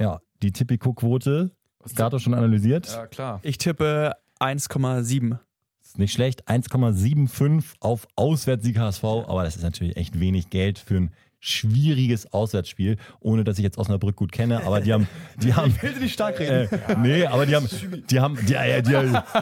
ja, 0.00 0.20
die 0.42 0.52
Tipico-Quote, 0.52 1.52
Was 1.80 1.94
Gato 1.94 2.18
schon 2.18 2.34
analysiert. 2.34 2.86
Ja, 2.88 3.06
klar. 3.06 3.40
Ich 3.42 3.58
tippe 3.58 4.14
1,7. 4.40 5.38
Ist 5.82 5.98
nicht 5.98 6.12
schlecht. 6.12 6.48
1,75 6.48 7.64
auf 7.80 8.06
Auswärtssieg 8.16 8.78
HSV, 8.78 9.04
aber 9.04 9.44
das 9.44 9.56
ist 9.56 9.62
natürlich 9.62 9.96
echt 9.96 10.20
wenig 10.20 10.50
Geld 10.50 10.78
für 10.78 10.96
einen 10.96 11.10
schwieriges 11.40 12.32
Auswärtsspiel, 12.32 12.96
ohne 13.20 13.44
dass 13.44 13.58
ich 13.58 13.62
jetzt 13.62 13.78
Osnabrück 13.78 14.16
gut 14.16 14.32
kenne, 14.32 14.64
aber 14.66 14.80
die 14.80 14.92
haben, 14.92 15.06
die 15.40 15.54
haben, 15.54 15.70
Ich 15.70 15.80
will 15.82 15.94
sie 15.94 16.00
nicht 16.00 16.12
stark 16.12 16.40
reden. 16.40 16.68
äh, 16.72 16.96
nee, 16.98 17.26
aber 17.26 17.46
die 17.46 17.54
haben, 17.54 17.68
die 18.10 18.18
haben, 18.20 18.36
die, 18.44 18.54
äh, 18.54 18.82
die, 18.82 18.90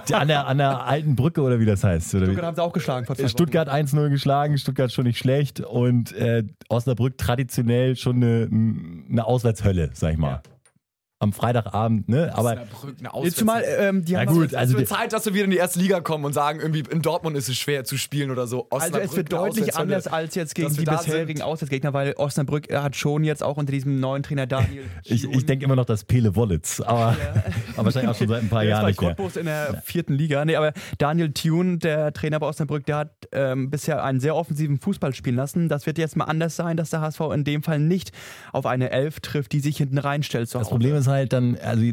die, 0.09 0.15
an, 0.15 0.29
der, 0.29 0.47
an 0.47 0.59
der 0.59 0.85
alten 0.85 1.17
Brücke 1.17 1.41
oder 1.41 1.59
wie 1.59 1.65
das 1.65 1.83
heißt. 1.83 2.15
Oder 2.15 2.27
wie? 2.27 2.33
Stuttgart 2.33 2.47
haben 2.47 2.57
sie 2.57 2.63
auch 2.63 2.73
geschlagen 2.75 3.07
vor 3.07 3.17
zwei. 3.17 3.29
Stuttgart 3.29 3.69
1-0 3.71 4.11
geschlagen, 4.11 4.59
Stuttgart 4.59 4.93
schon 4.93 5.05
nicht 5.05 5.19
schlecht 5.19 5.61
und 5.61 6.13
äh, 6.13 6.45
Osnabrück 6.69 7.17
traditionell 7.17 7.97
schon 7.97 8.17
eine, 8.17 8.49
eine 9.11 9.25
Auswärtshölle, 9.25 9.91
sag 9.95 10.13
ich 10.13 10.19
mal. 10.19 10.43
Am 11.19 11.33
Freitagabend, 11.33 12.11
ne? 12.11 12.31
Aber 12.37 12.53
Osnabrück, 12.53 12.97
eine 13.01 13.25
Jetzt 13.25 13.39
zumal, 13.39 13.65
ähm, 13.79 14.05
die 14.05 14.13
Ja, 14.13 14.21
haben 14.21 14.27
gut, 14.35 14.55
Also 14.55 14.73
es 14.75 14.79
wird 14.81 14.91
die- 14.91 14.95
Zeit, 14.95 15.15
dass 15.15 15.25
wir 15.25 15.33
wieder 15.33 15.45
in 15.45 15.51
die 15.51 15.57
erste 15.57 15.79
Liga 15.79 16.01
kommen 16.01 16.27
und 16.27 16.35
sagen, 16.35 16.61
irgendwie 16.61 16.85
in 16.91 17.01
Dortmund 17.01 17.39
ist 17.39 17.49
es 17.49 17.57
schwer 17.57 17.85
zu 17.85 17.97
spielen 17.97 18.31
oder 18.31 18.47
so. 18.47 18.67
Also 18.69 18.99
es 18.99 19.17
wird 19.17 19.33
deutlich 19.33 19.75
anders 19.77 20.09
als 20.09 20.35
jetzt 20.35 20.55
gegen 20.55 20.75
die 20.75 20.85
bisherigen. 20.85 21.41
Auswärtsgegner, 21.41 21.95
weil 21.95 22.13
Osnabrück 22.19 22.69
äh, 22.71 22.77
hat 22.81 22.97
schon 22.97 23.25
jetzt 23.25 23.43
auch 23.43 23.57
unter 23.57 23.73
diesem 23.73 23.99
neuen 23.99 24.23
Trainer 24.25 24.47
Daniel. 24.47 24.85
ich, 25.05 25.25
ich 25.25 25.47
denke 25.47 25.65
immer 25.65 25.75
noch 25.75 25.87
das 25.87 26.05
Pele 26.05 26.37
Wollitz, 26.37 26.81
aber, 26.83 27.17
aber 27.77 27.85
wahrscheinlich 27.87 28.11
auch 28.11 28.15
schon 28.19 28.29
seit 28.29 28.43
ein 28.43 28.51
paar 28.51 28.65
Jahren 28.65 28.85
nicht 28.87 29.01
mehr. 29.01 29.15
Cottbus 29.15 29.37
in 29.37 29.47
der 29.47 29.81
vierten 29.87 30.13
Liga. 30.13 30.45
Nee, 30.45 30.57
aber 30.57 30.75
Daniel 30.99 31.33
Thune, 31.33 31.79
der 31.79 32.13
Trainer 32.13 32.41
bei 32.41 32.47
Osnabrück, 32.47 32.85
der 32.85 32.97
hat 32.99 33.11
ähm, 33.33 33.71
bisher 33.71 34.05
einen 34.05 34.21
sehr 34.21 34.37
offensiven 34.37 34.79
Fußball 34.79 35.15
spielen 35.15 35.37
lassen. 35.37 35.71
Das 35.71 35.87
wird 35.87 35.97
jetzt 35.97 36.15
mal 36.15 36.25
anders 36.27 36.57
sein, 36.57 36.77
dass 36.77 36.91
der 36.91 37.01
HSV 37.01 37.21
in 37.33 37.45
dem 37.45 37.63
Fall 37.63 37.79
nicht 37.79 38.13
auf 38.53 38.67
eine 38.67 38.91
Elf 38.91 39.21
trifft, 39.21 39.53
die 39.53 39.61
sich 39.61 39.79
hinten 39.79 39.97
reinstellt. 39.97 40.55
Das. 40.55 40.69
Problem 40.69 40.95
ist 40.95 41.06
halt 41.07 41.33
dann, 41.33 41.57
also 41.57 41.85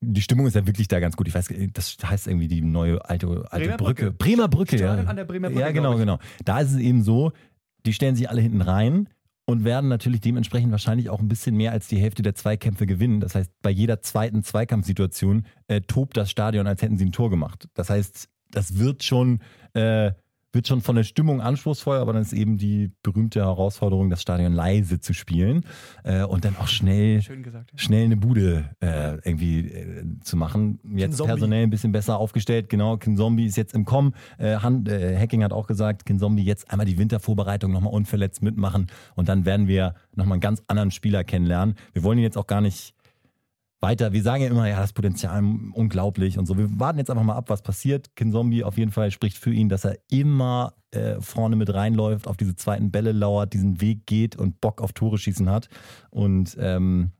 die 0.00 0.22
Stimmung 0.22 0.46
ist 0.46 0.54
ja 0.54 0.66
wirklich 0.66 0.88
da 0.88 1.00
ganz 1.00 1.16
gut. 1.16 1.28
Ich 1.28 1.34
weiß, 1.34 1.52
das 1.72 1.96
heißt 2.04 2.26
irgendwie 2.26 2.48
die 2.48 2.60
neue 2.60 3.04
alte, 3.08 3.46
alte 3.50 3.66
Bremer 3.66 3.76
Brücke. 3.76 4.04
Brücke. 4.04 4.12
Bremer 4.12 4.48
Brücke, 4.48 4.78
ja. 4.78 4.94
An 4.94 5.16
der 5.16 5.24
Bremer 5.24 5.48
Brücke, 5.48 5.60
Ja, 5.60 5.70
genau, 5.70 5.96
genau. 5.96 6.18
Da 6.44 6.60
ist 6.60 6.72
es 6.72 6.78
eben 6.78 7.02
so, 7.02 7.32
die 7.86 7.92
stellen 7.92 8.16
sich 8.16 8.28
alle 8.28 8.40
hinten 8.40 8.60
rein 8.60 9.08
und 9.46 9.64
werden 9.64 9.88
natürlich 9.88 10.20
dementsprechend 10.20 10.72
wahrscheinlich 10.72 11.08
auch 11.08 11.20
ein 11.20 11.28
bisschen 11.28 11.56
mehr 11.56 11.72
als 11.72 11.86
die 11.88 11.98
Hälfte 11.98 12.22
der 12.22 12.34
Zweikämpfe 12.34 12.86
gewinnen. 12.86 13.20
Das 13.20 13.34
heißt, 13.34 13.50
bei 13.62 13.70
jeder 13.70 14.02
zweiten 14.02 14.42
Zweikampfsituation 14.42 15.46
äh, 15.68 15.80
tobt 15.80 16.16
das 16.16 16.30
Stadion, 16.30 16.66
als 16.66 16.82
hätten 16.82 16.98
sie 16.98 17.06
ein 17.06 17.12
Tor 17.12 17.30
gemacht. 17.30 17.68
Das 17.74 17.88
heißt, 17.88 18.28
das 18.50 18.78
wird 18.78 19.04
schon, 19.04 19.40
äh, 19.74 20.12
wird 20.56 20.66
schon 20.66 20.80
von 20.80 20.96
der 20.96 21.04
Stimmung 21.04 21.40
anspruchsvoll, 21.40 21.98
aber 21.98 22.12
dann 22.14 22.22
ist 22.22 22.32
eben 22.32 22.56
die 22.56 22.90
berühmte 23.02 23.40
Herausforderung, 23.40 24.10
das 24.10 24.22
Stadion 24.22 24.52
leise 24.52 24.98
zu 24.98 25.12
spielen 25.12 25.64
äh, 26.02 26.24
und 26.24 26.44
dann 26.44 26.56
auch 26.56 26.66
schnell 26.66 27.20
gesagt. 27.20 27.70
ja. 27.72 27.78
schnell 27.78 28.06
eine 28.06 28.16
Bude 28.16 28.70
äh, 28.80 29.14
irgendwie 29.24 29.60
äh, 29.60 30.04
zu 30.22 30.36
machen. 30.36 30.80
Jetzt 30.96 31.22
personell 31.22 31.62
ein 31.62 31.70
bisschen 31.70 31.92
besser 31.92 32.18
aufgestellt. 32.18 32.68
Genau, 32.68 32.96
Kinzombie 32.96 33.46
ist 33.46 33.56
jetzt 33.56 33.74
im 33.74 33.84
Kommen. 33.84 34.14
Äh, 34.38 34.56
Han, 34.56 34.86
äh, 34.86 35.16
Hacking 35.16 35.44
hat 35.44 35.52
auch 35.52 35.66
gesagt, 35.66 36.06
Kinzombie 36.06 36.42
jetzt 36.42 36.70
einmal 36.70 36.86
die 36.86 36.98
Wintervorbereitung 36.98 37.70
nochmal 37.70 37.92
unverletzt 37.92 38.42
mitmachen 38.42 38.88
und 39.14 39.28
dann 39.28 39.44
werden 39.44 39.68
wir 39.68 39.94
nochmal 40.14 40.36
einen 40.36 40.40
ganz 40.40 40.62
anderen 40.66 40.90
Spieler 40.90 41.22
kennenlernen. 41.22 41.76
Wir 41.92 42.02
wollen 42.02 42.18
ihn 42.18 42.24
jetzt 42.24 42.38
auch 42.38 42.46
gar 42.46 42.62
nicht 42.62 42.95
weiter, 43.80 44.12
wir 44.12 44.22
sagen 44.22 44.42
ja 44.42 44.48
immer, 44.48 44.68
ja, 44.68 44.80
das 44.80 44.92
Potenzial 44.92 45.42
unglaublich 45.72 46.38
und 46.38 46.46
so. 46.46 46.56
Wir 46.56 46.68
warten 46.78 46.98
jetzt 46.98 47.10
einfach 47.10 47.24
mal 47.24 47.36
ab, 47.36 47.50
was 47.50 47.62
passiert. 47.62 48.14
Kinzombie 48.16 48.64
auf 48.64 48.78
jeden 48.78 48.92
Fall 48.92 49.10
spricht 49.10 49.38
für 49.38 49.52
ihn, 49.52 49.68
dass 49.68 49.84
er 49.84 49.98
immer 50.10 50.74
äh, 50.92 51.20
vorne 51.20 51.56
mit 51.56 51.72
reinläuft, 51.72 52.26
auf 52.26 52.36
diese 52.36 52.56
zweiten 52.56 52.90
Bälle 52.90 53.12
lauert, 53.12 53.52
diesen 53.52 53.80
Weg 53.80 54.06
geht 54.06 54.36
und 54.36 54.60
Bock 54.60 54.80
auf 54.80 54.92
Tore 54.92 55.18
schießen 55.18 55.50
hat. 55.50 55.68
Und 56.10 56.56
ähm, 56.58 57.12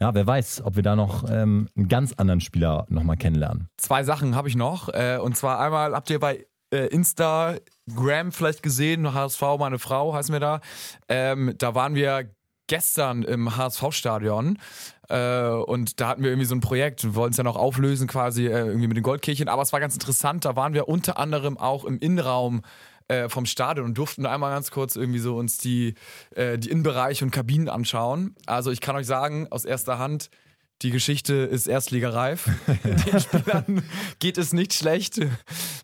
ja, 0.00 0.14
wer 0.14 0.26
weiß, 0.26 0.62
ob 0.64 0.76
wir 0.76 0.82
da 0.82 0.94
noch 0.94 1.28
ähm, 1.28 1.68
einen 1.76 1.88
ganz 1.88 2.12
anderen 2.12 2.40
Spieler 2.40 2.86
nochmal 2.88 3.16
kennenlernen. 3.16 3.68
Zwei 3.76 4.04
Sachen 4.04 4.34
habe 4.34 4.48
ich 4.48 4.56
noch. 4.56 4.88
Äh, 4.88 5.18
und 5.18 5.36
zwar 5.36 5.60
einmal 5.60 5.94
habt 5.94 6.10
ihr 6.10 6.20
bei 6.20 6.46
äh, 6.72 6.86
Instagram 6.88 8.30
vielleicht 8.30 8.62
gesehen, 8.62 9.12
HSV, 9.12 9.42
meine 9.58 9.78
Frau 9.78 10.14
heißen 10.14 10.32
wir 10.32 10.40
da. 10.40 10.60
Ähm, 11.08 11.54
da 11.58 11.74
waren 11.74 11.94
wir 11.94 12.30
gestern 12.68 13.22
im 13.22 13.56
HSV-Stadion. 13.56 14.58
Äh, 15.08 15.48
und 15.48 16.00
da 16.00 16.08
hatten 16.08 16.22
wir 16.22 16.30
irgendwie 16.30 16.46
so 16.46 16.54
ein 16.54 16.60
Projekt, 16.60 17.02
wir 17.02 17.14
wollten 17.14 17.32
es 17.32 17.38
ja 17.38 17.44
noch 17.44 17.56
auflösen 17.56 18.06
quasi 18.06 18.46
äh, 18.46 18.66
irgendwie 18.66 18.86
mit 18.86 18.96
den 18.96 19.02
Goldkirchen, 19.02 19.48
aber 19.48 19.62
es 19.62 19.72
war 19.72 19.80
ganz 19.80 19.94
interessant, 19.94 20.44
da 20.44 20.54
waren 20.54 20.74
wir 20.74 20.88
unter 20.88 21.18
anderem 21.18 21.58
auch 21.58 21.84
im 21.84 21.98
Innenraum 21.98 22.62
äh, 23.08 23.28
vom 23.28 23.46
Stadion 23.46 23.86
und 23.86 23.98
durften 23.98 24.26
einmal 24.26 24.52
ganz 24.52 24.70
kurz 24.70 24.96
irgendwie 24.96 25.18
so 25.18 25.36
uns 25.36 25.58
die, 25.58 25.94
äh, 26.34 26.58
die 26.58 26.70
Innenbereiche 26.70 27.24
und 27.24 27.30
Kabinen 27.30 27.68
anschauen. 27.68 28.34
Also 28.46 28.70
ich 28.70 28.82
kann 28.82 28.96
euch 28.96 29.06
sagen, 29.06 29.48
aus 29.50 29.64
erster 29.64 29.98
Hand, 29.98 30.30
die 30.82 30.90
Geschichte 30.90 31.34
ist 31.34 31.66
erstligareif. 31.66 32.48
Den 32.84 33.20
Spielern 33.20 33.82
geht 34.18 34.38
es 34.38 34.52
nicht 34.52 34.74
schlecht 34.74 35.20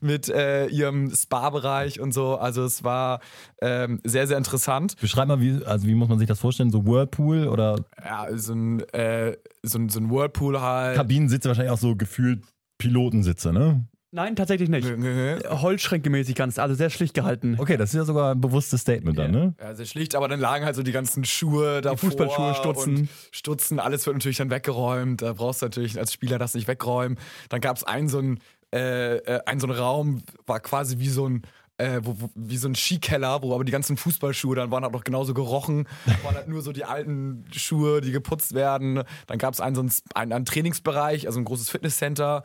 mit 0.01 0.29
äh, 0.29 0.67
ihrem 0.67 1.11
Spa-Bereich 1.15 2.01
und 2.01 2.13
so. 2.13 2.37
Also 2.37 2.65
es 2.65 2.85
war 2.85 3.21
ähm, 3.61 4.01
sehr, 4.05 4.27
sehr 4.27 4.39
interessant. 4.39 4.97
Beschreib 5.01 5.29
mal, 5.29 5.41
wie, 5.41 5.65
also 5.65 5.87
wie 5.87 5.95
muss 5.95 6.09
man 6.09 6.19
sich 6.19 6.29
das 6.29 6.39
vorstellen? 6.39 6.71
So 6.71 6.87
Whirlpool 6.87 7.49
oder 7.49 7.85
Ja, 8.05 8.27
so 8.37 8.53
ein, 8.55 8.81
äh, 8.91 9.37
so 9.63 9.79
ein, 9.79 9.89
so 9.89 9.99
ein 9.99 10.11
Whirlpool 10.11 10.61
halt. 10.61 10.97
Kabinensitze 10.97 11.49
wahrscheinlich 11.49 11.73
auch 11.73 11.79
so 11.79 11.97
gefühlt 11.97 12.45
Pilotensitze, 12.79 13.53
ne? 13.53 13.85
Nein, 14.15 14.37
tatsächlich 14.37 14.69
nicht. 14.69 14.89
Holzschränkemäßig 14.89 16.37
ganz, 16.37 16.61
also 16.61 16.77
sehr 16.77 16.89
schlicht 16.89 17.15
gehalten. 17.15 17.57
Okay, 17.59 17.77
das 17.77 17.91
ist 17.91 17.97
ja 17.97 18.05
sogar 18.05 18.37
ein 18.37 18.41
bewusstes 18.41 18.83
Statement 18.83 19.19
dann, 19.19 19.33
ne? 19.33 19.55
Ja, 19.61 19.75
sehr 19.75 19.87
schlicht, 19.87 20.15
aber 20.15 20.29
dann 20.29 20.39
lagen 20.39 20.65
halt 20.65 20.77
so 20.77 20.85
die 20.85 20.93
ganzen 20.93 21.25
Schuhe 21.25 21.81
da 21.81 21.97
Fußballschuhe, 21.97 22.55
Stutzen. 22.55 23.09
Stutzen, 23.33 23.81
alles 23.81 24.07
wird 24.07 24.15
natürlich 24.15 24.37
dann 24.37 24.51
weggeräumt. 24.51 25.23
Da 25.23 25.33
brauchst 25.33 25.63
du 25.63 25.67
natürlich 25.67 25.99
als 25.99 26.13
Spieler 26.13 26.39
das 26.39 26.55
nicht 26.55 26.69
wegräumen. 26.69 27.19
Dann 27.49 27.61
gab 27.61 27.77
es 27.77 27.83
einen 27.83 28.09
so 28.09 28.19
einen, 28.19 28.39
äh, 28.73 29.17
äh, 29.17 29.41
einen 29.47 29.59
so 29.59 29.67
einen 29.67 29.77
Raum, 29.77 30.23
war 30.47 30.61
quasi 30.61 31.01
wie 31.01 31.09
so 31.09 31.29
ein 31.29 31.43
äh, 31.79 32.01
wo, 32.03 32.17
wo, 32.21 32.31
wie 32.35 32.57
so 32.57 32.69
ein 32.69 32.75
Skikeller, 32.75 33.43
wo 33.43 33.55
aber 33.55 33.65
die 33.65 33.73
ganzen 33.73 33.97
Fußballschuhe 33.97 34.55
dann 34.57 34.71
waren 34.71 34.85
halt 34.85 34.93
noch 34.93 35.05
genauso 35.05 35.35
gerochen, 35.35 35.89
waren 36.23 36.35
halt 36.35 36.49
nur 36.49 36.63
so 36.63 36.73
die 36.73 36.85
alten 36.85 37.45
Schuhe, 37.53 38.01
die 38.01 38.13
geputzt 38.13 38.55
werden. 38.55 39.03
Dann 39.27 39.39
gab 39.39 39.55
es 39.55 39.61
einen, 39.61 39.75
so 39.75 39.81
einen, 39.83 39.93
einen, 40.15 40.33
einen 40.33 40.45
Trainingsbereich, 40.45 41.27
also 41.27 41.41
ein 41.41 41.45
großes 41.45 41.71
Fitnesscenter. 41.71 42.45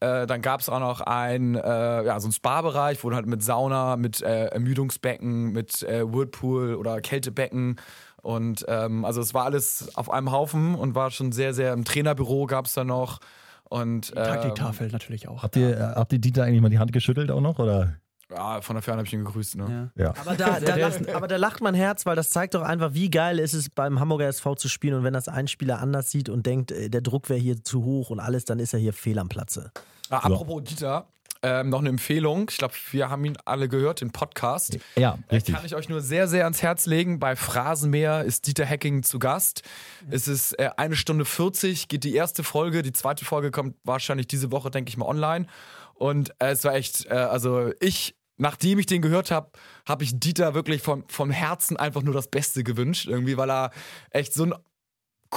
Äh, 0.00 0.26
dann 0.26 0.40
gab 0.40 0.60
es 0.60 0.68
auch 0.68 0.80
noch 0.80 1.00
einen, 1.02 1.56
äh, 1.56 1.60
ja, 1.60 2.18
so 2.20 2.26
einen 2.26 2.32
Spa-Bereich, 2.32 3.04
wo 3.04 3.10
du 3.10 3.16
halt 3.16 3.26
mit 3.26 3.42
Sauna, 3.42 3.96
mit 3.96 4.22
äh, 4.22 4.46
Ermüdungsbecken, 4.46 5.52
mit 5.52 5.82
äh, 5.82 6.10
Whirlpool 6.10 6.74
oder 6.74 7.00
Kältebecken 7.00 7.76
und 8.22 8.64
ähm, 8.68 9.04
also 9.04 9.20
es 9.20 9.34
war 9.34 9.44
alles 9.44 9.90
auf 9.94 10.10
einem 10.10 10.30
Haufen 10.30 10.74
und 10.74 10.94
war 10.94 11.10
schon 11.10 11.32
sehr, 11.32 11.54
sehr 11.54 11.72
im 11.72 11.84
Trainerbüro 11.84 12.46
gab 12.46 12.66
es 12.66 12.74
da 12.74 12.84
noch. 12.84 13.20
Und, 13.64 14.12
ähm, 14.16 14.24
Taktiktafel 14.24 14.88
natürlich 14.88 15.28
auch. 15.28 15.42
Habt 15.42 15.56
ihr, 15.56 15.78
äh, 15.78 15.80
habt 15.80 16.12
ihr 16.12 16.18
Dieter 16.18 16.44
eigentlich 16.44 16.60
mal 16.60 16.70
die 16.70 16.78
Hand 16.78 16.92
geschüttelt 16.92 17.30
auch 17.30 17.40
noch? 17.40 17.58
Oder? 17.58 17.94
Ja, 18.30 18.60
von 18.60 18.76
der 18.76 18.82
Ferne 18.82 18.98
habe 18.98 19.06
ich 19.06 19.12
ihn 19.12 19.24
gegrüßt. 19.24 19.56
Ne? 19.56 19.90
Ja. 19.96 20.04
Ja. 20.04 20.14
Aber 20.20 20.36
da, 20.36 20.60
da, 20.60 20.76
lacht, 20.76 21.08
aber 21.08 21.28
da 21.28 21.36
lacht 21.36 21.60
mein 21.60 21.74
Herz, 21.74 22.06
weil 22.06 22.16
das 22.16 22.30
zeigt 22.30 22.54
doch 22.54 22.62
einfach, 22.62 22.94
wie 22.94 23.10
geil 23.10 23.38
ist 23.38 23.54
es 23.54 23.68
beim 23.68 24.00
Hamburger 24.00 24.28
SV 24.28 24.54
zu 24.54 24.68
spielen. 24.68 24.94
Und 24.94 25.04
wenn 25.04 25.14
das 25.14 25.28
ein 25.28 25.48
Spieler 25.48 25.80
anders 25.80 26.10
sieht 26.10 26.28
und 26.28 26.46
denkt, 26.46 26.70
äh, 26.70 26.88
der 26.88 27.00
Druck 27.00 27.28
wäre 27.28 27.40
hier 27.40 27.62
zu 27.62 27.84
hoch 27.84 28.10
und 28.10 28.20
alles, 28.20 28.44
dann 28.44 28.58
ist 28.58 28.72
er 28.72 28.78
hier 28.78 28.92
fehl 28.92 29.18
am 29.18 29.28
Platze. 29.28 29.72
Ah, 30.10 30.18
apropos 30.18 30.64
Dieter, 30.64 31.06
ähm, 31.42 31.70
noch 31.70 31.78
eine 31.78 31.88
Empfehlung. 31.88 32.46
Ich 32.50 32.58
glaube, 32.58 32.74
wir 32.90 33.08
haben 33.08 33.24
ihn 33.24 33.38
alle 33.46 33.68
gehört, 33.68 34.02
den 34.02 34.10
Podcast. 34.10 34.78
Ja, 34.96 35.18
richtig. 35.32 35.54
Kann 35.54 35.64
ich 35.64 35.74
euch 35.74 35.88
nur 35.88 36.02
sehr, 36.02 36.28
sehr 36.28 36.44
ans 36.44 36.60
Herz 36.62 36.84
legen. 36.84 37.18
Bei 37.18 37.34
Phrasenmäher 37.34 38.24
ist 38.24 38.46
Dieter 38.46 38.66
Hecking 38.66 39.02
zu 39.02 39.18
Gast. 39.18 39.62
Es 40.10 40.28
ist 40.28 40.58
äh, 40.58 40.70
eine 40.76 40.96
Stunde 40.96 41.24
40, 41.24 41.88
geht 41.88 42.04
die 42.04 42.14
erste 42.14 42.44
Folge. 42.44 42.82
Die 42.82 42.92
zweite 42.92 43.24
Folge 43.24 43.50
kommt 43.50 43.76
wahrscheinlich 43.84 44.28
diese 44.28 44.52
Woche, 44.52 44.70
denke 44.70 44.90
ich 44.90 44.98
mal, 44.98 45.06
online. 45.06 45.46
Und 45.94 46.30
äh, 46.40 46.50
es 46.50 46.64
war 46.64 46.74
echt, 46.74 47.06
äh, 47.06 47.14
also 47.14 47.72
ich, 47.80 48.16
nachdem 48.40 48.78
ich 48.78 48.86
den 48.86 49.02
gehört 49.02 49.30
habe, 49.30 49.50
habe 49.86 50.04
ich 50.04 50.18
Dieter 50.18 50.54
wirklich 50.54 50.82
vom, 50.82 51.04
vom 51.08 51.30
Herzen 51.30 51.76
einfach 51.76 52.02
nur 52.02 52.14
das 52.14 52.28
Beste 52.28 52.64
gewünscht. 52.64 53.06
Irgendwie, 53.06 53.36
weil 53.36 53.50
er 53.50 53.70
echt 54.10 54.34
so 54.34 54.44
ein 54.44 54.54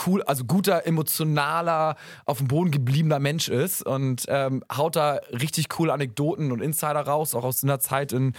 cool, 0.07 0.23
also 0.23 0.45
guter, 0.45 0.87
emotionaler, 0.87 1.95
auf 2.25 2.39
dem 2.39 2.47
Boden 2.47 2.71
gebliebener 2.71 3.19
Mensch 3.19 3.47
ist 3.49 3.85
und 3.85 4.25
ähm, 4.27 4.63
haut 4.75 4.95
da 4.95 5.19
richtig 5.31 5.69
coole 5.69 5.93
Anekdoten 5.93 6.51
und 6.51 6.61
Insider 6.61 7.01
raus, 7.01 7.35
auch 7.35 7.43
aus 7.43 7.63
einer 7.63 7.79
Zeit 7.79 8.11
in, 8.11 8.33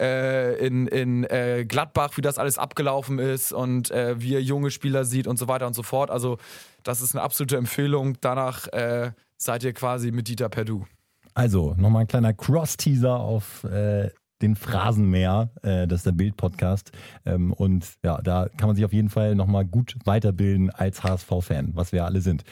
äh, 0.00 0.66
in, 0.66 0.86
in 0.86 1.24
äh, 1.24 1.66
Gladbach, 1.68 2.16
wie 2.16 2.22
das 2.22 2.38
alles 2.38 2.56
abgelaufen 2.56 3.18
ist 3.18 3.52
und 3.52 3.90
äh, 3.90 4.20
wie 4.20 4.34
er 4.34 4.40
junge 4.40 4.70
Spieler 4.70 5.04
sieht 5.04 5.26
und 5.26 5.38
so 5.38 5.48
weiter 5.48 5.66
und 5.66 5.74
so 5.74 5.82
fort. 5.82 6.10
Also, 6.10 6.38
das 6.82 7.00
ist 7.02 7.14
eine 7.14 7.22
absolute 7.22 7.56
Empfehlung. 7.56 8.16
Danach 8.20 8.68
äh, 8.68 9.12
seid 9.36 9.64
ihr 9.64 9.72
quasi 9.72 10.10
mit 10.10 10.28
Dieter 10.28 10.48
Perdu. 10.48 10.86
Also, 11.34 11.74
nochmal 11.76 12.02
ein 12.02 12.06
kleiner 12.06 12.32
Cross-Teaser 12.32 13.18
auf 13.18 13.64
äh, 13.64 14.10
den 14.40 14.54
Phrasenmäher, 14.54 15.50
äh, 15.62 15.86
das 15.86 16.00
ist 16.00 16.06
der 16.06 16.12
Bild-Podcast. 16.12 16.92
Ähm, 17.24 17.52
und 17.52 17.94
ja, 18.04 18.20
da 18.22 18.48
kann 18.56 18.68
man 18.68 18.76
sich 18.76 18.84
auf 18.84 18.92
jeden 18.92 19.10
Fall 19.10 19.34
nochmal 19.34 19.64
gut 19.64 19.96
weiterbilden 20.04 20.70
als 20.70 21.02
HSV-Fan, 21.02 21.72
was 21.74 21.92
wir 21.92 22.04
alle 22.04 22.20
sind. 22.20 22.44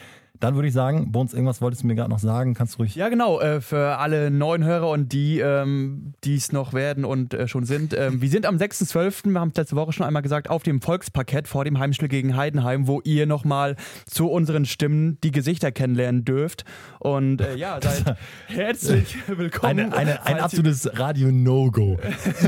Dann 0.43 0.57
würde 0.57 0.67
ich 0.67 0.75
sagen, 0.75 1.13
Bones, 1.13 1.35
irgendwas 1.35 1.61
wolltest 1.61 1.85
du 1.85 1.87
mir 1.87 1.95
gerade 1.95 2.11
noch 2.11 2.19
sagen, 2.19 2.55
kannst 2.55 2.75
du 2.75 2.79
ruhig. 2.79 2.97
Ja, 2.97 3.09
genau. 3.09 3.41
Äh, 3.41 3.61
für 3.61 3.99
alle 3.99 4.29
neuen 4.33 4.65
Hörer 4.65 4.91
und 4.91 5.13
die, 5.13 5.39
ähm, 5.39 6.15
die 6.25 6.35
es 6.35 6.51
noch 6.51 6.73
werden 6.73 7.05
und 7.05 7.33
äh, 7.33 7.47
schon 7.47 7.65
sind. 7.65 7.95
Ähm, 7.97 8.21
wir 8.21 8.29
sind 8.29 8.45
am 8.45 8.57
6.12., 8.57 9.31
wir 9.33 9.39
haben 9.41 9.51
es 9.51 9.57
letzte 9.57 9.77
Woche 9.77 9.93
schon 9.93 10.05
einmal 10.05 10.23
gesagt, 10.23 10.51
auf 10.51 10.65
dem 10.65 10.83
Volksparkett 10.83 11.47
vor 11.47 11.65
dem 11.65 11.79
Heimspiel 11.79 12.09
gegen 12.09 12.37
Heidenheim, 12.37 12.89
wo 12.89 13.01
ihr 13.05 13.27
nochmal 13.27 13.77
zu 14.05 14.29
unseren 14.29 14.65
Stimmen 14.65 15.17
die 15.23 15.31
Gesichter 15.31 15.71
kennenlernen 15.71 16.25
dürft. 16.25 16.65
Und 16.99 17.41
äh, 17.41 17.55
ja, 17.55 17.79
seid 17.81 18.17
herzlich 18.49 19.17
willkommen. 19.29 19.79
Eine, 19.79 19.97
eine, 19.97 20.27
ein 20.27 20.41
absolutes 20.41 20.91
Radio-No-Go. 20.99 21.99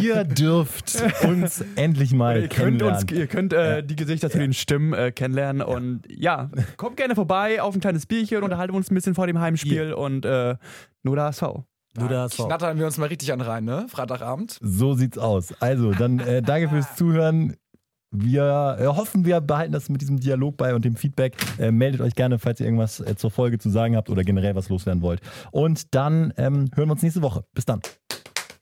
Ihr 0.00 0.24
dürft 0.24 1.00
uns 1.22 1.64
endlich 1.76 2.12
mal 2.12 2.42
Ihr 2.42 2.48
könnt, 2.48 2.80
kennenlernen. 2.80 3.02
uns, 3.02 3.12
ihr 3.12 3.26
könnt 3.28 3.52
äh, 3.52 3.84
die 3.84 3.94
Gesichter 3.94 4.30
zu 4.30 4.38
den 4.38 4.52
Stimmen 4.52 4.94
äh, 4.94 5.12
kennenlernen 5.12 5.62
und 5.62 6.02
ja, 6.08 6.50
kommt 6.76 6.96
gerne 6.96 7.14
vorbei 7.14 7.62
auf 7.62 7.76
ein 7.76 7.83
kleines 7.84 8.06
Bierchen, 8.06 8.42
unterhalten 8.42 8.74
uns 8.74 8.90
ein 8.90 8.94
bisschen 8.94 9.14
vor 9.14 9.26
dem 9.26 9.38
Heimspiel 9.40 9.92
und 9.92 10.24
äh, 10.24 10.56
nur 11.02 11.16
der 11.16 11.26
HSV. 11.26 11.42
Nur 11.96 12.08
der 12.08 12.20
HSV. 12.22 12.46
Knattern 12.46 12.78
wir 12.78 12.86
uns 12.86 12.96
mal 12.96 13.06
richtig 13.06 13.32
an 13.32 13.40
rein, 13.40 13.64
ne? 13.64 13.86
Freitagabend. 13.88 14.58
So 14.62 14.94
sieht's 14.94 15.18
aus. 15.18 15.52
Also, 15.60 15.92
dann 15.92 16.18
äh, 16.18 16.42
danke 16.42 16.68
fürs 16.70 16.94
Zuhören. 16.96 17.56
Wir 18.10 18.76
äh, 18.80 18.86
hoffen, 18.86 19.24
wir 19.24 19.40
behalten 19.40 19.72
das 19.72 19.88
mit 19.88 20.00
diesem 20.00 20.18
Dialog 20.18 20.56
bei 20.56 20.74
und 20.74 20.84
dem 20.84 20.96
Feedback. 20.96 21.36
Äh, 21.58 21.72
meldet 21.72 22.00
euch 22.00 22.14
gerne, 22.14 22.38
falls 22.38 22.60
ihr 22.60 22.66
irgendwas 22.66 23.00
äh, 23.00 23.16
zur 23.16 23.30
Folge 23.30 23.58
zu 23.58 23.70
sagen 23.70 23.96
habt 23.96 24.08
oder 24.08 24.24
generell 24.24 24.54
was 24.54 24.68
loswerden 24.68 25.02
wollt. 25.02 25.20
Und 25.50 25.94
dann 25.94 26.32
ähm, 26.36 26.70
hören 26.74 26.88
wir 26.88 26.92
uns 26.92 27.02
nächste 27.02 27.22
Woche. 27.22 27.44
Bis 27.54 27.64
dann. 27.64 27.80